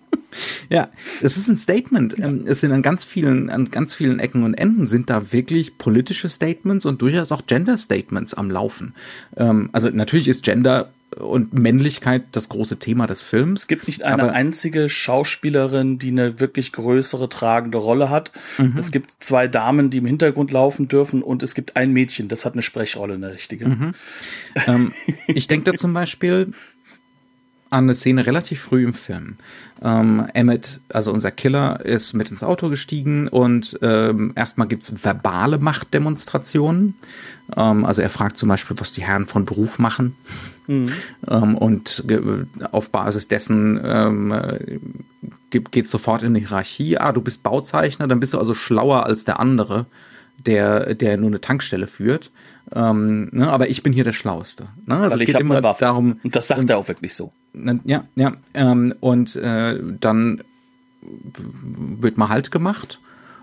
Ja, 0.70 0.90
es 1.22 1.38
ist 1.38 1.48
ein 1.48 1.58
Statement. 1.58 2.18
Ja. 2.18 2.26
Ähm, 2.26 2.44
es 2.46 2.62
sind 2.62 2.72
an 2.72 2.82
ganz 2.82 3.04
vielen, 3.04 3.50
an 3.50 3.66
ganz 3.66 3.96
vielen 3.96 4.20
Ecken 4.20 4.44
und 4.44 4.54
Enden 4.54 4.88
sind 4.88 5.10
da 5.10 5.32
wirklich 5.32 5.78
politische 5.78 6.30
Statements 6.30 6.86
und 6.86 7.02
durchaus 7.02 7.32
auch 7.32 7.46
Gender-Statements 7.46 8.34
am 8.34 8.52
Laufen. 8.52 8.94
Ähm, 9.38 9.70
also 9.72 9.90
natürlich 9.90 10.28
ist 10.28 10.44
Gender 10.44 10.92
und 11.20 11.54
Männlichkeit 11.54 12.24
das 12.34 12.50
große 12.50 12.78
Thema 12.78 13.08
des 13.08 13.24
Films. 13.24 13.62
Es 13.62 13.68
gibt 13.68 13.88
nicht 13.88 14.04
eine 14.04 14.34
einzige 14.34 14.90
Schauspielerin, 14.90 15.98
die 15.98 16.10
eine 16.10 16.40
wirklich 16.40 16.72
größere 16.74 17.30
tragende 17.30 17.78
Rolle 17.78 18.10
hat. 18.10 18.32
Mhm. 18.58 18.76
Es 18.78 18.92
gibt 18.92 19.12
zwei 19.20 19.48
Damen, 19.48 19.90
die 19.90 20.00
im 20.00 20.06
Hintergrund 20.06 20.52
laufen 20.52 20.88
dürfen 20.88 21.24
und 21.24 21.44
es 21.44 21.56
gibt 21.56 21.76
ein 21.78 21.92
Mädchen, 21.92 22.28
das 22.28 22.44
hat 22.46 22.54
eine 22.54 22.62
Sprechrolle, 22.62 23.14
eine 23.14 23.34
richtige. 23.34 23.68
Mhm. 23.68 23.94
ähm, 24.68 24.94
ich 25.28 25.48
denke 25.48 25.72
da 25.72 25.78
zum 25.78 25.94
Beispiel 25.94 26.54
an 27.76 27.86
eine 27.86 27.96
Szene 27.96 28.26
relativ 28.26 28.62
früh 28.62 28.84
im 28.84 28.94
Film. 28.94 29.36
Ähm, 29.84 30.28
Emmett, 30.34 30.80
also 30.90 31.12
unser 31.12 31.32
Killer, 31.32 31.86
ist 31.86 32.14
mit 32.14 32.32
ins 32.32 32.44
Auto 32.44 32.70
gestiegen 32.70 33.28
und 33.28 33.78
ähm, 33.82 34.32
erstmal 34.36 34.68
gibt's 34.68 35.04
verbale 35.04 35.58
Machtdemonstrationen. 35.58 36.96
Ähm, 37.56 37.86
also 37.86 38.02
er 38.02 38.10
fragt 38.10 38.38
zum 38.38 38.50
Beispiel, 38.50 38.80
was 38.80 38.94
die 38.94 39.04
Herren 39.04 39.28
von 39.28 39.46
Beruf 39.46 39.78
machen. 39.78 40.16
Mhm. 40.68 40.94
Ähm, 41.30 41.58
und 41.58 42.04
auf 42.72 42.90
Basis 42.90 43.28
dessen 43.28 43.80
ähm, 43.84 44.34
geht 45.50 45.90
sofort 45.90 46.24
in 46.24 46.34
die 46.34 46.42
Hierarchie. 46.42 46.98
Ah, 46.98 47.12
du 47.12 47.22
bist 47.22 47.44
Bauzeichner, 47.44 48.08
dann 48.08 48.22
bist 48.22 48.34
du 48.34 48.40
also 48.40 48.54
schlauer 48.54 49.06
als 49.06 49.26
der 49.26 49.42
andere, 49.42 49.86
der, 50.46 50.96
der 50.96 51.18
nur 51.18 51.28
eine 51.28 51.42
Tankstelle 51.42 51.88
führt. 51.88 52.32
Ähm, 52.74 53.30
ne, 53.32 53.50
aber 53.50 53.70
ich 53.70 53.84
bin 53.84 53.94
hier 53.94 54.04
der 54.04 54.12
Schlauste. 54.12 54.68
Ne? 54.86 54.98
Also 54.98 55.16
es 55.16 55.26
geht 55.26 55.40
immer 55.40 55.62
darum. 55.62 56.20
Und 56.24 56.36
das 56.36 56.48
sagt 56.48 56.62
und, 56.62 56.70
er 56.70 56.78
auch 56.78 56.88
wirklich 56.88 57.14
so. 57.14 57.32
Ne, 57.54 57.80
ja, 57.84 58.06
ja. 58.16 58.34
Ähm, 58.54 58.94
und 59.00 59.36
äh, 59.36 59.80
dann 60.00 60.42
wird 61.02 62.18
mal 62.18 62.30
Halt 62.30 62.50
gemacht 62.50 63.00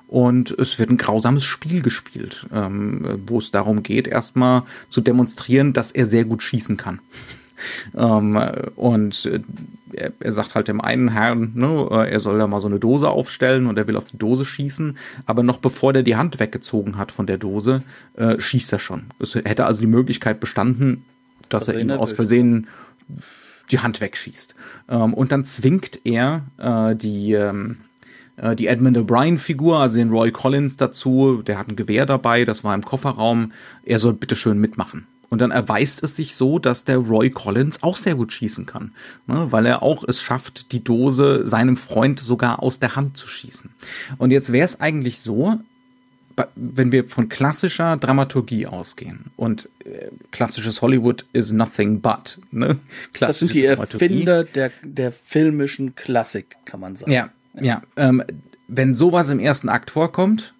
und 0.08 0.50
es 0.50 0.78
wird 0.78 0.90
ein 0.90 0.96
grausames 0.96 1.44
Spiel 1.44 1.80
gespielt, 1.80 2.46
ähm, 2.52 3.22
wo 3.26 3.38
es 3.38 3.50
darum 3.50 3.82
geht, 3.82 4.08
erstmal 4.08 4.64
zu 4.88 5.00
demonstrieren, 5.00 5.72
dass 5.72 5.92
er 5.92 6.06
sehr 6.06 6.24
gut 6.24 6.42
schießen 6.42 6.76
kann. 6.76 6.98
Ähm, 7.96 8.40
und 8.76 9.26
äh, 9.26 9.40
er, 9.92 10.12
er, 10.20 10.32
sagt 10.32 10.54
halt 10.54 10.68
dem 10.68 10.80
einen 10.80 11.08
Herrn, 11.08 11.52
ne, 11.54 11.88
äh, 11.90 12.10
er 12.10 12.20
soll 12.20 12.38
da 12.38 12.46
mal 12.46 12.60
so 12.60 12.68
eine 12.68 12.78
Dose 12.78 13.08
aufstellen 13.08 13.66
und 13.66 13.78
er 13.78 13.86
will 13.86 13.96
auf 13.96 14.06
die 14.06 14.18
Dose 14.18 14.44
schießen, 14.44 14.96
aber 15.26 15.42
noch 15.42 15.58
bevor 15.58 15.92
der 15.92 16.02
die 16.02 16.16
Hand 16.16 16.40
weggezogen 16.40 16.96
hat 16.96 17.12
von 17.12 17.26
der 17.26 17.38
Dose, 17.38 17.82
äh, 18.16 18.40
schießt 18.40 18.72
er 18.72 18.78
schon. 18.78 19.04
Es 19.18 19.34
hätte 19.34 19.66
also 19.66 19.80
die 19.80 19.86
Möglichkeit 19.86 20.40
bestanden, 20.40 21.04
dass 21.48 21.68
er 21.68 21.78
ihn 21.78 21.90
aus 21.90 22.12
Versehen 22.12 22.68
die 23.70 23.80
Hand 23.80 24.00
wegschießt. 24.00 24.54
Ähm, 24.88 25.14
und 25.14 25.32
dann 25.32 25.44
zwingt 25.44 26.00
er 26.04 26.44
äh, 26.58 26.96
die 26.96 27.32
ähm, 27.32 27.78
äh, 28.36 28.56
die 28.56 28.66
Edmund 28.66 28.96
O'Brien-Figur, 28.96 29.78
also 29.78 29.98
den 29.98 30.10
Roy 30.10 30.30
Collins 30.30 30.76
dazu, 30.76 31.42
der 31.42 31.58
hat 31.58 31.68
ein 31.68 31.76
Gewehr 31.76 32.06
dabei, 32.06 32.44
das 32.44 32.64
war 32.64 32.74
im 32.74 32.82
Kofferraum, 32.82 33.52
er 33.84 33.98
soll 33.98 34.14
bitteschön 34.14 34.58
mitmachen. 34.58 35.06
Und 35.32 35.38
dann 35.38 35.50
erweist 35.50 36.02
es 36.02 36.14
sich 36.14 36.34
so, 36.34 36.58
dass 36.58 36.84
der 36.84 36.98
Roy 36.98 37.30
Collins 37.30 37.82
auch 37.82 37.96
sehr 37.96 38.16
gut 38.16 38.34
schießen 38.34 38.66
kann, 38.66 38.92
ne, 39.26 39.46
weil 39.48 39.64
er 39.64 39.82
auch 39.82 40.04
es 40.06 40.20
schafft, 40.20 40.72
die 40.72 40.84
Dose 40.84 41.46
seinem 41.48 41.78
Freund 41.78 42.20
sogar 42.20 42.62
aus 42.62 42.80
der 42.80 42.96
Hand 42.96 43.16
zu 43.16 43.26
schießen. 43.26 43.70
Und 44.18 44.30
jetzt 44.30 44.52
wäre 44.52 44.66
es 44.66 44.78
eigentlich 44.78 45.20
so, 45.20 45.58
wenn 46.54 46.92
wir 46.92 47.06
von 47.06 47.30
klassischer 47.30 47.96
Dramaturgie 47.96 48.66
ausgehen 48.66 49.30
und 49.36 49.70
äh, 49.86 50.08
klassisches 50.32 50.82
Hollywood 50.82 51.24
is 51.32 51.50
nothing 51.50 52.02
but, 52.02 52.38
ne? 52.50 52.78
Das 53.18 53.38
sind 53.38 53.54
die 53.54 53.64
Erfinder 53.64 54.44
der, 54.44 54.70
der 54.82 55.12
filmischen 55.12 55.94
Klassik, 55.96 56.56
kann 56.66 56.80
man 56.80 56.94
sagen. 56.94 57.10
Ja, 57.10 57.30
ja. 57.58 57.80
Ähm, 57.96 58.22
wenn 58.68 58.94
sowas 58.94 59.30
im 59.30 59.40
ersten 59.40 59.70
Akt 59.70 59.92
vorkommt, 59.92 60.52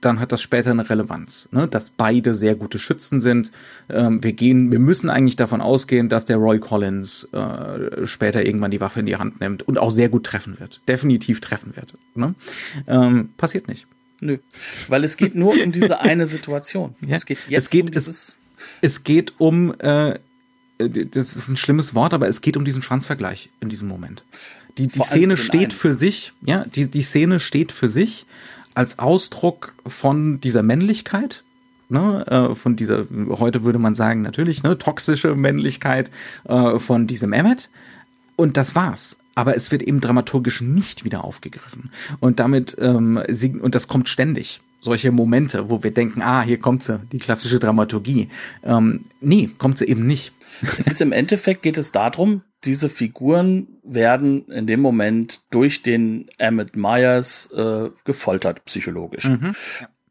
dann 0.00 0.20
hat 0.20 0.32
das 0.32 0.42
später 0.42 0.70
eine 0.70 0.88
Relevanz, 0.88 1.48
ne? 1.50 1.66
dass 1.66 1.90
beide 1.90 2.34
sehr 2.34 2.54
gute 2.54 2.78
Schützen 2.78 3.20
sind. 3.20 3.50
Ähm, 3.88 4.22
wir 4.22 4.32
gehen, 4.32 4.70
wir 4.70 4.78
müssen 4.78 5.10
eigentlich 5.10 5.36
davon 5.36 5.60
ausgehen, 5.60 6.08
dass 6.08 6.24
der 6.24 6.36
Roy 6.36 6.58
Collins 6.58 7.24
äh, 7.32 8.06
später 8.06 8.44
irgendwann 8.44 8.70
die 8.70 8.80
Waffe 8.80 9.00
in 9.00 9.06
die 9.06 9.16
Hand 9.16 9.40
nimmt 9.40 9.62
und 9.62 9.78
auch 9.78 9.90
sehr 9.90 10.08
gut 10.08 10.24
treffen 10.24 10.60
wird, 10.60 10.80
definitiv 10.88 11.40
treffen 11.40 11.74
wird. 11.76 11.94
Ne? 12.14 12.34
Ähm, 12.86 13.30
passiert 13.36 13.68
nicht. 13.68 13.86
Nö, 14.20 14.38
weil 14.88 15.04
es 15.04 15.16
geht 15.16 15.34
nur 15.34 15.52
um 15.52 15.72
diese 15.72 16.00
eine 16.00 16.26
Situation. 16.26 16.94
Ja. 17.06 17.16
Es 17.16 17.26
geht 17.26 17.38
jetzt 17.48 17.64
es 17.64 17.70
geht, 17.70 17.90
um 17.90 17.96
es, 17.96 18.38
es 18.80 19.04
geht 19.04 19.40
um, 19.40 19.74
äh, 19.78 20.18
das 20.78 21.36
ist 21.36 21.48
ein 21.48 21.56
schlimmes 21.56 21.94
Wort, 21.94 22.14
aber 22.14 22.28
es 22.28 22.40
geht 22.40 22.56
um 22.56 22.64
diesen 22.64 22.82
Schwanzvergleich 22.82 23.50
in 23.60 23.68
diesem 23.68 23.88
Moment. 23.88 24.24
Die, 24.76 24.86
die 24.86 25.00
Szene 25.00 25.36
steht 25.36 25.72
für 25.72 25.92
sich, 25.92 26.32
ja, 26.40 26.64
die, 26.64 26.86
die 26.88 27.02
Szene 27.02 27.40
steht 27.40 27.72
für 27.72 27.88
sich 27.88 28.26
als 28.78 29.00
Ausdruck 29.00 29.74
von 29.86 30.40
dieser 30.40 30.62
Männlichkeit, 30.62 31.42
ne, 31.88 32.24
äh, 32.28 32.54
von 32.54 32.76
dieser, 32.76 33.06
heute 33.28 33.64
würde 33.64 33.80
man 33.80 33.96
sagen, 33.96 34.22
natürlich, 34.22 34.62
ne, 34.62 34.78
toxische 34.78 35.34
Männlichkeit 35.34 36.10
äh, 36.44 36.78
von 36.78 37.08
diesem 37.08 37.32
Emmet. 37.32 37.70
Und 38.36 38.56
das 38.56 38.76
war's 38.76 39.16
aber 39.38 39.54
es 39.54 39.70
wird 39.70 39.84
eben 39.84 40.00
dramaturgisch 40.00 40.62
nicht 40.62 41.04
wieder 41.04 41.22
aufgegriffen. 41.22 41.92
Und 42.18 42.40
damit, 42.40 42.76
ähm, 42.80 43.22
und 43.62 43.76
das 43.76 43.86
kommt 43.86 44.08
ständig. 44.08 44.60
Solche 44.80 45.12
Momente, 45.12 45.70
wo 45.70 45.84
wir 45.84 45.92
denken, 45.92 46.22
ah, 46.22 46.42
hier 46.42 46.58
kommt 46.58 46.82
sie, 46.82 46.98
die 47.12 47.18
klassische 47.18 47.60
Dramaturgie. 47.60 48.30
Ähm, 48.64 49.02
nee, 49.20 49.48
kommt 49.58 49.78
sie 49.78 49.86
eben 49.86 50.08
nicht. 50.08 50.32
Es 50.76 50.88
ist 50.88 51.00
im 51.00 51.12
Endeffekt 51.12 51.62
geht 51.62 51.78
es 51.78 51.92
darum, 51.92 52.42
diese 52.64 52.88
Figuren 52.88 53.68
werden 53.82 54.46
in 54.50 54.66
dem 54.66 54.80
Moment 54.80 55.42
durch 55.50 55.82
den 55.82 56.28
Emmett 56.38 56.76
Myers 56.76 57.50
äh, 57.52 57.90
gefoltert, 58.04 58.64
psychologisch. 58.64 59.24
Mhm. 59.24 59.54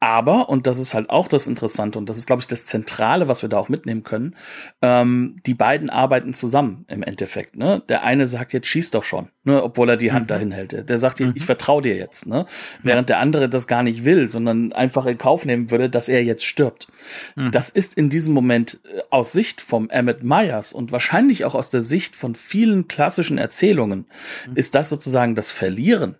Ja. 0.02 0.08
Aber, 0.08 0.50
und 0.50 0.68
das 0.68 0.80
ist 0.80 0.93
halt 0.93 1.10
auch 1.10 1.28
das 1.28 1.48
Interessante 1.48 1.98
und 1.98 2.10
das 2.10 2.18
ist, 2.18 2.28
glaube 2.28 2.41
ich, 2.41 2.48
das 2.48 2.66
Zentrale, 2.66 3.28
was 3.28 3.41
wir 3.41 3.50
da 3.50 3.58
auch 3.58 3.70
mitnehmen 3.70 4.04
können, 4.04 4.36
ähm, 4.82 5.36
die 5.45 5.54
beiden 5.54 5.89
arbeiten 5.89 6.34
zusammen 6.34 6.86
im 6.88 7.04
Endeffekt. 7.04 7.56
Ne? 7.56 7.82
Der 7.89 8.04
eine 8.04 8.28
sagt 8.28 8.54
jetzt, 8.54 8.68
schieß 8.68 8.91
doch 8.91 9.04
schon, 9.04 9.30
ne? 9.43 9.62
obwohl 9.64 9.89
er 9.89 9.98
die 9.98 10.12
Hand 10.12 10.26
mhm. 10.26 10.28
dahin 10.28 10.52
hält. 10.52 10.89
Der 10.89 11.00
sagt, 11.00 11.20
mhm. 11.20 11.34
ich 11.36 11.45
vertraue 11.45 11.82
dir 11.82 11.95
jetzt. 11.95 12.26
Ne? 12.26 12.45
Während 12.84 13.10
der 13.10 13.20
andere 13.20 13.50
das 13.50 13.68
gar 13.68 13.84
nicht 13.84 14.06
will, 14.06 14.30
sondern 14.30 14.74
einfach 14.74 15.06
in 15.06 15.18
Kauf 15.18 15.45
nehmen 15.45 15.72
würde, 15.72 15.89
dass 15.89 16.10
er 16.10 16.24
jetzt 16.24 16.45
stirbt. 16.45 16.88
Mhm. 17.36 17.52
Das 17.52 17.70
ist 17.70 17.95
in 17.95 18.10
diesem 18.10 18.34
Moment 18.34 18.80
äh, 18.84 19.02
aus 19.10 19.32
Sicht 19.32 19.62
vom 19.62 19.89
Emmett 19.89 20.24
Myers 20.24 20.74
und 20.74 20.91
wahrscheinlich 20.91 21.45
auch 21.45 21.56
aus 21.56 21.70
der 21.70 21.82
Sicht 21.82 22.16
von 22.16 22.36
vielen 22.36 22.88
klassischen 22.88 23.38
Erzählungen, 23.38 24.06
mhm. 24.48 24.56
ist 24.56 24.76
das 24.76 24.89
sozusagen 24.89 25.36
das 25.36 25.52
Verlieren 25.52 26.18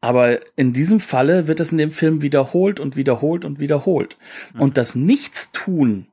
aber 0.00 0.40
in 0.56 0.72
diesem 0.72 1.00
Falle 1.00 1.46
wird 1.46 1.60
es 1.60 1.72
in 1.72 1.78
dem 1.78 1.90
Film 1.90 2.22
wiederholt 2.22 2.80
und 2.80 2.96
wiederholt 2.96 3.44
und 3.44 3.58
wiederholt. 3.58 4.16
Mhm. 4.52 4.60
Und 4.60 4.76
das 4.76 4.94
Nichtstun, 4.94 6.06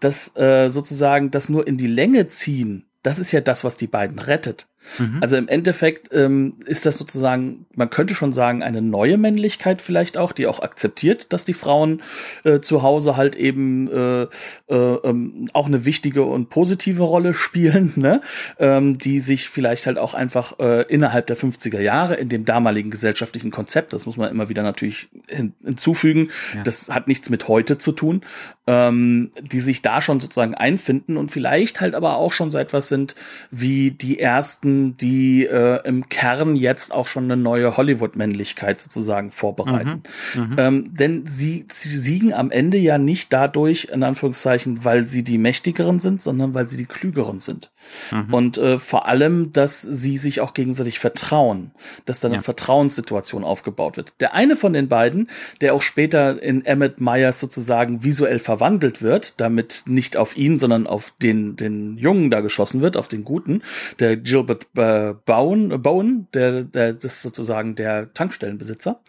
das 0.00 0.36
äh, 0.36 0.70
sozusagen 0.70 1.30
das 1.30 1.48
nur 1.48 1.66
in 1.66 1.76
die 1.76 1.88
Länge 1.88 2.28
ziehen, 2.28 2.84
das 3.02 3.18
ist 3.18 3.32
ja 3.32 3.40
das, 3.40 3.64
was 3.64 3.76
die 3.76 3.86
beiden 3.86 4.18
rettet. 4.18 4.66
Mhm. 4.98 5.18
Also 5.20 5.36
im 5.36 5.48
Endeffekt 5.48 6.12
ähm, 6.12 6.54
ist 6.64 6.86
das 6.86 6.98
sozusagen, 6.98 7.66
man 7.74 7.90
könnte 7.90 8.14
schon 8.14 8.32
sagen, 8.32 8.62
eine 8.62 8.82
neue 8.82 9.18
Männlichkeit 9.18 9.82
vielleicht 9.82 10.16
auch, 10.16 10.32
die 10.32 10.46
auch 10.46 10.60
akzeptiert, 10.60 11.32
dass 11.32 11.44
die 11.44 11.54
Frauen 11.54 12.02
äh, 12.44 12.60
zu 12.60 12.82
Hause 12.82 13.16
halt 13.16 13.36
eben 13.36 13.90
äh, 13.90 14.22
äh, 14.22 14.28
ähm, 14.74 15.48
auch 15.52 15.66
eine 15.66 15.84
wichtige 15.84 16.24
und 16.24 16.50
positive 16.50 17.02
Rolle 17.02 17.34
spielen, 17.34 17.92
ne? 17.96 18.20
ähm, 18.58 18.98
die 18.98 19.20
sich 19.20 19.48
vielleicht 19.48 19.86
halt 19.86 19.98
auch 19.98 20.14
einfach 20.14 20.58
äh, 20.58 20.82
innerhalb 20.82 21.26
der 21.26 21.36
50er 21.36 21.80
Jahre 21.80 22.14
in 22.14 22.28
dem 22.28 22.44
damaligen 22.44 22.90
gesellschaftlichen 22.90 23.50
Konzept, 23.50 23.92
das 23.92 24.06
muss 24.06 24.16
man 24.16 24.30
immer 24.30 24.48
wieder 24.48 24.62
natürlich 24.62 25.08
hin 25.28 25.54
hinzufügen, 25.64 26.30
ja. 26.54 26.62
das 26.62 26.90
hat 26.90 27.08
nichts 27.08 27.30
mit 27.30 27.48
heute 27.48 27.78
zu 27.78 27.92
tun, 27.92 28.22
ähm, 28.66 29.30
die 29.40 29.60
sich 29.60 29.82
da 29.82 30.00
schon 30.00 30.20
sozusagen 30.20 30.54
einfinden 30.54 31.16
und 31.16 31.30
vielleicht 31.30 31.80
halt 31.80 31.94
aber 31.94 32.16
auch 32.16 32.32
schon 32.32 32.50
so 32.50 32.58
etwas 32.58 32.88
sind 32.88 33.14
wie 33.50 33.90
die 33.90 34.18
ersten 34.18 34.75
die 34.96 35.44
äh, 35.44 35.80
im 35.86 36.08
Kern 36.08 36.56
jetzt 36.56 36.94
auch 36.94 37.06
schon 37.06 37.24
eine 37.24 37.36
neue 37.36 37.76
Hollywood-Männlichkeit 37.76 38.80
sozusagen 38.80 39.30
vorbereiten. 39.30 40.02
Mhm, 40.34 40.40
mhm, 40.40 40.56
ähm, 40.58 40.94
denn 40.94 41.26
sie, 41.26 41.66
sie 41.72 41.96
siegen 41.96 42.32
am 42.32 42.50
Ende 42.50 42.78
ja 42.78 42.98
nicht 42.98 43.32
dadurch, 43.32 43.88
in 43.92 44.02
Anführungszeichen, 44.02 44.84
weil 44.84 45.08
sie 45.08 45.24
die 45.24 45.38
Mächtigeren 45.38 46.00
sind, 46.00 46.22
sondern 46.22 46.54
weil 46.54 46.68
sie 46.68 46.76
die 46.76 46.86
Klügeren 46.86 47.40
sind. 47.40 47.70
Mhm. 48.10 48.34
Und 48.34 48.58
äh, 48.58 48.78
vor 48.78 49.06
allem, 49.06 49.52
dass 49.52 49.82
sie 49.82 50.18
sich 50.18 50.40
auch 50.40 50.54
gegenseitig 50.54 50.98
vertrauen, 50.98 51.72
dass 52.04 52.20
dann 52.20 52.32
eine 52.32 52.38
ja. 52.38 52.42
Vertrauenssituation 52.42 53.44
aufgebaut 53.44 53.96
wird. 53.96 54.14
Der 54.20 54.34
eine 54.34 54.56
von 54.56 54.72
den 54.72 54.88
beiden, 54.88 55.30
der 55.60 55.74
auch 55.74 55.82
später 55.82 56.42
in 56.42 56.64
Emmett 56.64 57.00
Myers 57.00 57.40
sozusagen 57.40 58.02
visuell 58.02 58.38
verwandelt 58.38 59.02
wird, 59.02 59.40
damit 59.40 59.84
nicht 59.86 60.16
auf 60.16 60.36
ihn, 60.36 60.58
sondern 60.58 60.86
auf 60.86 61.12
den, 61.22 61.56
den 61.56 61.98
Jungen 61.98 62.30
da 62.30 62.40
geschossen 62.40 62.80
wird, 62.82 62.96
auf 62.96 63.08
den 63.08 63.24
Guten, 63.24 63.62
der 63.98 64.16
Gilbert 64.16 64.66
äh, 64.76 65.14
Bowen, 65.24 65.82
Bowen 65.82 66.28
der, 66.34 66.64
der, 66.64 66.94
das 66.94 67.16
ist 67.16 67.22
sozusagen 67.22 67.74
der 67.74 68.12
Tankstellenbesitzer, 68.14 69.00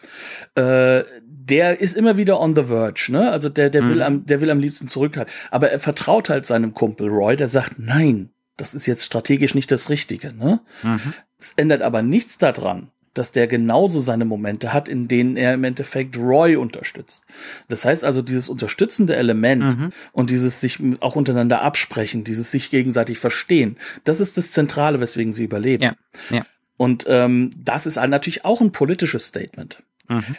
äh, 0.54 1.02
der 1.48 1.80
ist 1.80 1.96
immer 1.96 2.16
wieder 2.16 2.40
on 2.40 2.54
the 2.54 2.64
verge, 2.64 3.08
ne? 3.10 3.30
Also 3.30 3.48
der, 3.48 3.70
der 3.70 3.82
mhm. 3.82 3.90
will 3.90 4.02
am, 4.02 4.26
der 4.26 4.40
will 4.40 4.50
am 4.50 4.60
liebsten 4.60 4.88
zurückhalten. 4.88 5.32
Aber 5.50 5.70
er 5.70 5.80
vertraut 5.80 6.28
halt 6.28 6.46
seinem 6.46 6.74
Kumpel 6.74 7.08
Roy, 7.08 7.36
der 7.36 7.48
sagt, 7.48 7.78
nein, 7.78 8.30
das 8.58 8.74
ist 8.74 8.86
jetzt 8.86 9.04
strategisch 9.04 9.54
nicht 9.54 9.70
das 9.70 9.88
Richtige. 9.88 10.34
Ne? 10.34 10.60
Mhm. 10.82 11.14
Es 11.38 11.54
ändert 11.56 11.80
aber 11.80 12.02
nichts 12.02 12.36
daran, 12.36 12.90
dass 13.14 13.32
der 13.32 13.46
genauso 13.46 14.00
seine 14.00 14.24
Momente 14.24 14.72
hat, 14.72 14.88
in 14.88 15.08
denen 15.08 15.36
er 15.36 15.54
im 15.54 15.64
Endeffekt 15.64 16.16
Roy 16.18 16.56
unterstützt. 16.56 17.24
Das 17.68 17.84
heißt 17.84 18.04
also, 18.04 18.20
dieses 18.20 18.48
unterstützende 18.48 19.16
Element 19.16 19.62
mhm. 19.62 19.92
und 20.12 20.30
dieses 20.30 20.60
sich 20.60 20.78
auch 21.00 21.16
untereinander 21.16 21.62
absprechen, 21.62 22.24
dieses 22.24 22.50
sich 22.50 22.70
gegenseitig 22.70 23.18
verstehen, 23.18 23.76
das 24.04 24.20
ist 24.20 24.36
das 24.36 24.50
Zentrale, 24.50 25.00
weswegen 25.00 25.32
sie 25.32 25.44
überleben. 25.44 25.82
Ja. 25.82 25.94
Ja. 26.30 26.46
Und 26.76 27.06
ähm, 27.08 27.50
das 27.56 27.86
ist 27.86 27.96
natürlich 27.96 28.44
auch 28.44 28.60
ein 28.60 28.72
politisches 28.72 29.26
Statement. 29.26 29.82
Mhm. 30.08 30.36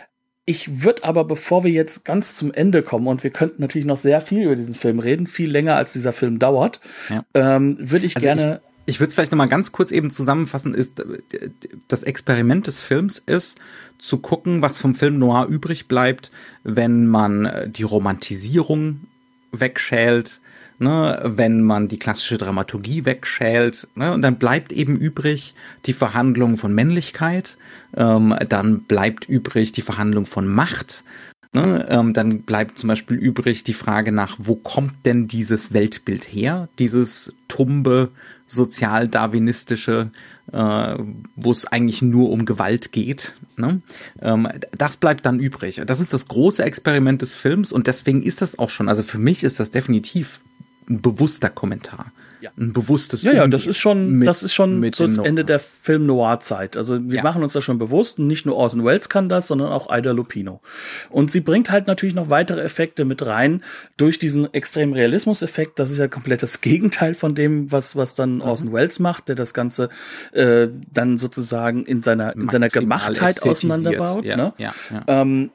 Ich 0.49 0.81
würde 0.81 1.03
aber, 1.03 1.25
bevor 1.25 1.63
wir 1.63 1.69
jetzt 1.69 2.05
ganz 2.05 2.35
zum 2.35 2.51
Ende 2.51 2.81
kommen, 2.81 3.05
und 3.05 3.23
wir 3.23 3.29
könnten 3.29 3.61
natürlich 3.61 3.85
noch 3.85 3.99
sehr 3.99 4.19
viel 4.19 4.45
über 4.45 4.55
diesen 4.55 4.73
Film 4.73 4.97
reden, 4.97 5.27
viel 5.27 5.47
länger 5.47 5.75
als 5.75 5.93
dieser 5.93 6.11
Film 6.11 6.39
dauert, 6.39 6.79
ja. 7.07 7.23
ähm, 7.35 7.77
würde 7.79 8.07
ich 8.07 8.15
also 8.15 8.25
gerne. 8.25 8.61
Ich, 8.87 8.95
ich 8.95 8.99
würde 8.99 9.09
es 9.09 9.13
vielleicht 9.13 9.31
noch 9.31 9.37
mal 9.37 9.45
ganz 9.45 9.71
kurz 9.71 9.91
eben 9.91 10.09
zusammenfassen, 10.09 10.73
ist 10.73 11.05
das 11.87 12.01
Experiment 12.01 12.65
des 12.65 12.81
Films 12.81 13.19
ist, 13.19 13.59
zu 13.99 14.17
gucken, 14.17 14.63
was 14.63 14.79
vom 14.79 14.95
Film 14.95 15.19
Noir 15.19 15.45
übrig 15.45 15.87
bleibt, 15.87 16.31
wenn 16.63 17.05
man 17.05 17.71
die 17.71 17.83
Romantisierung 17.83 19.01
wegschält, 19.51 20.41
ne, 20.79 21.19
wenn 21.23 21.61
man 21.61 21.87
die 21.87 21.99
klassische 21.99 22.37
Dramaturgie 22.37 23.05
wegschält. 23.05 23.87
Ne, 23.95 24.13
und 24.13 24.21
dann 24.21 24.37
bleibt 24.37 24.71
eben 24.71 24.95
übrig 24.95 25.53
die 25.85 25.93
Verhandlung 25.93 26.57
von 26.57 26.73
Männlichkeit, 26.73 27.57
ähm, 27.95 28.35
dann 28.47 28.81
bleibt 28.81 29.27
übrig 29.27 29.71
die 29.71 29.81
Verhandlung 29.81 30.25
von 30.25 30.47
Macht. 30.47 31.03
Ne, 31.51 31.87
ähm, 31.89 32.13
dann 32.13 32.43
bleibt 32.43 32.77
zum 32.77 32.89
Beispiel 32.89 33.17
übrig 33.17 33.63
die 33.63 33.73
Frage 33.73 34.11
nach, 34.11 34.35
wo 34.37 34.55
kommt 34.55 35.05
denn 35.05 35.27
dieses 35.27 35.73
Weltbild 35.73 36.25
her? 36.25 36.69
Dieses 36.77 37.33
tumbe, 37.47 38.11
sozialdarwinistische, 38.45 40.11
äh, 40.51 40.95
wo 41.35 41.51
es 41.51 41.65
eigentlich 41.65 42.03
nur 42.03 42.29
um 42.29 42.45
Gewalt 42.45 42.91
geht. 42.91 43.33
Ne? 43.57 43.81
Ähm, 44.21 44.47
das 44.77 44.97
bleibt 44.97 45.25
dann 45.25 45.39
übrig. 45.39 45.81
Das 45.87 45.99
ist 45.99 46.13
das 46.13 46.27
große 46.27 46.63
Experiment 46.63 47.23
des 47.23 47.33
Films 47.33 47.71
und 47.71 47.87
deswegen 47.87 48.21
ist 48.21 48.43
das 48.43 48.59
auch 48.59 48.69
schon, 48.69 48.87
also 48.87 49.01
für 49.01 49.17
mich 49.17 49.43
ist 49.43 49.59
das 49.59 49.71
definitiv 49.71 50.41
ein 50.89 51.01
bewusster 51.01 51.49
Kommentar. 51.49 52.11
Ja. 52.41 52.51
Ein 52.57 52.71
bewusstes 52.71 53.23
Ja, 53.23 53.33
ja, 53.33 53.47
das 53.47 53.65
ist 53.65 53.79
schon, 53.79 54.11
mit, 54.11 54.27
das 54.27 54.43
ist 54.43 54.53
schon 54.53 54.81
so 54.93 55.07
das 55.07 55.17
Ende 55.17 55.43
der 55.43 55.59
Film 55.59 56.05
Noir 56.05 56.39
Zeit. 56.39 56.77
Also 56.77 56.97
wir 57.09 57.17
ja. 57.17 57.23
machen 57.23 57.43
uns 57.43 57.51
das 57.53 57.63
schon 57.65 57.77
bewusst 57.77 58.17
und 58.17 58.27
nicht 58.27 58.45
nur 58.45 58.55
Orson 58.55 58.85
Welles 58.85 59.09
kann 59.09 59.27
das, 59.27 59.47
sondern 59.47 59.71
auch 59.73 59.89
Ida 59.91 60.11
Lupino. 60.11 60.61
Und 61.09 61.31
sie 61.31 61.41
bringt 61.41 61.69
halt 61.69 61.87
natürlich 61.87 62.15
noch 62.15 62.29
weitere 62.29 62.61
Effekte 62.61 63.03
mit 63.03 63.25
rein 63.25 63.61
durch 63.97 64.19
diesen 64.19 64.53
extremen 64.53 64.93
Realismus-Effekt. 64.93 65.79
Das 65.79 65.91
ist 65.91 65.97
ja 65.97 66.07
komplett 66.07 66.41
das 66.41 66.61
Gegenteil 66.61 67.13
von 67.13 67.35
dem, 67.35 67.71
was, 67.73 67.97
was 67.97 68.15
dann 68.15 68.35
mhm. 68.35 68.41
Orson 68.41 68.71
Welles 68.71 68.99
macht, 68.99 69.27
der 69.27 69.35
das 69.35 69.53
Ganze 69.53 69.89
äh, 70.31 70.69
dann 70.93 71.17
sozusagen 71.17 71.83
in 71.83 72.01
seiner, 72.03 72.35
in 72.35 72.47
seiner 72.47 72.69
Gemachtheit 72.69 73.43
auseinanderbaut. 73.43 74.23
Ja, 74.23 74.37
ne? 74.37 74.53
ja, 74.57 74.73
ja. 74.91 75.03
Ähm, 75.07 75.51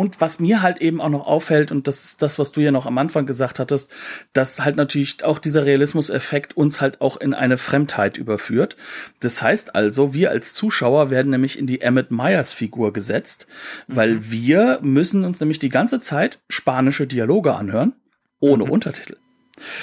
und 0.00 0.18
was 0.18 0.40
mir 0.40 0.62
halt 0.62 0.80
eben 0.80 0.98
auch 0.98 1.10
noch 1.10 1.26
auffällt, 1.26 1.70
und 1.70 1.86
das 1.86 2.04
ist 2.04 2.22
das, 2.22 2.38
was 2.38 2.52
du 2.52 2.62
ja 2.62 2.70
noch 2.70 2.86
am 2.86 2.96
Anfang 2.96 3.26
gesagt 3.26 3.58
hattest, 3.58 3.90
dass 4.32 4.64
halt 4.64 4.76
natürlich 4.76 5.22
auch 5.24 5.38
dieser 5.38 5.66
Realismuseffekt 5.66 6.56
uns 6.56 6.80
halt 6.80 7.02
auch 7.02 7.18
in 7.18 7.34
eine 7.34 7.58
Fremdheit 7.58 8.16
überführt. 8.16 8.78
Das 9.20 9.42
heißt 9.42 9.74
also, 9.74 10.14
wir 10.14 10.30
als 10.30 10.54
Zuschauer 10.54 11.10
werden 11.10 11.32
nämlich 11.32 11.58
in 11.58 11.66
die 11.66 11.82
Emmett 11.82 12.10
Myers 12.10 12.54
Figur 12.54 12.94
gesetzt, 12.94 13.46
mhm. 13.88 13.96
weil 13.96 14.30
wir 14.30 14.78
müssen 14.80 15.22
uns 15.26 15.38
nämlich 15.38 15.58
die 15.58 15.68
ganze 15.68 16.00
Zeit 16.00 16.38
spanische 16.48 17.06
Dialoge 17.06 17.54
anhören, 17.54 17.92
ohne 18.40 18.64
mhm. 18.64 18.70
Untertitel. 18.70 19.18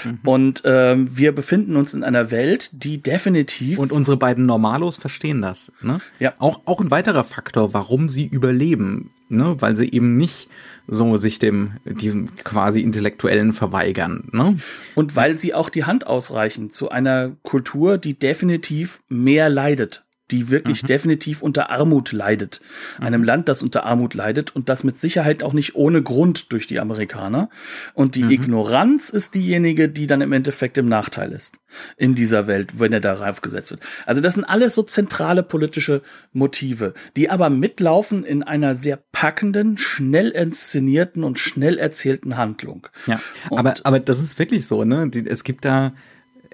Mhm. 0.03 0.19
Und 0.23 0.61
ähm, 0.65 1.09
wir 1.15 1.33
befinden 1.33 1.75
uns 1.75 1.93
in 1.93 2.03
einer 2.03 2.31
Welt, 2.31 2.69
die 2.73 3.01
definitiv. 3.01 3.79
Und 3.79 3.91
unsere 3.91 4.17
beiden 4.17 4.45
Normalos 4.45 4.97
verstehen 4.97 5.41
das. 5.41 5.71
Ne? 5.81 5.99
Ja. 6.19 6.33
Auch, 6.39 6.61
auch 6.65 6.81
ein 6.81 6.91
weiterer 6.91 7.23
Faktor, 7.23 7.73
warum 7.73 8.09
sie 8.09 8.25
überleben. 8.25 9.11
Ne? 9.29 9.55
Weil 9.59 9.75
sie 9.75 9.91
eben 9.91 10.17
nicht 10.17 10.49
so 10.87 11.17
sich 11.17 11.37
dem, 11.39 11.73
diesem 11.85 12.35
quasi 12.37 12.81
Intellektuellen 12.81 13.53
verweigern. 13.53 14.29
Ne? 14.31 14.57
Und 14.95 15.15
weil 15.15 15.37
sie 15.37 15.53
auch 15.53 15.69
die 15.69 15.83
Hand 15.83 16.07
ausreichen 16.07 16.69
zu 16.69 16.89
einer 16.89 17.31
Kultur, 17.43 17.97
die 17.97 18.17
definitiv 18.17 19.01
mehr 19.09 19.49
leidet 19.49 20.03
die 20.31 20.49
wirklich 20.49 20.83
mhm. 20.83 20.87
definitiv 20.87 21.41
unter 21.41 21.69
Armut 21.69 22.11
leidet. 22.11 22.61
Einem 22.99 23.21
mhm. 23.21 23.27
Land, 23.27 23.49
das 23.49 23.63
unter 23.63 23.85
Armut 23.85 24.13
leidet 24.13 24.55
und 24.55 24.69
das 24.69 24.83
mit 24.83 24.99
Sicherheit 24.99 25.43
auch 25.43 25.53
nicht 25.53 25.75
ohne 25.75 26.01
Grund 26.01 26.51
durch 26.51 26.67
die 26.67 26.79
Amerikaner. 26.79 27.49
Und 27.93 28.15
die 28.15 28.23
mhm. 28.23 28.31
Ignoranz 28.31 29.09
ist 29.09 29.35
diejenige, 29.35 29.89
die 29.89 30.07
dann 30.07 30.21
im 30.21 30.33
Endeffekt 30.33 30.77
im 30.77 30.87
Nachteil 30.87 31.31
ist 31.31 31.57
in 31.97 32.15
dieser 32.15 32.47
Welt, 32.47 32.79
wenn 32.79 32.93
er 32.93 32.99
da 32.99 33.13
raufgesetzt 33.13 33.71
wird. 33.71 33.81
Also 34.05 34.21
das 34.21 34.33
sind 34.33 34.45
alles 34.45 34.75
so 34.75 34.83
zentrale 34.83 35.43
politische 35.43 36.01
Motive, 36.33 36.93
die 37.15 37.29
aber 37.29 37.49
mitlaufen 37.49 38.23
in 38.23 38.43
einer 38.43 38.75
sehr 38.75 38.99
packenden, 39.11 39.77
schnell 39.77 40.29
inszenierten 40.29 41.23
und 41.23 41.39
schnell 41.39 41.77
erzählten 41.77 42.37
Handlung. 42.37 42.87
Ja, 43.05 43.19
aber, 43.49 43.75
aber 43.83 43.99
das 43.99 44.21
ist 44.21 44.39
wirklich 44.39 44.67
so, 44.67 44.83
ne? 44.83 45.09
Es 45.25 45.43
gibt 45.43 45.65
da 45.65 45.93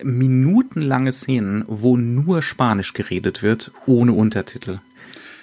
minutenlange 0.02 1.12
Szenen, 1.12 1.64
wo 1.68 1.98
nur 1.98 2.42
Spanisch 2.42 2.94
geredet 2.94 3.44
wird, 3.44 3.72
ohne 3.86 4.14
Untertitel. 4.14 4.80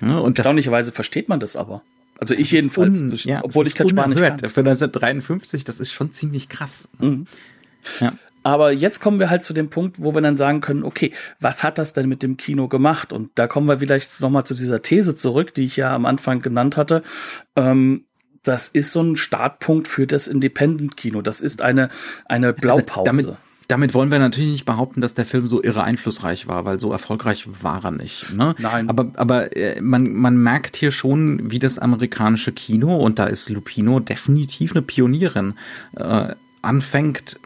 Ja, 0.00 0.18
und 0.18 0.38
Erstaunlicherweise 0.38 0.92
versteht 0.92 1.28
man 1.28 1.40
das 1.40 1.56
aber. 1.56 1.82
Also 2.18 2.34
ich 2.34 2.50
jedenfalls, 2.50 3.00
un, 3.00 3.12
ja, 3.14 3.42
obwohl 3.42 3.66
ich 3.66 3.74
kein 3.74 3.88
Spanisch 3.88 4.20
kann. 4.20 4.38
Für 4.38 4.60
1953, 4.60 5.64
das 5.64 5.80
ist 5.80 5.92
schon 5.92 6.12
ziemlich 6.12 6.48
krass. 6.48 6.88
Mhm. 6.98 7.26
Ja. 8.00 8.12
Aber 8.42 8.72
jetzt 8.72 9.00
kommen 9.00 9.20
wir 9.20 9.28
halt 9.28 9.44
zu 9.44 9.52
dem 9.52 9.68
Punkt, 9.68 10.00
wo 10.00 10.14
wir 10.14 10.22
dann 10.22 10.36
sagen 10.36 10.60
können, 10.60 10.82
okay, 10.82 11.12
was 11.40 11.62
hat 11.62 11.78
das 11.78 11.92
denn 11.92 12.08
mit 12.08 12.22
dem 12.22 12.36
Kino 12.36 12.68
gemacht? 12.68 13.12
Und 13.12 13.30
da 13.34 13.46
kommen 13.46 13.68
wir 13.68 13.78
vielleicht 13.78 14.20
nochmal 14.20 14.44
zu 14.44 14.54
dieser 14.54 14.82
These 14.82 15.14
zurück, 15.14 15.54
die 15.54 15.64
ich 15.64 15.76
ja 15.76 15.94
am 15.94 16.06
Anfang 16.06 16.40
genannt 16.40 16.76
hatte. 16.76 17.02
Ähm, 17.56 18.04
das 18.42 18.68
ist 18.68 18.92
so 18.92 19.02
ein 19.02 19.16
Startpunkt 19.16 19.88
für 19.88 20.06
das 20.06 20.26
Independent-Kino. 20.26 21.20
Das 21.20 21.42
ist 21.42 21.60
eine, 21.60 21.90
eine 22.24 22.48
also 22.48 22.60
Blaupause. 22.60 22.90
Also 23.00 23.04
damit, 23.04 23.36
damit 23.70 23.94
wollen 23.94 24.10
wir 24.10 24.18
natürlich 24.18 24.50
nicht 24.50 24.64
behaupten, 24.64 25.00
dass 25.00 25.14
der 25.14 25.24
Film 25.24 25.46
so 25.46 25.62
irre 25.62 25.84
einflussreich 25.84 26.48
war, 26.48 26.64
weil 26.64 26.80
so 26.80 26.90
erfolgreich 26.90 27.46
war 27.62 27.84
er 27.84 27.92
nicht. 27.92 28.32
Ne? 28.32 28.54
Nein. 28.58 28.88
Aber, 28.88 29.12
aber 29.14 29.56
äh, 29.56 29.80
man, 29.80 30.12
man 30.12 30.36
merkt 30.36 30.76
hier 30.76 30.90
schon, 30.90 31.50
wie 31.50 31.58
das 31.60 31.78
amerikanische 31.78 32.52
Kino, 32.52 32.96
und 32.96 33.18
da 33.18 33.26
ist 33.26 33.48
Lupino 33.48 34.00
definitiv 34.00 34.72
eine 34.72 34.82
Pionierin, 34.82 35.54
äh, 35.96 36.34
anfängt, 36.62 37.38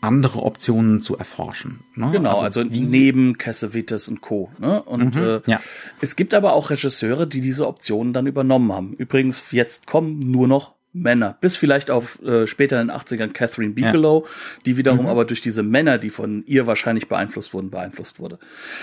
andere 0.00 0.42
Optionen 0.42 1.00
zu 1.00 1.16
erforschen. 1.16 1.80
Ne? 1.94 2.10
Genau, 2.12 2.40
also, 2.40 2.60
also 2.60 2.62
neben 2.64 3.38
Cassavetes 3.38 4.08
und 4.08 4.20
Co. 4.20 4.50
Ne? 4.58 4.82
Und 4.82 5.14
mhm, 5.14 5.22
äh, 5.22 5.40
ja. 5.46 5.60
es 6.00 6.16
gibt 6.16 6.34
aber 6.34 6.52
auch 6.52 6.70
Regisseure, 6.70 7.26
die 7.26 7.40
diese 7.40 7.66
Optionen 7.66 8.12
dann 8.12 8.26
übernommen 8.26 8.72
haben. 8.72 8.92
Übrigens, 8.94 9.52
jetzt 9.52 9.86
kommen 9.86 10.18
nur 10.18 10.46
noch 10.46 10.74
Männer, 10.94 11.36
bis 11.40 11.56
vielleicht 11.56 11.90
auf 11.90 12.22
äh, 12.22 12.46
später 12.46 12.80
in 12.80 12.88
den 12.88 12.96
80ern 12.96 13.32
Catherine 13.32 13.72
Bigelow, 13.72 14.24
ja. 14.24 14.30
die 14.64 14.76
wiederum 14.76 15.02
mhm. 15.02 15.08
aber 15.08 15.24
durch 15.24 15.40
diese 15.40 15.62
Männer, 15.62 15.98
die 15.98 16.10
von 16.10 16.44
ihr 16.46 16.66
wahrscheinlich 16.66 17.08
beeinflusst 17.08 17.52
wurden, 17.52 17.70
beeinflusst 17.70 18.20
wurde. 18.20 18.38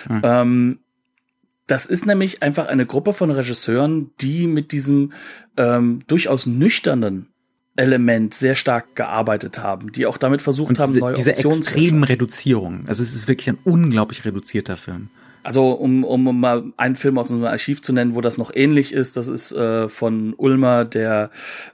Mhm. 0.10 0.22
Ähm, 0.24 0.80
das 1.68 1.86
ist 1.86 2.06
nämlich 2.06 2.44
einfach 2.44 2.68
eine 2.68 2.86
Gruppe 2.86 3.14
von 3.14 3.32
Regisseuren, 3.32 4.12
die 4.20 4.46
mit 4.48 4.74
diesem 4.74 5.14
ähm, 5.56 6.02
durchaus 6.08 6.46
nüchternen 6.46 7.28
Element 7.78 8.34
sehr 8.34 8.56
stark 8.56 8.96
gearbeitet 8.96 9.60
haben, 9.60 9.94
die 9.94 10.06
auch 10.06 10.18
damit 10.18 10.42
versucht 10.42 10.72
diese, 10.72 10.82
haben, 10.82 11.00
neue 11.00 11.14
diese 11.14 11.32
Optionen 11.32 11.62
extremen 11.62 12.04
Reduzierung. 12.04 12.84
Also 12.88 13.04
es 13.04 13.16
ist 13.16 13.30
wirklich 13.30 13.50
ein 13.50 13.58
unglaublich 13.64 14.26
reduzierter 14.26 14.76
Film. 14.76 15.10
Also 15.44 15.72
um, 15.72 16.04
um 16.04 16.40
mal 16.40 16.64
einen 16.78 16.96
Film 16.96 17.18
aus 17.18 17.32
unserem 17.32 17.52
Archiv 17.52 17.82
zu 17.82 17.94
nennen, 17.94 18.16
wo 18.16 18.22
das 18.22 18.38
noch 18.38 18.52
ähnlich 18.54 18.94
ist, 18.94 19.18
das 19.18 19.28
ist 19.28 19.52
äh, 19.52 19.90
von 19.90 20.34
Ulmer 20.38 20.86
der 20.86 21.32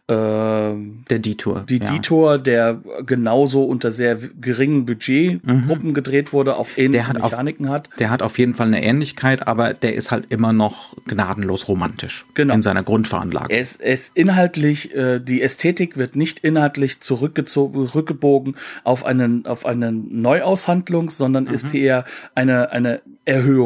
äh, 0.07 0.13
der 0.13 1.19
Detour. 1.19 1.65
Die 1.67 1.79
ja. 1.79 1.85
Detour, 1.85 2.37
der 2.37 2.79
genauso 3.05 3.63
unter 3.63 3.91
sehr 3.91 4.17
geringen 4.39 4.85
Budgetgruppen 4.85 5.89
mhm. 5.89 5.93
gedreht 5.93 6.31
wurde, 6.31 6.55
auch 6.55 6.67
ähnliche 6.77 7.11
der 7.11 7.23
Mechaniken 7.23 7.67
auf, 7.67 7.73
hat. 7.73 7.89
Der 7.99 8.09
hat 8.09 8.21
auf 8.21 8.37
jeden 8.39 8.53
Fall 8.53 8.67
eine 8.67 8.81
Ähnlichkeit, 8.81 9.47
aber 9.47 9.73
der 9.73 9.95
ist 9.95 10.11
halt 10.11 10.25
immer 10.29 10.53
noch 10.53 10.95
gnadenlos 11.05 11.67
romantisch 11.67 12.25
genau. 12.35 12.53
in 12.53 12.61
seiner 12.61 12.83
Grundveranlagung. 12.83 13.49
Es 13.49 13.75
ist 13.75 14.15
inhaltlich, 14.15 14.95
äh, 14.95 15.19
die 15.19 15.41
Ästhetik 15.41 15.97
wird 15.97 16.15
nicht 16.15 16.39
inhaltlich 16.39 17.01
zurückgezogen, 17.01 17.83
rückgebogen 17.83 18.55
auf 18.85 19.05
einen 19.05 19.45
auf 19.45 19.65
eine 19.65 19.91
Neuaushandlung, 19.91 21.09
sondern 21.09 21.45
mhm. 21.45 21.53
ist 21.53 21.73
eher 21.73 22.05
eine 22.33 22.71
eine 22.71 23.01
Erhöhung 23.25 23.56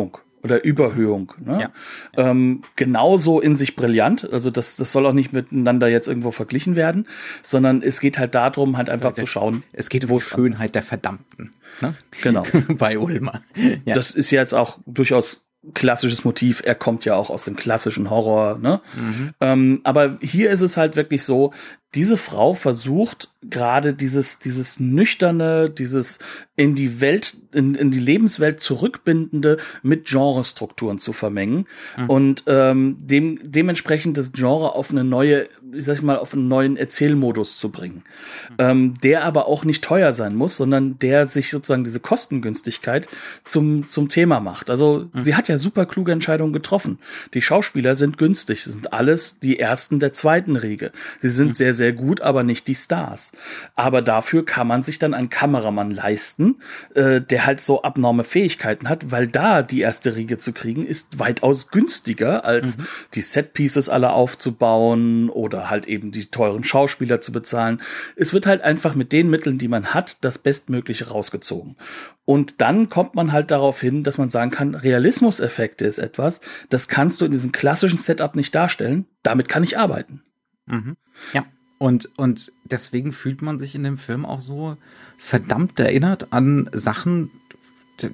oder 0.44 0.64
Überhöhung. 0.64 1.34
Ne? 1.44 1.62
Ja. 1.62 2.30
Ähm, 2.30 2.62
genauso 2.76 3.39
in 3.39 3.56
sich 3.56 3.76
brillant. 3.76 4.32
Also 4.32 4.50
das, 4.50 4.76
das 4.76 4.92
soll 4.92 5.06
auch 5.06 5.14
nicht 5.14 5.34
miteinander 5.34 5.88
jetzt 5.88 6.08
irgendwo 6.08 6.32
verglichen 6.32 6.76
werden, 6.76 7.08
sondern 7.44 7.82
es 7.82 8.00
geht 8.00 8.18
halt 8.18 8.36
darum, 8.36 8.78
halt 8.78 8.89
einfach 8.89 9.14
zu 9.14 9.26
schauen. 9.26 9.64
Es 9.72 9.89
geht 9.89 10.10
um 10.10 10.18
die 10.18 10.24
Schönheit 10.24 10.76
der 10.76 10.84
Verdammten. 10.84 11.52
Ne? 11.82 11.94
Genau. 12.22 12.44
Bei 12.70 12.98
Ulmer. 12.98 13.42
Ja. 13.86 13.94
Das 13.94 14.12
ist 14.12 14.32
jetzt 14.32 14.54
auch 14.54 14.80
durchaus 14.86 15.46
klassisches 15.76 16.24
Motiv. 16.24 16.64
Er 16.66 16.74
kommt 16.74 17.06
ja 17.06 17.16
auch 17.16 17.30
aus 17.30 17.44
dem 17.46 17.56
klassischen 17.56 18.10
Horror. 18.10 18.58
Ne? 18.58 18.82
Mhm. 18.96 19.30
Ähm, 19.42 19.82
aber 19.84 20.18
hier 20.22 20.50
ist 20.50 20.62
es 20.62 20.76
halt 20.76 20.96
wirklich 20.96 21.24
so, 21.24 21.54
diese 21.96 22.18
Frau 22.18 22.54
versucht 22.54 23.30
gerade 23.44 23.94
dieses, 23.94 24.39
dieses 24.39 24.80
nüchterne, 24.80 25.70
dieses 25.70 26.20
in 26.56 26.76
die 26.76 27.02
Welt, 27.02 27.36
in, 27.54 27.74
in 27.74 27.89
die 27.89 28.00
Lebenswelt 28.00 28.62
zurückbindende 28.62 29.58
mit 29.82 30.06
Genrestrukturen 30.06 31.00
zu 31.00 31.12
vermengen 31.12 31.66
mhm. 31.98 32.10
und 32.10 32.44
ähm, 32.46 32.98
dem, 33.00 33.39
dementsprechend 33.42 34.16
das 34.18 34.32
Genre 34.32 34.76
auf 34.76 34.92
eine 34.92 35.04
neue, 35.04 35.48
ich 35.74 35.86
sag 35.86 36.04
mal, 36.04 36.20
auf 36.20 36.36
einen 36.36 36.48
neuen 36.48 36.78
Erzählmodus 36.78 37.58
zu 37.58 37.72
bringen. 37.72 38.04
Mhm. 38.50 38.56
Ähm, 38.60 38.94
der 39.02 39.24
aber 39.24 39.48
auch 39.48 39.66
nicht 39.66 39.84
teuer 39.84 40.14
sein 40.14 40.36
muss, 40.36 40.56
sondern 40.56 41.00
der 41.00 41.26
sich 41.26 41.50
sozusagen 41.50 41.84
diese 41.84 42.00
Kostengünstigkeit 42.00 43.10
zum, 43.44 43.88
zum 43.88 44.08
Thema 44.08 44.39
macht. 44.39 44.70
Also 44.70 45.10
mhm. 45.12 45.20
sie 45.20 45.34
hat 45.34 45.48
ja 45.48 45.58
super 45.58 45.88
kluge 45.88 46.12
Entscheidungen 46.12 46.54
getroffen. 46.54 47.00
Die 47.34 47.42
Schauspieler 47.42 47.96
sind 47.96 48.20
günstig, 48.20 48.66
sind 48.66 48.94
alles 48.94 49.39
die 49.39 49.58
ersten 49.58 50.00
der 50.00 50.14
zweiten 50.14 50.58
Riege. 50.58 50.92
Sie 51.22 51.30
sind 51.30 51.50
mhm. 51.50 51.54
sehr, 51.54 51.74
sehr 51.82 51.93
gut, 51.93 52.21
aber 52.21 52.43
nicht 52.43 52.67
die 52.67 52.75
Stars. 52.75 53.32
Aber 53.73 54.03
dafür 54.03 54.45
kann 54.45 54.67
man 54.67 54.84
sich 54.84 54.99
dann 54.99 55.15
einen 55.15 55.32
Kameramann 55.32 55.89
leisten, 55.89 56.57
äh, 56.93 57.19
der 57.19 57.47
halt 57.47 57.59
so 57.59 57.82
abnorme 57.82 58.23
Fähigkeiten 58.23 58.88
hat, 58.88 59.09
weil 59.09 59.27
da 59.27 59.63
die 59.63 59.82
erste 59.82 60.15
Riege 60.15 60.38
zu 60.38 60.53
kriegen 60.53 60.86
ist 60.86 61.17
weitaus 61.17 61.71
günstiger, 61.71 62.45
als 62.45 62.77
mhm. 62.77 62.86
die 63.15 63.23
Setpieces 63.23 63.89
alle 63.89 64.11
aufzubauen 64.11 65.32
oder 65.32 65.71
halt 65.71 65.88
eben 65.88 66.11
die 66.11 66.27
teuren 66.27 66.63
Schauspieler 66.63 67.19
zu 67.19 67.32
bezahlen. 67.32 67.82
Es 68.15 68.32
wird 68.32 68.45
halt 68.45 68.61
einfach 68.61 68.93
mit 68.93 69.11
den 69.11 69.32
Mitteln, 69.32 69.57
die 69.57 69.67
man 69.67 69.95
hat, 69.95 70.23
das 70.23 70.38
Bestmögliche 70.38 71.07
rausgezogen. 71.09 71.77
Und 72.25 72.61
dann 72.61 72.89
kommt 72.89 73.15
man 73.15 73.32
halt 73.32 73.49
darauf 73.49 73.82
hin, 73.82 74.03
dass 74.03 74.19
man 74.19 74.29
sagen 74.29 74.51
kann, 74.51 74.75
Realismuseffekte 74.75 75.88
ist 75.88 75.97
etwas, 75.97 76.41
das 76.69 76.88
kannst 76.88 77.21
du 77.21 77.25
in 77.25 77.32
diesem 77.32 77.51
klassischen 77.51 77.97
Setup 77.97 78.36
nicht 78.36 78.53
darstellen. 78.53 79.07
Damit 79.23 79.49
kann 79.49 79.63
ich 79.63 79.79
arbeiten. 79.79 80.21
Mhm. 80.67 80.97
Ja. 81.34 81.45
Und, 81.82 82.11
und 82.15 82.51
deswegen 82.63 83.11
fühlt 83.11 83.41
man 83.41 83.57
sich 83.57 83.73
in 83.73 83.84
dem 83.84 83.97
Film 83.97 84.23
auch 84.23 84.39
so 84.39 84.77
verdammt 85.17 85.79
erinnert 85.79 86.32
an 86.32 86.69
Sachen, 86.73 87.32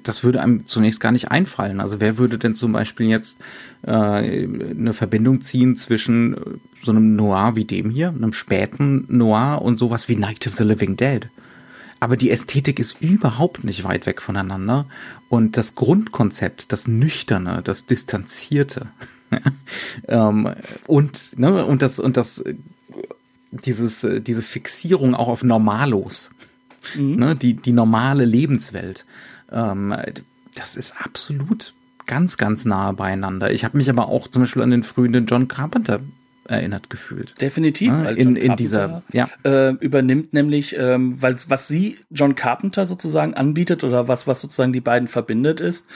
das 0.04 0.24
würde 0.24 0.40
einem 0.40 0.66
zunächst 0.66 1.00
gar 1.00 1.12
nicht 1.12 1.30
einfallen. 1.30 1.78
Also 1.82 2.00
wer 2.00 2.16
würde 2.16 2.38
denn 2.38 2.54
zum 2.54 2.72
Beispiel 2.72 3.08
jetzt 3.08 3.38
äh, 3.82 3.90
eine 3.90 4.94
Verbindung 4.94 5.42
ziehen 5.42 5.76
zwischen 5.76 6.34
so 6.82 6.92
einem 6.92 7.14
Noir 7.14 7.56
wie 7.56 7.66
dem 7.66 7.90
hier, 7.90 8.08
einem 8.08 8.32
späten 8.32 9.04
Noir 9.08 9.60
und 9.60 9.78
sowas 9.78 10.08
wie 10.08 10.16
Night 10.16 10.46
of 10.46 10.56
the 10.56 10.64
Living 10.64 10.96
Dead? 10.96 11.28
Aber 12.00 12.16
die 12.16 12.30
Ästhetik 12.30 12.78
ist 12.78 13.02
überhaupt 13.02 13.64
nicht 13.64 13.84
weit 13.84 14.06
weg 14.06 14.22
voneinander. 14.22 14.86
Und 15.28 15.58
das 15.58 15.74
Grundkonzept, 15.74 16.72
das 16.72 16.88
Nüchterne, 16.88 17.60
das 17.62 17.84
Distanzierte 17.84 18.86
ähm, 20.08 20.54
und, 20.86 21.38
ne, 21.38 21.66
und 21.66 21.82
das, 21.82 22.00
und 22.00 22.16
das 22.16 22.42
dieses, 23.50 24.04
äh, 24.04 24.20
diese 24.20 24.42
Fixierung 24.42 25.14
auch 25.14 25.28
auf 25.28 25.42
Normalos, 25.42 26.30
mhm. 26.94 27.16
ne, 27.16 27.36
die, 27.36 27.54
die 27.54 27.72
normale 27.72 28.24
Lebenswelt, 28.24 29.06
ähm, 29.50 29.94
das 30.56 30.76
ist 30.76 30.94
absolut 31.00 31.74
ganz, 32.06 32.36
ganz 32.36 32.64
nahe 32.64 32.94
beieinander. 32.94 33.52
Ich 33.52 33.64
habe 33.64 33.76
mich 33.76 33.88
aber 33.90 34.08
auch 34.08 34.28
zum 34.28 34.42
Beispiel 34.42 34.62
an 34.62 34.70
den 34.70 34.82
frühen 34.82 35.26
John 35.26 35.46
Carpenter 35.46 36.00
erinnert 36.48 36.90
gefühlt. 36.90 37.40
Definitiv. 37.40 37.92
Ja, 37.92 38.10
in, 38.10 38.34
in 38.34 38.56
dieser, 38.56 39.02
ja. 39.12 39.28
Äh, 39.44 39.74
übernimmt 39.74 40.32
nämlich, 40.32 40.76
ähm, 40.78 41.20
weil 41.20 41.36
was 41.48 41.68
sie 41.68 41.98
John 42.10 42.34
Carpenter 42.34 42.86
sozusagen 42.86 43.34
anbietet 43.34 43.84
oder 43.84 44.08
was, 44.08 44.26
was 44.26 44.40
sozusagen 44.40 44.72
die 44.72 44.80
beiden 44.80 45.08
verbindet, 45.08 45.60
ist 45.60 45.86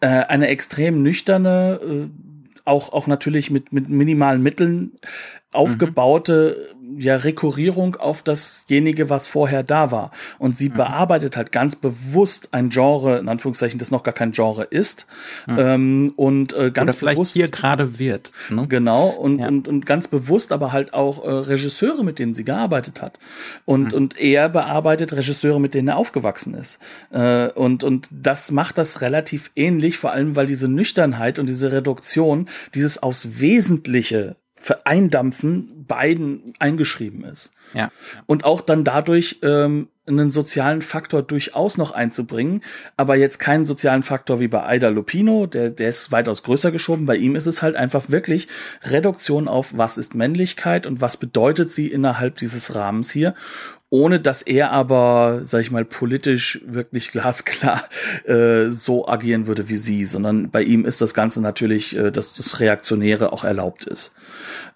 äh, 0.00 0.08
eine 0.08 0.48
extrem 0.48 1.02
nüchterne, 1.02 1.80
äh, 1.82 2.08
auch, 2.64 2.92
auch 2.92 3.06
natürlich 3.06 3.50
mit, 3.50 3.72
mit 3.72 3.88
minimalen 3.88 4.42
Mitteln 4.42 4.92
aufgebaute 5.52 6.74
mhm. 6.74 6.79
Ja 6.96 7.16
Rekurrierung 7.16 7.96
auf 7.96 8.22
dasjenige, 8.22 9.10
was 9.10 9.26
vorher 9.26 9.62
da 9.62 9.90
war. 9.90 10.10
Und 10.38 10.56
sie 10.56 10.68
mhm. 10.68 10.74
bearbeitet 10.74 11.36
halt 11.36 11.52
ganz 11.52 11.76
bewusst 11.76 12.48
ein 12.52 12.70
Genre, 12.70 13.18
in 13.18 13.28
Anführungszeichen, 13.28 13.78
das 13.78 13.90
noch 13.90 14.02
gar 14.02 14.14
kein 14.14 14.32
Genre 14.32 14.64
ist. 14.64 15.06
Mhm. 15.46 15.58
Ähm, 15.58 16.12
und 16.16 16.52
äh, 16.52 16.70
ganz 16.70 16.90
Oder 16.90 16.98
vielleicht 16.98 17.16
bewusst, 17.16 17.32
hier 17.34 17.48
gerade 17.48 17.98
wird. 17.98 18.32
Ne? 18.48 18.66
Genau, 18.68 19.08
und, 19.08 19.38
ja. 19.38 19.48
und, 19.48 19.68
und 19.68 19.86
ganz 19.86 20.08
bewusst 20.08 20.52
aber 20.52 20.72
halt 20.72 20.94
auch 20.94 21.24
äh, 21.24 21.30
Regisseure, 21.30 22.04
mit 22.04 22.18
denen 22.18 22.34
sie 22.34 22.44
gearbeitet 22.44 23.02
hat. 23.02 23.18
Und, 23.64 23.92
mhm. 23.92 23.98
und 23.98 24.18
er 24.18 24.48
bearbeitet 24.48 25.12
Regisseure, 25.12 25.60
mit 25.60 25.74
denen 25.74 25.88
er 25.88 25.96
aufgewachsen 25.96 26.54
ist. 26.54 26.78
Äh, 27.10 27.48
und, 27.52 27.84
und 27.84 28.08
das 28.10 28.50
macht 28.50 28.78
das 28.78 29.00
relativ 29.00 29.50
ähnlich, 29.56 29.98
vor 29.98 30.12
allem 30.12 30.36
weil 30.36 30.46
diese 30.46 30.68
Nüchternheit 30.68 31.38
und 31.38 31.48
diese 31.48 31.72
Reduktion, 31.72 32.48
dieses 32.74 33.02
aufs 33.02 33.40
Wesentliche 33.40 34.36
Vereindampfen 34.62 35.86
beiden 35.86 36.52
eingeschrieben 36.58 37.24
ist. 37.24 37.50
Ja. 37.72 37.90
Und 38.26 38.44
auch 38.44 38.60
dann 38.60 38.84
dadurch 38.84 39.38
ähm, 39.42 39.88
einen 40.10 40.30
sozialen 40.30 40.82
Faktor 40.82 41.22
durchaus 41.22 41.78
noch 41.78 41.92
einzubringen, 41.92 42.62
aber 42.96 43.16
jetzt 43.16 43.38
keinen 43.38 43.64
sozialen 43.64 44.02
Faktor 44.02 44.40
wie 44.40 44.48
bei 44.48 44.64
Aida 44.64 44.88
Lupino, 44.88 45.46
der, 45.46 45.70
der 45.70 45.90
ist 45.90 46.12
weitaus 46.12 46.42
größer 46.42 46.72
geschoben. 46.72 47.06
Bei 47.06 47.16
ihm 47.16 47.36
ist 47.36 47.46
es 47.46 47.62
halt 47.62 47.76
einfach 47.76 48.10
wirklich 48.10 48.48
Reduktion 48.82 49.48
auf, 49.48 49.76
was 49.76 49.98
ist 49.98 50.14
Männlichkeit 50.14 50.86
und 50.86 51.00
was 51.00 51.16
bedeutet 51.16 51.70
sie 51.70 51.88
innerhalb 51.88 52.36
dieses 52.36 52.74
Rahmens 52.74 53.10
hier 53.10 53.34
ohne 53.90 54.20
dass 54.20 54.40
er 54.40 54.70
aber, 54.70 55.40
sag 55.42 55.62
ich 55.62 55.72
mal, 55.72 55.84
politisch 55.84 56.60
wirklich 56.64 57.10
glasklar 57.10 57.82
äh, 58.24 58.68
so 58.68 59.08
agieren 59.08 59.48
würde 59.48 59.68
wie 59.68 59.76
sie, 59.76 60.04
sondern 60.04 60.50
bei 60.50 60.62
ihm 60.62 60.84
ist 60.84 61.00
das 61.00 61.12
Ganze 61.12 61.40
natürlich, 61.42 61.96
äh, 61.96 62.12
dass 62.12 62.34
das 62.34 62.60
Reaktionäre 62.60 63.32
auch 63.32 63.42
erlaubt 63.42 63.84
ist. 63.86 64.14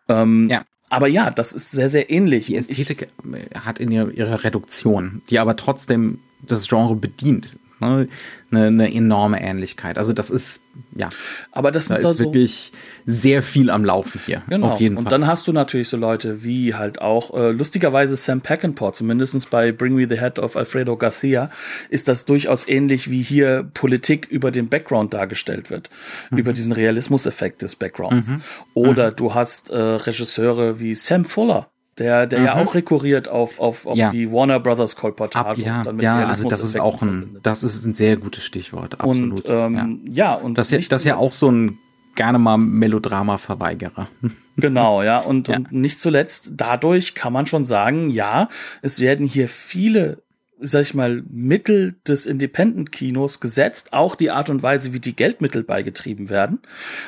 Ähm, 0.09 0.49
ja. 0.51 0.65
Aber 0.95 1.09
ja, 1.09 1.31
das 1.31 1.53
ist 1.53 1.73
sehr, 1.73 1.91
sehr 1.91 2.09
ähnlich. 2.09 2.47
Die 2.47 2.55
Ästhetik 2.55 3.09
ich, 3.25 3.59
hat 3.59 3.81
in 3.81 3.91
ihrer, 3.91 4.13
ihrer 4.13 4.45
Reduktion, 4.45 5.23
die 5.29 5.41
aber 5.41 5.57
trotzdem 5.57 6.21
das 6.41 6.69
Genre 6.69 6.95
bedient 6.95 7.59
ne, 7.81 8.09
eine, 8.51 8.67
eine 8.67 8.95
enorme 8.95 9.41
Ähnlichkeit. 9.41 9.99
Also 9.99 10.13
das 10.13 10.31
ist, 10.31 10.61
ja. 10.95 11.09
Aber 11.53 11.71
das 11.71 11.87
da 11.87 11.97
ist 11.97 12.05
da 12.05 12.15
so 12.15 12.25
wirklich 12.25 12.73
sehr 13.07 13.43
viel 13.43 13.71
am 13.71 13.85
Laufen 13.85 14.21
hier. 14.25 14.43
Genau. 14.49 14.69
Auf 14.69 14.81
jeden 14.81 14.97
Fall. 14.97 15.05
Und 15.05 15.13
dann 15.13 15.27
hast 15.27 15.47
du 15.47 15.53
natürlich 15.53 15.89
so 15.89 15.97
Leute 15.97 16.45
wie 16.45 16.75
halt 16.75 17.01
auch, 17.01 17.35
äh, 17.35 17.51
lustigerweise 17.51 18.17
Sam 18.17 18.41
Peckinpah, 18.41 18.93
zumindestens 18.93 19.47
bei 19.47 19.73
Bring 19.73 19.95
Me 19.95 20.07
the 20.09 20.19
Head 20.19 20.39
of 20.39 20.57
Alfredo 20.57 20.97
Garcia, 20.97 21.51
ist 21.91 22.09
das 22.09 22.25
durchaus 22.25 22.67
ähnlich 22.69 23.11
wie 23.11 23.23
hier 23.23 23.71
Politik 23.75 24.27
über 24.31 24.51
den 24.51 24.69
Background 24.69 25.15
dargestellt 25.15 25.71
wird. 25.71 25.91
Mhm. 26.31 26.39
Über 26.39 26.53
diesen 26.53 26.73
Realismuseffekt 26.73 27.63
des 27.63 27.77
Backgrounds. 27.77 28.29
Mhm. 28.29 28.41
Oder 28.75 29.11
mhm. 29.11 29.17
du 29.17 29.35
hast 29.35 29.71
äh, 29.71 29.77
Regisseure 29.77 30.79
wie 30.79 30.95
Sam 30.95 31.25
Fuller, 31.25 31.69
der, 31.99 32.27
der 32.27 32.41
mhm. 32.41 32.45
ja 32.47 32.55
auch 32.57 32.75
rekurriert 32.75 33.29
auf, 33.29 33.61
auf, 33.61 33.87
auf 33.87 33.97
ja. 33.97 34.11
die 34.11 34.31
Warner 34.31 34.61
Brothers 34.61 34.97
Kolportage. 34.97 35.63
ja, 35.63 35.83
ja 36.01 36.27
also 36.27 36.49
das 36.49 36.65
ist 36.65 36.79
auch 36.79 37.03
ein, 37.03 37.39
das 37.43 37.63
ist 37.63 37.85
ein 37.85 37.95
sehr 37.95 38.17
gutes 38.17 38.45
Stichwort, 38.45 39.01
absolut. 39.01 39.43
Und, 39.43 39.49
ähm, 39.49 40.01
ja. 40.07 40.33
ja, 40.33 40.35
und 40.35 40.59
das, 40.59 40.73
ist 40.73 40.91
das 40.91 41.03
ist 41.03 41.07
ja 41.07 41.17
auch 41.17 41.31
so 41.31 41.51
ein 41.51 41.79
gerne 42.15 42.39
mal 42.39 42.59
Melodrama-Verweigerer. 42.59 44.09
Genau, 44.57 45.03
ja. 45.03 45.19
Und, 45.19 45.49
ja. 45.49 45.57
und 45.57 45.73
nicht 45.73 45.99
zuletzt, 45.99 46.53
dadurch 46.55 47.17
kann 47.17 47.33
man 47.33 47.45
schon 47.49 47.65
sagen, 47.65 48.11
ja, 48.11 48.49
es 48.83 49.01
werden 49.01 49.27
hier 49.27 49.49
viele 49.49 50.23
sag 50.67 50.83
ich 50.83 50.95
mal, 50.95 51.23
Mittel 51.31 51.95
des 52.07 52.27
Independent-Kinos 52.27 53.41
gesetzt, 53.41 53.93
auch 53.93 54.15
die 54.15 54.31
Art 54.31 54.49
und 54.49 54.63
Weise, 54.63 54.93
wie 54.93 55.01
die 55.01 55.15
Geldmittel 55.15 55.63
beigetrieben 55.63 56.31
werden. 56.31 56.61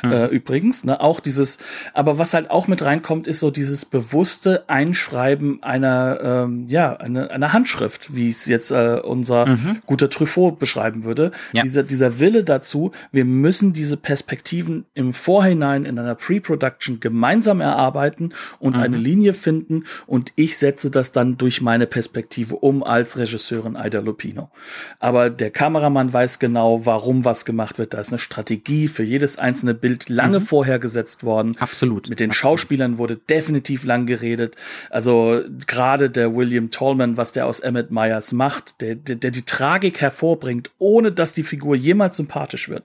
Mhm. 0.03 0.13
Äh, 0.13 0.27
übrigens, 0.27 0.85
ne, 0.85 1.01
auch 1.01 1.21
dieses, 1.21 1.59
aber 1.95 2.19
was 2.19 2.35
halt 2.35 2.51
auch 2.51 2.69
mit 2.69 2.83
reinkommt, 2.83 3.27
ist 3.27 3.41
so 3.41 3.51
dieses 3.51 3.85
bewusste 3.85 4.69
Einschreiben 4.69 5.63
einer, 5.63 6.21
ähm, 6.23 6.67
ja, 6.69 6.97
eine, 6.97 7.31
einer 7.31 7.53
Handschrift, 7.53 8.15
wie 8.15 8.31
es 8.31 8.47
jetzt 8.47 8.71
äh, 8.71 9.01
unser 9.03 9.47
mhm. 9.47 9.79
guter 9.87 10.11
Truffaut 10.11 10.59
beschreiben 10.59 11.05
würde. 11.05 11.33
Ja. 11.53 11.63
Dieser, 11.63 11.83
dieser 11.83 12.19
Wille 12.19 12.45
dazu, 12.45 12.93
wir 13.13 13.25
müssen 13.25 13.73
diese 13.73 13.97
Perspektiven 13.97 14.85
im 14.95 15.13
Vorhinein 15.13 15.85
in 15.85 15.99
einer 15.99 16.15
Pre-Production 16.15 17.01
gemeinsam 17.01 17.61
erarbeiten 17.61 18.33
und 18.59 18.77
mhm. 18.77 18.83
eine 18.83 18.97
Linie 18.97 19.35
finden 19.35 19.85
und 20.07 20.33
ich 20.37 20.59
setze 20.59 20.91
das 20.91 21.13
dann 21.13 21.39
durch 21.39 21.61
meine 21.61 21.87
Perspektive 21.87 22.57
um 22.57 22.83
als 22.83 23.17
Regisseur 23.17 23.45
Regisseurin 23.47 23.76
Aida 23.76 24.01
Lupino. 24.01 24.51
Aber 24.99 25.30
der 25.30 25.51
Kameramann 25.51 26.12
weiß 26.12 26.38
genau, 26.38 26.84
warum 26.84 27.24
was 27.24 27.44
gemacht 27.44 27.78
wird. 27.78 27.94
Da 27.94 27.99
ist 27.99 28.11
eine 28.11 28.18
Strategie 28.18 28.88
für 28.88 29.03
jedes 29.03 29.38
einzelne 29.38 29.74
Bild 29.74 30.09
lange 30.09 30.40
mhm. 30.40 30.44
vorher 30.44 30.78
gesetzt 30.78 31.24
worden. 31.24 31.57
Absolut. 31.59 32.09
Mit 32.09 32.20
den 32.20 32.30
Absolut. 32.30 32.61
Schauspielern 32.61 32.99
wurde 32.99 33.16
definitiv 33.16 33.84
lang 33.84 34.07
geredet. 34.07 34.57
Also 34.90 35.42
gerade 35.66 36.11
der 36.11 36.34
William 36.34 36.70
Tallman, 36.70 37.16
was 37.16 37.32
der 37.32 37.47
aus 37.47 37.61
Emmett 37.61 37.90
Myers 37.90 38.32
macht, 38.32 38.80
der, 38.80 38.94
der, 38.94 39.16
der 39.16 39.30
die 39.30 39.42
Tragik 39.42 40.01
hervorbringt, 40.01 40.70
ohne 40.78 41.12
dass 41.12 41.34
die 41.34 41.42
Figur 41.42 41.76
jemals 41.76 42.16
sympathisch 42.16 42.68
wird. 42.68 42.84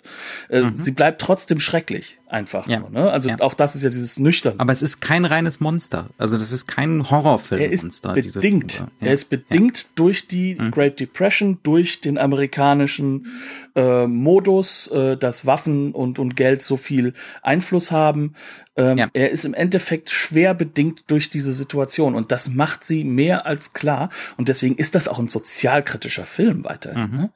Äh, 0.49 0.61
mhm. 0.61 0.75
Sie 0.75 0.91
bleibt 0.91 1.21
trotzdem 1.21 1.59
schrecklich 1.59 2.17
einfach 2.31 2.67
ja. 2.67 2.79
nur. 2.79 2.89
Ne? 2.89 3.11
Also 3.11 3.29
ja. 3.29 3.39
auch 3.39 3.53
das 3.53 3.75
ist 3.75 3.83
ja 3.83 3.89
dieses 3.89 4.17
nüchtern. 4.17 4.55
Aber 4.57 4.71
es 4.71 4.81
ist 4.81 5.01
kein 5.01 5.25
reines 5.25 5.59
Monster. 5.59 6.09
Also 6.17 6.37
das 6.37 6.51
ist 6.51 6.67
kein 6.67 7.09
Horrorfilm. 7.09 7.61
Er 7.61 7.71
ist 7.71 8.01
bedingt. 8.01 8.75
Ja. 8.75 8.87
Er 9.01 9.13
ist 9.13 9.29
bedingt 9.29 9.89
durch 9.95 10.27
die 10.27 10.40
mhm. 10.57 10.71
Great 10.71 10.99
Depression, 10.99 11.59
durch 11.63 12.01
den 12.01 12.17
amerikanischen 12.17 13.27
äh, 13.75 14.07
Modus, 14.07 14.87
äh, 14.87 15.17
dass 15.17 15.45
Waffen 15.45 15.91
und 15.91 16.19
und 16.19 16.35
Geld 16.35 16.63
so 16.63 16.77
viel 16.77 17.13
Einfluss 17.41 17.91
haben. 17.91 18.33
Ähm, 18.75 18.97
ja. 18.97 19.09
Er 19.13 19.31
ist 19.31 19.45
im 19.45 19.53
Endeffekt 19.53 20.09
schwer 20.09 20.53
bedingt 20.53 21.05
durch 21.07 21.29
diese 21.29 21.53
Situation 21.53 22.15
und 22.15 22.31
das 22.31 22.49
macht 22.49 22.83
sie 22.83 23.03
mehr 23.03 23.45
als 23.45 23.73
klar. 23.73 24.09
Und 24.37 24.49
deswegen 24.49 24.75
ist 24.75 24.95
das 24.95 25.07
auch 25.07 25.19
ein 25.19 25.27
sozialkritischer 25.27 26.25
Film 26.25 26.63
weiterhin. 26.63 27.11
Mhm. 27.11 27.17
Ne? 27.17 27.29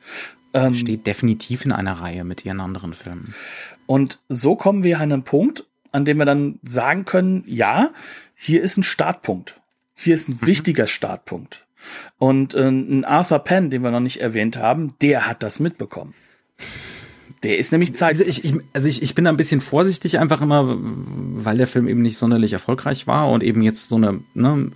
Ähm, 0.53 0.73
Steht 0.73 1.05
definitiv 1.05 1.65
in 1.65 1.71
einer 1.71 1.93
Reihe 1.93 2.23
mit 2.23 2.45
ihren 2.45 2.61
anderen 2.61 2.93
Filmen. 2.93 3.35
Und 3.85 4.19
so 4.29 4.55
kommen 4.55 4.83
wir 4.83 4.99
an 4.99 5.11
einen 5.11 5.23
Punkt, 5.23 5.65
an 5.91 6.05
dem 6.05 6.17
wir 6.17 6.25
dann 6.25 6.59
sagen 6.63 7.05
können, 7.05 7.43
ja, 7.45 7.91
hier 8.35 8.61
ist 8.61 8.77
ein 8.77 8.83
Startpunkt. 8.83 9.59
Hier 9.93 10.15
ist 10.15 10.29
ein 10.29 10.39
mhm. 10.41 10.47
wichtiger 10.47 10.87
Startpunkt. 10.87 11.64
Und 12.17 12.53
äh, 12.53 12.69
ein 12.69 13.05
Arthur 13.05 13.39
Penn, 13.39 13.69
den 13.69 13.83
wir 13.83 13.91
noch 13.91 13.99
nicht 13.99 14.21
erwähnt 14.21 14.57
haben, 14.57 14.93
der 15.01 15.27
hat 15.27 15.43
das 15.43 15.59
mitbekommen. 15.59 16.13
Der 17.43 17.57
ist 17.57 17.71
nämlich 17.71 17.95
Zeit. 17.95 18.09
Also 18.09 18.23
ich, 18.23 18.43
ich, 18.43 18.53
also 18.73 18.87
ich, 18.87 19.01
ich 19.03 19.13
bin 19.13 19.25
da 19.25 19.29
ein 19.29 19.37
bisschen 19.37 19.61
vorsichtig 19.61 20.19
einfach 20.19 20.41
immer, 20.41 20.77
weil 20.77 21.57
der 21.57 21.67
Film 21.67 21.87
eben 21.87 22.01
nicht 22.01 22.17
sonderlich 22.17 22.53
erfolgreich 22.53 23.07
war 23.07 23.29
und 23.29 23.43
eben 23.43 23.61
jetzt 23.61 23.89
so 23.89 23.97
eine, 23.97 24.21
ne, 24.33 24.71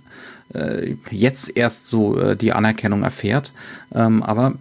äh, 0.54 0.94
jetzt 1.10 1.56
erst 1.56 1.88
so 1.88 2.18
äh, 2.18 2.36
die 2.36 2.52
Anerkennung 2.52 3.02
erfährt. 3.02 3.52
Ähm, 3.92 4.22
aber 4.22 4.54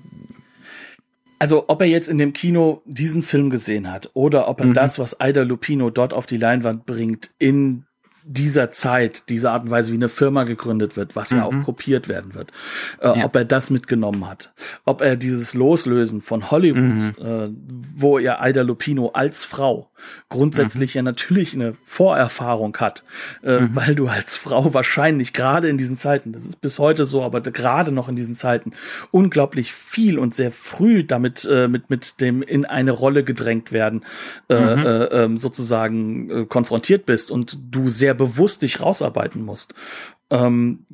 also 1.40 1.66
ob 1.68 1.82
er 1.82 1.88
jetzt 1.88 2.10
in 2.10 2.18
dem 2.18 2.34
Kino 2.34 2.82
diesen 2.86 3.24
Film 3.24 3.50
gesehen 3.50 3.92
hat 3.92 4.10
oder 4.14 4.50
ob 4.50 4.60
er 4.60 4.68
mhm. 4.68 4.74
das, 4.74 5.00
was 5.00 5.20
Aida 5.22 5.44
Lupino 5.44 5.90
dort 5.90 6.14
auf 6.14 6.26
die 6.26 6.38
Leinwand 6.38 6.86
bringt, 6.86 7.32
in 7.40 7.86
dieser 8.32 8.72
Zeit, 8.72 9.24
diese 9.30 9.50
Art 9.50 9.64
und 9.64 9.72
Weise, 9.72 9.92
wie 9.92 9.96
eine 9.96 10.08
Firma 10.08 10.44
gegründet 10.44 10.96
wird, 10.96 11.16
was 11.16 11.32
mhm. 11.32 11.38
ja 11.38 11.46
auch 11.46 11.52
mhm. 11.52 11.64
kopiert 11.64 12.08
werden 12.08 12.36
wird, 12.36 12.52
äh, 13.02 13.08
ja. 13.08 13.26
ob 13.26 13.36
er 13.36 13.44
das 13.44 13.72
mitgenommen 13.72 14.30
hat, 14.30 14.54
ob 14.86 15.02
er 15.02 15.16
dieses 15.16 15.56
Loslösen 15.56 16.22
von 16.22 16.52
Hollywood, 16.52 16.84
mhm. 16.84 17.16
äh, 17.20 17.50
wo 17.96 18.20
er 18.20 18.40
Aida 18.42 18.62
Lupino 18.62 19.10
als 19.10 19.44
Frau 19.44 19.89
grundsätzlich 20.30 20.96
mhm. 20.96 20.98
ja 21.00 21.02
natürlich 21.04 21.54
eine 21.54 21.76
Vorerfahrung 21.86 22.76
hat, 22.78 23.04
äh, 23.44 23.60
mhm. 23.60 23.76
weil 23.76 23.96
du 23.96 24.08
als 24.08 24.36
Frau 24.36 24.74
wahrscheinlich 24.74 25.34
gerade 25.34 25.70
in 25.70 25.78
diesen 25.78 25.98
Zeiten, 25.98 26.34
das 26.34 26.46
ist 26.46 26.62
bis 26.62 26.80
heute 26.80 27.06
so, 27.06 27.24
aber 27.24 27.42
gerade 27.42 27.92
noch 27.92 28.10
in 28.10 28.16
diesen 28.16 28.36
Zeiten 28.36 28.72
unglaublich 29.12 29.74
viel 29.74 30.20
und 30.20 30.36
sehr 30.36 30.52
früh 30.52 31.04
damit 31.04 31.48
äh, 31.50 31.68
mit 31.68 31.90
mit 31.90 32.22
dem 32.22 32.42
in 32.42 32.66
eine 32.66 32.92
Rolle 32.92 33.24
gedrängt 33.24 33.72
werden 33.72 34.06
äh, 34.50 34.60
mhm. 34.60 34.86
äh, 34.86 35.04
ähm, 35.06 35.38
sozusagen 35.38 36.30
äh, 36.30 36.46
konfrontiert 36.46 37.06
bist 37.06 37.32
und 37.32 37.58
du 37.72 37.90
sehr 37.90 38.14
bewusst 38.14 38.62
dich 38.62 38.82
rausarbeiten 38.82 39.44
musst. 39.44 39.74
Ähm, 40.30 40.86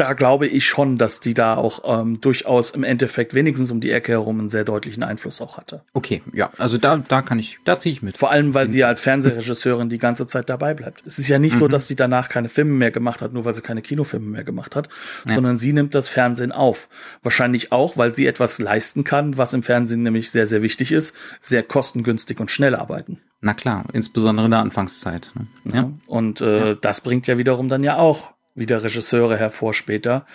da 0.00 0.14
glaube 0.14 0.46
ich 0.46 0.66
schon, 0.66 0.96
dass 0.96 1.20
die 1.20 1.34
da 1.34 1.56
auch 1.56 2.00
ähm, 2.00 2.22
durchaus 2.22 2.70
im 2.70 2.84
Endeffekt 2.84 3.34
wenigstens 3.34 3.70
um 3.70 3.80
die 3.80 3.90
Ecke 3.90 4.12
herum 4.12 4.40
einen 4.40 4.48
sehr 4.48 4.64
deutlichen 4.64 5.02
Einfluss 5.02 5.42
auch 5.42 5.58
hatte. 5.58 5.82
Okay, 5.92 6.22
ja, 6.32 6.50
also 6.56 6.78
da, 6.78 6.96
da 6.96 7.20
kann 7.20 7.38
ich, 7.38 7.58
da 7.66 7.78
ziehe 7.78 7.92
ich 7.92 8.00
mit. 8.00 8.16
Vor 8.16 8.30
allem, 8.30 8.54
weil 8.54 8.70
sie 8.70 8.78
ja 8.78 8.88
als 8.88 9.00
Fernsehregisseurin 9.00 9.90
die 9.90 9.98
ganze 9.98 10.26
Zeit 10.26 10.48
dabei 10.48 10.72
bleibt. 10.72 11.06
Es 11.06 11.18
ist 11.18 11.28
ja 11.28 11.38
nicht 11.38 11.56
mhm. 11.56 11.58
so, 11.58 11.68
dass 11.68 11.86
sie 11.86 11.96
danach 11.96 12.30
keine 12.30 12.48
Filme 12.48 12.72
mehr 12.72 12.90
gemacht 12.90 13.20
hat, 13.20 13.34
nur 13.34 13.44
weil 13.44 13.52
sie 13.52 13.60
keine 13.60 13.82
Kinofilme 13.82 14.26
mehr 14.26 14.44
gemacht 14.44 14.74
hat, 14.74 14.88
ja. 15.28 15.34
sondern 15.34 15.58
sie 15.58 15.74
nimmt 15.74 15.94
das 15.94 16.08
Fernsehen 16.08 16.52
auf. 16.52 16.88
Wahrscheinlich 17.22 17.70
auch, 17.70 17.98
weil 17.98 18.14
sie 18.14 18.26
etwas 18.26 18.58
leisten 18.58 19.04
kann, 19.04 19.36
was 19.36 19.52
im 19.52 19.62
Fernsehen 19.62 20.02
nämlich 20.02 20.30
sehr, 20.30 20.46
sehr 20.46 20.62
wichtig 20.62 20.92
ist, 20.92 21.14
sehr 21.42 21.62
kostengünstig 21.62 22.40
und 22.40 22.50
schnell 22.50 22.74
arbeiten. 22.74 23.18
Na 23.42 23.52
klar, 23.52 23.84
insbesondere 23.92 24.46
in 24.46 24.50
der 24.50 24.60
Anfangszeit. 24.60 25.30
Ne? 25.34 25.46
Ja. 25.64 25.80
ja. 25.80 25.92
Und 26.06 26.40
äh, 26.40 26.68
ja. 26.68 26.74
das 26.74 27.02
bringt 27.02 27.26
ja 27.26 27.36
wiederum 27.36 27.68
dann 27.68 27.84
ja 27.84 27.96
auch 27.96 28.32
wieder 28.54 28.82
Regisseure 28.82 29.36
hervor 29.36 29.74
später, 29.74 30.26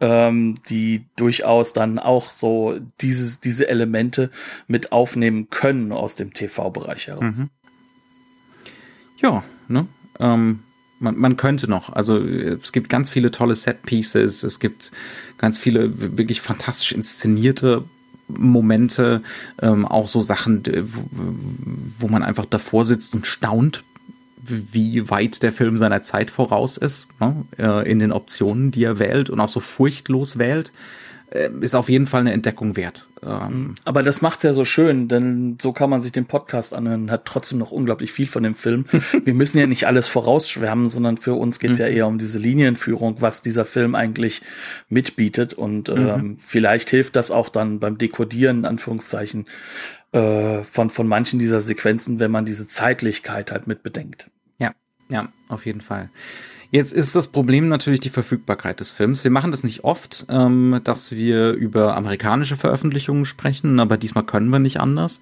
ähm, 0.00 0.56
die 0.68 1.06
durchaus 1.16 1.72
dann 1.72 1.98
auch 1.98 2.30
so 2.30 2.78
dieses, 3.00 3.40
diese 3.40 3.68
Elemente 3.68 4.30
mit 4.66 4.92
aufnehmen 4.92 5.50
können 5.50 5.92
aus 5.92 6.14
dem 6.14 6.32
TV-Bereich 6.32 7.08
heraus. 7.08 7.38
Mhm. 7.38 7.50
Ja, 9.18 9.42
ne? 9.68 9.86
Ähm, 10.18 10.60
man, 11.00 11.16
man 11.16 11.36
könnte 11.36 11.68
noch. 11.68 11.92
Also 11.92 12.18
es 12.18 12.72
gibt 12.72 12.88
ganz 12.88 13.10
viele 13.10 13.30
tolle 13.30 13.56
Set-Pieces, 13.56 14.42
es 14.42 14.58
gibt 14.60 14.92
ganz 15.38 15.58
viele 15.58 16.16
wirklich 16.16 16.40
fantastisch 16.40 16.92
inszenierte 16.92 17.84
Momente, 18.28 19.22
ähm, 19.60 19.86
auch 19.86 20.08
so 20.08 20.20
Sachen, 20.20 20.62
wo, 20.66 21.04
wo 21.98 22.08
man 22.08 22.22
einfach 22.22 22.46
davor 22.46 22.84
sitzt 22.84 23.14
und 23.14 23.26
staunt 23.26 23.84
wie 24.46 25.10
weit 25.10 25.42
der 25.42 25.52
Film 25.52 25.76
seiner 25.76 26.02
Zeit 26.02 26.30
voraus 26.30 26.76
ist, 26.76 27.06
ne? 27.20 27.44
Äh, 27.58 27.90
in 27.90 27.98
den 27.98 28.12
Optionen, 28.12 28.70
die 28.70 28.84
er 28.84 28.98
wählt 28.98 29.30
und 29.30 29.40
auch 29.40 29.48
so 29.48 29.60
furchtlos 29.60 30.38
wählt, 30.38 30.72
äh, 31.30 31.50
ist 31.60 31.74
auf 31.74 31.88
jeden 31.88 32.06
Fall 32.06 32.20
eine 32.20 32.32
Entdeckung 32.32 32.76
wert. 32.76 33.06
Ähm, 33.22 33.74
Aber 33.84 34.02
das 34.02 34.22
macht's 34.22 34.42
ja 34.42 34.52
so 34.52 34.64
schön, 34.64 35.08
denn 35.08 35.58
so 35.60 35.72
kann 35.72 35.90
man 35.90 36.02
sich 36.02 36.12
den 36.12 36.26
Podcast 36.26 36.74
anhören, 36.74 37.10
hat 37.10 37.24
trotzdem 37.24 37.58
noch 37.58 37.72
unglaublich 37.72 38.12
viel 38.12 38.28
von 38.28 38.42
dem 38.42 38.54
Film. 38.54 38.84
Wir 39.24 39.34
müssen 39.34 39.58
ja 39.58 39.66
nicht 39.66 39.86
alles 39.86 40.08
vorausschwärmen, 40.08 40.88
sondern 40.88 41.16
für 41.16 41.34
uns 41.34 41.58
geht's 41.58 41.78
mhm. 41.78 41.84
ja 41.84 41.90
eher 41.90 42.06
um 42.06 42.18
diese 42.18 42.38
Linienführung, 42.38 43.16
was 43.20 43.42
dieser 43.42 43.64
Film 43.64 43.94
eigentlich 43.94 44.42
mitbietet. 44.88 45.54
Und 45.54 45.88
mhm. 45.88 46.08
ähm, 46.08 46.36
vielleicht 46.38 46.90
hilft 46.90 47.16
das 47.16 47.30
auch 47.30 47.48
dann 47.48 47.80
beim 47.80 47.98
Dekodieren, 47.98 48.58
in 48.58 48.64
Anführungszeichen, 48.66 49.46
äh, 50.12 50.62
von, 50.62 50.90
von 50.90 51.08
manchen 51.08 51.38
dieser 51.38 51.60
Sequenzen, 51.60 52.20
wenn 52.20 52.30
man 52.30 52.44
diese 52.44 52.68
Zeitlichkeit 52.68 53.50
halt 53.50 53.66
mit 53.66 53.82
bedenkt. 53.82 54.28
Ja, 55.14 55.28
auf 55.48 55.64
jeden 55.64 55.80
Fall. 55.80 56.10
Jetzt 56.72 56.92
ist 56.92 57.14
das 57.14 57.28
Problem 57.28 57.68
natürlich 57.68 58.00
die 58.00 58.08
Verfügbarkeit 58.08 58.80
des 58.80 58.90
Films. 58.90 59.22
Wir 59.22 59.30
machen 59.30 59.52
das 59.52 59.62
nicht 59.62 59.84
oft, 59.84 60.26
ähm, 60.28 60.80
dass 60.82 61.12
wir 61.12 61.52
über 61.52 61.96
amerikanische 61.96 62.56
Veröffentlichungen 62.56 63.26
sprechen, 63.26 63.78
aber 63.78 63.96
diesmal 63.96 64.24
können 64.24 64.48
wir 64.48 64.58
nicht 64.58 64.80
anders. 64.80 65.20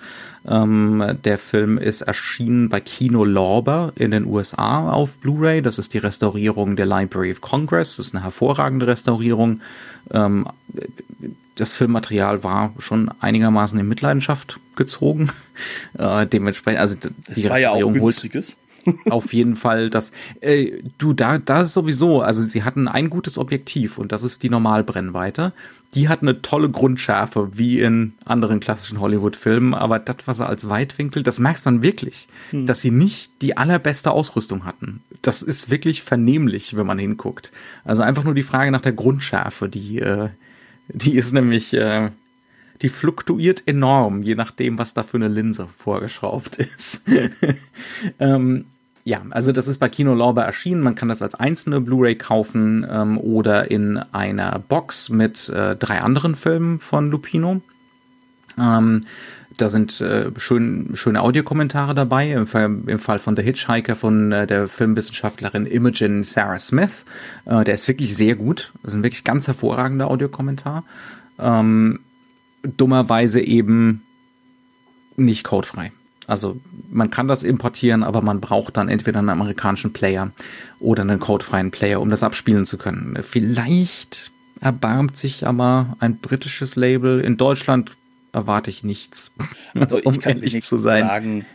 Ähm, 0.48 1.18
der 1.26 1.36
Film 1.36 1.76
ist 1.76 2.00
erschienen 2.00 2.70
bei 2.70 2.80
Kino 2.80 3.26
Lorber 3.26 3.92
in 3.96 4.12
den 4.12 4.24
USA 4.24 4.88
auf 4.90 5.18
Blu-ray. 5.18 5.60
Das 5.60 5.78
ist 5.78 5.92
die 5.92 5.98
Restaurierung 5.98 6.74
der 6.74 6.86
Library 6.86 7.32
of 7.32 7.42
Congress. 7.42 7.96
Das 7.96 8.06
ist 8.06 8.14
eine 8.14 8.24
hervorragende 8.24 8.86
Restaurierung. 8.86 9.60
Ähm, 10.10 10.46
das 11.56 11.74
Filmmaterial 11.74 12.42
war 12.42 12.72
schon 12.78 13.10
einigermaßen 13.20 13.78
in 13.78 13.86
Mitleidenschaft 13.86 14.58
gezogen. 14.74 15.28
Äh, 15.98 16.26
dementsprechend, 16.26 16.80
also 16.80 16.96
die 16.96 17.42
das 17.42 17.50
war 17.50 17.58
ja 17.58 17.72
auch 17.72 17.92
günstiges. 17.92 18.56
Auf 19.10 19.32
jeden 19.32 19.56
Fall 19.56 19.90
das. 19.90 20.12
Äh, 20.40 20.82
du, 20.98 21.12
da, 21.12 21.38
da 21.38 21.62
ist 21.62 21.74
sowieso, 21.74 22.22
also 22.22 22.42
sie 22.42 22.62
hatten 22.62 22.88
ein 22.88 23.10
gutes 23.10 23.38
Objektiv 23.38 23.98
und 23.98 24.12
das 24.12 24.22
ist 24.22 24.42
die 24.42 24.50
Normalbrennweite. 24.50 25.52
Die 25.94 26.08
hat 26.08 26.22
eine 26.22 26.40
tolle 26.40 26.70
Grundschärfe, 26.70 27.50
wie 27.52 27.80
in 27.80 28.14
anderen 28.24 28.60
klassischen 28.60 28.98
Hollywood-Filmen, 28.98 29.74
aber 29.74 29.98
das, 29.98 30.16
was 30.24 30.40
er 30.40 30.48
als 30.48 30.68
Weitwinkel, 30.68 31.22
das 31.22 31.38
merkt 31.38 31.66
man 31.66 31.82
wirklich, 31.82 32.28
hm. 32.50 32.66
dass 32.66 32.80
sie 32.80 32.90
nicht 32.90 33.30
die 33.42 33.58
allerbeste 33.58 34.10
Ausrüstung 34.10 34.64
hatten. 34.64 35.02
Das 35.20 35.42
ist 35.42 35.70
wirklich 35.70 36.02
vernehmlich, 36.02 36.76
wenn 36.76 36.86
man 36.86 36.98
hinguckt. 36.98 37.52
Also 37.84 38.02
einfach 38.02 38.24
nur 38.24 38.34
die 38.34 38.42
Frage 38.42 38.70
nach 38.70 38.80
der 38.80 38.92
Grundschärfe, 38.92 39.68
die, 39.68 39.98
äh, 39.98 40.30
die 40.88 41.14
ist 41.16 41.32
nämlich, 41.32 41.74
äh, 41.74 42.10
die 42.82 42.88
fluktuiert 42.88 43.62
enorm, 43.66 44.22
je 44.22 44.34
nachdem, 44.34 44.78
was 44.78 44.94
da 44.94 45.02
für 45.02 45.16
eine 45.16 45.28
Linse 45.28 45.68
vorgeschraubt 45.68 46.56
ist. 46.76 47.02
ähm, 48.18 48.66
ja, 49.04 49.20
also 49.30 49.52
das 49.52 49.66
ist 49.66 49.78
bei 49.78 49.88
Kino 49.88 50.14
Lorber 50.14 50.44
erschienen. 50.44 50.80
Man 50.80 50.94
kann 50.94 51.08
das 51.08 51.22
als 51.22 51.34
einzelne 51.34 51.80
Blu-ray 51.80 52.14
kaufen 52.14 52.86
ähm, 52.88 53.18
oder 53.18 53.70
in 53.70 53.98
einer 53.98 54.58
Box 54.60 55.08
mit 55.08 55.48
äh, 55.48 55.74
drei 55.74 56.00
anderen 56.00 56.36
Filmen 56.36 56.78
von 56.78 57.10
Lupino. 57.10 57.60
Ähm, 58.58 59.04
da 59.56 59.68
sind 59.70 60.00
äh, 60.00 60.30
schön, 60.36 60.90
schöne 60.94 61.20
Audiokommentare 61.20 61.94
dabei, 61.94 62.32
im 62.32 62.46
Fall, 62.46 62.78
im 62.86 62.98
Fall 62.98 63.18
von 63.18 63.36
The 63.36 63.42
Hitchhiker 63.42 63.96
von 63.96 64.32
äh, 64.32 64.46
der 64.46 64.68
Filmwissenschaftlerin 64.68 65.66
Imogen 65.66 66.24
Sarah 66.24 66.58
Smith. 66.58 67.04
Äh, 67.44 67.64
der 67.64 67.74
ist 67.74 67.88
wirklich 67.88 68.14
sehr 68.14 68.36
gut. 68.36 68.72
Das 68.82 68.92
ist 68.92 68.98
ein 68.98 69.02
wirklich 69.02 69.24
ganz 69.24 69.48
hervorragender 69.48 70.08
Audiokommentar. 70.08 70.84
Ähm, 71.38 72.00
dummerweise 72.62 73.40
eben 73.40 74.02
nicht 75.16 75.44
codefrei. 75.44 75.92
Also 76.32 76.58
man 76.90 77.10
kann 77.10 77.28
das 77.28 77.42
importieren, 77.42 78.02
aber 78.02 78.22
man 78.22 78.40
braucht 78.40 78.78
dann 78.78 78.88
entweder 78.88 79.18
einen 79.18 79.28
amerikanischen 79.28 79.92
Player 79.92 80.30
oder 80.80 81.02
einen 81.02 81.20
codefreien 81.20 81.70
Player, 81.70 82.00
um 82.00 82.08
das 82.08 82.22
abspielen 82.22 82.64
zu 82.64 82.78
können. 82.78 83.18
Vielleicht 83.22 84.32
erbarmt 84.62 85.18
sich 85.18 85.46
aber 85.46 85.94
ein 86.00 86.16
britisches 86.16 86.74
Label. 86.74 87.20
In 87.20 87.36
Deutschland 87.36 87.92
erwarte 88.32 88.70
ich 88.70 88.82
nichts. 88.82 89.30
Also 89.74 89.98
ich 89.98 90.04
um 90.06 90.20
kann 90.20 90.34
ehrlich 90.34 90.62
zu 90.62 90.76
sein. 90.76 91.06
sagen, 91.06 91.46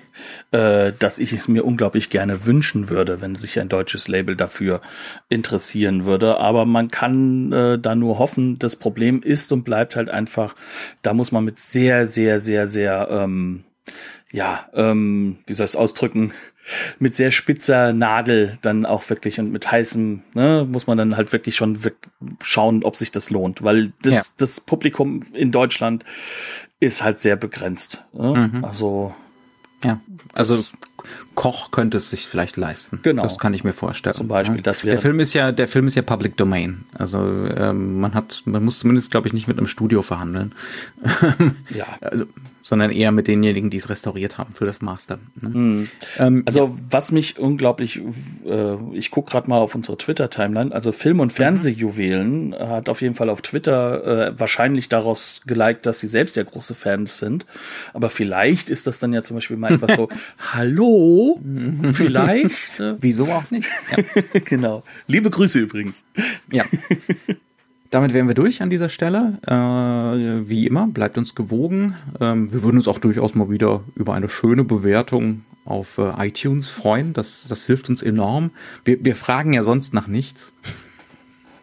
äh, 0.51 0.91
dass 0.97 1.19
ich 1.19 1.33
es 1.33 1.47
mir 1.47 1.63
unglaublich 1.63 2.09
gerne 2.09 2.45
wünschen 2.45 2.89
würde, 2.89 3.21
wenn 3.21 3.35
sich 3.35 3.59
ein 3.59 3.69
deutsches 3.69 4.07
Label 4.07 4.35
dafür 4.35 4.81
interessieren 5.29 6.05
würde. 6.05 6.39
Aber 6.39 6.65
man 6.65 6.89
kann 6.89 7.51
äh, 7.51 7.79
da 7.79 7.93
nur 7.95 8.17
hoffen. 8.17 8.57
Das 8.57 8.75
Problem 8.75 9.21
ist 9.21 9.51
und 9.51 9.63
bleibt 9.63 9.95
halt 9.95 10.09
einfach, 10.09 10.55
da 11.03 11.13
muss 11.13 11.31
man 11.31 11.45
mit 11.45 11.59
sehr, 11.59 12.07
sehr, 12.07 12.41
sehr, 12.41 12.67
sehr 12.67 13.07
ähm, 13.11 13.63
ja, 14.31 14.67
ähm, 14.73 15.37
wie 15.47 15.53
soll 15.53 15.65
ich 15.65 15.71
es 15.71 15.75
ausdrücken, 15.75 16.33
mit 16.99 17.15
sehr 17.15 17.31
spitzer 17.31 17.93
Nadel 17.93 18.57
dann 18.61 18.85
auch 18.85 19.09
wirklich 19.09 19.39
und 19.39 19.51
mit 19.51 19.71
heißem, 19.71 20.21
ne, 20.33 20.67
muss 20.69 20.87
man 20.87 20.97
dann 20.97 21.15
halt 21.15 21.31
wirklich 21.31 21.55
schon 21.55 21.79
schauen, 22.41 22.83
ob 22.83 22.95
sich 22.97 23.11
das 23.11 23.29
lohnt, 23.29 23.63
weil 23.63 23.93
das, 24.01 24.13
ja. 24.13 24.21
das 24.37 24.59
Publikum 24.59 25.21
in 25.33 25.51
Deutschland 25.51 26.03
ist 26.79 27.03
halt 27.03 27.19
sehr 27.19 27.35
begrenzt. 27.37 28.03
Ne? 28.13 28.51
Mhm. 28.53 28.65
Also 28.65 29.15
ja, 29.83 30.01
also 30.33 30.63
Koch 31.35 31.71
könnte 31.71 31.97
es 31.97 32.09
sich 32.09 32.27
vielleicht 32.27 32.57
leisten. 32.57 32.99
Genau. 33.03 33.23
Das 33.23 33.37
kann 33.37 33.53
ich 33.53 33.63
mir 33.63 33.73
vorstellen. 33.73 34.15
Zum 34.15 34.27
Beispiel, 34.27 34.61
das 34.61 34.83
wäre. 34.83 34.95
Der 34.95 35.01
Film 35.01 35.19
ist 35.19 35.33
ja, 35.33 35.51
der 35.51 35.67
Film 35.67 35.87
ist 35.87 35.95
ja 35.95 36.01
Public 36.01 36.35
Domain. 36.35 36.83
Also 36.97 37.19
ähm, 37.19 37.99
man 37.99 38.13
hat, 38.15 38.41
man 38.45 38.63
muss 38.63 38.79
zumindest, 38.79 39.11
glaube 39.11 39.27
ich, 39.27 39.33
nicht 39.33 39.47
mit 39.47 39.57
einem 39.57 39.67
Studio 39.67 40.01
verhandeln. 40.01 40.51
ja. 41.69 41.85
Also 42.01 42.25
sondern 42.67 42.91
eher 42.91 43.13
mit 43.13 43.27
denjenigen, 43.27 43.69
die 43.69 43.77
es 43.77 43.87
restauriert 43.87 44.37
haben 44.37 44.53
für 44.53 44.65
das 44.65 44.81
Master. 44.81 45.19
Ne? 45.39 45.49
Mhm. 45.49 45.89
Ähm, 46.17 46.43
also 46.45 46.65
ja. 46.65 46.73
was 46.89 47.13
mich 47.13 47.39
unglaublich, 47.39 48.01
äh, 48.45 48.75
ich 48.91 49.09
gucke 49.09 49.31
gerade 49.31 49.49
mal 49.49 49.59
auf 49.59 49.73
unsere 49.73 49.97
Twitter-Timeline, 49.97 50.73
also 50.73 50.91
Film- 50.91 51.21
und 51.21 51.31
mhm. 51.31 51.35
Fernsehjuwelen 51.35 52.49
mhm. 52.49 52.55
hat 52.55 52.89
auf 52.89 53.01
jeden 53.01 53.15
Fall 53.15 53.29
auf 53.29 53.41
Twitter 53.41 54.27
äh, 54.27 54.37
wahrscheinlich 54.39 54.89
daraus 54.89 55.41
geliked, 55.47 55.85
dass 55.85 56.01
sie 56.01 56.09
selbst 56.09 56.35
ja 56.35 56.43
große 56.43 56.75
Fans 56.75 57.19
sind. 57.19 57.45
Aber 57.93 58.09
vielleicht 58.09 58.69
ist 58.69 58.85
das 58.85 58.99
dann 58.99 59.13
ja 59.13 59.23
zum 59.23 59.37
Beispiel 59.37 59.55
mal 59.55 59.71
etwas 59.71 59.95
so, 59.95 60.09
hallo, 60.53 61.39
vielleicht. 61.93 62.79
Äh? 62.81 62.95
Wieso 62.99 63.27
auch 63.27 63.49
nicht? 63.49 63.69
Ja. 63.95 64.03
genau. 64.43 64.83
Liebe 65.07 65.29
Grüße 65.29 65.57
übrigens. 65.57 66.03
Ja. 66.51 66.65
Damit 67.89 68.13
wären 68.13 68.27
wir 68.27 68.35
durch 68.35 68.61
an 68.61 68.69
dieser 68.69 68.89
Stelle. 68.89 69.39
Äh, 69.47 70.49
wie 70.49 70.67
immer, 70.67 70.87
bleibt 70.87 71.17
uns 71.17 71.35
gewogen. 71.35 71.95
Ähm, 72.19 72.51
wir 72.51 72.63
würden 72.63 72.77
uns 72.77 72.87
auch 72.87 72.99
durchaus 72.99 73.33
mal 73.35 73.49
wieder 73.49 73.83
über 73.95 74.13
eine 74.13 74.29
schöne 74.29 74.63
Bewertung 74.63 75.43
auf 75.63 75.97
äh, 75.97 76.27
iTunes 76.27 76.69
freuen. 76.69 77.13
Das, 77.13 77.47
das 77.47 77.65
hilft 77.65 77.89
uns 77.89 78.01
enorm. 78.01 78.51
Wir, 78.83 79.03
wir 79.03 79.15
fragen 79.15 79.53
ja 79.53 79.63
sonst 79.63 79.93
nach 79.93 80.07
nichts. 80.07 80.51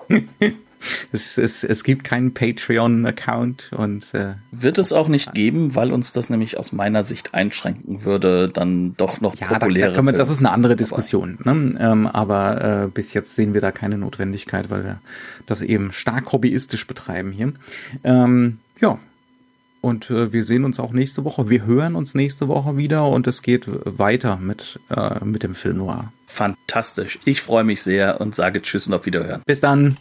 es, 1.12 1.38
es, 1.38 1.64
es 1.64 1.84
gibt 1.84 2.04
keinen 2.04 2.34
Patreon-Account 2.34 3.70
und 3.76 4.14
äh, 4.14 4.34
wird 4.50 4.78
es 4.78 4.92
auch 4.92 5.08
nicht 5.08 5.34
geben, 5.34 5.74
weil 5.74 5.92
uns 5.92 6.12
das 6.12 6.30
nämlich 6.30 6.58
aus 6.58 6.72
meiner 6.72 7.04
Sicht 7.04 7.34
einschränken 7.34 8.04
würde, 8.04 8.48
dann 8.48 8.96
doch 8.96 9.20
noch 9.20 9.34
ja, 9.36 9.46
populäre. 9.46 9.92
Da, 9.92 10.02
da 10.02 10.12
das 10.12 10.30
ist 10.30 10.40
eine 10.40 10.52
andere 10.52 10.76
Diskussion. 10.76 11.38
Ne? 11.44 11.76
Ähm, 11.78 12.06
aber 12.06 12.84
äh, 12.84 12.88
bis 12.88 13.14
jetzt 13.14 13.34
sehen 13.34 13.54
wir 13.54 13.60
da 13.60 13.72
keine 13.72 13.98
Notwendigkeit, 13.98 14.70
weil 14.70 14.84
wir 14.84 15.00
das 15.46 15.62
eben 15.62 15.92
stark 15.92 16.32
hobbyistisch 16.32 16.86
betreiben 16.86 17.32
hier. 17.32 17.52
Ähm, 18.02 18.58
ja. 18.80 18.98
Und 19.80 20.08
äh, 20.08 20.32
wir 20.32 20.44
sehen 20.44 20.64
uns 20.64 20.80
auch 20.80 20.92
nächste 20.92 21.24
Woche. 21.24 21.50
Wir 21.50 21.66
hören 21.66 21.94
uns 21.94 22.14
nächste 22.14 22.48
Woche 22.48 22.78
wieder 22.78 23.06
und 23.06 23.26
es 23.26 23.42
geht 23.42 23.68
weiter 23.68 24.36
mit, 24.36 24.80
äh, 24.88 25.22
mit 25.22 25.42
dem 25.42 25.54
Film 25.54 25.76
Noir. 25.76 26.10
Fantastisch. 26.26 27.18
Ich 27.26 27.42
freue 27.42 27.64
mich 27.64 27.82
sehr 27.82 28.18
und 28.20 28.34
sage 28.34 28.62
Tschüss 28.62 28.86
und 28.86 28.94
auf 28.94 29.04
Wiederhören. 29.04 29.42
Bis 29.44 29.60
dann. 29.60 29.96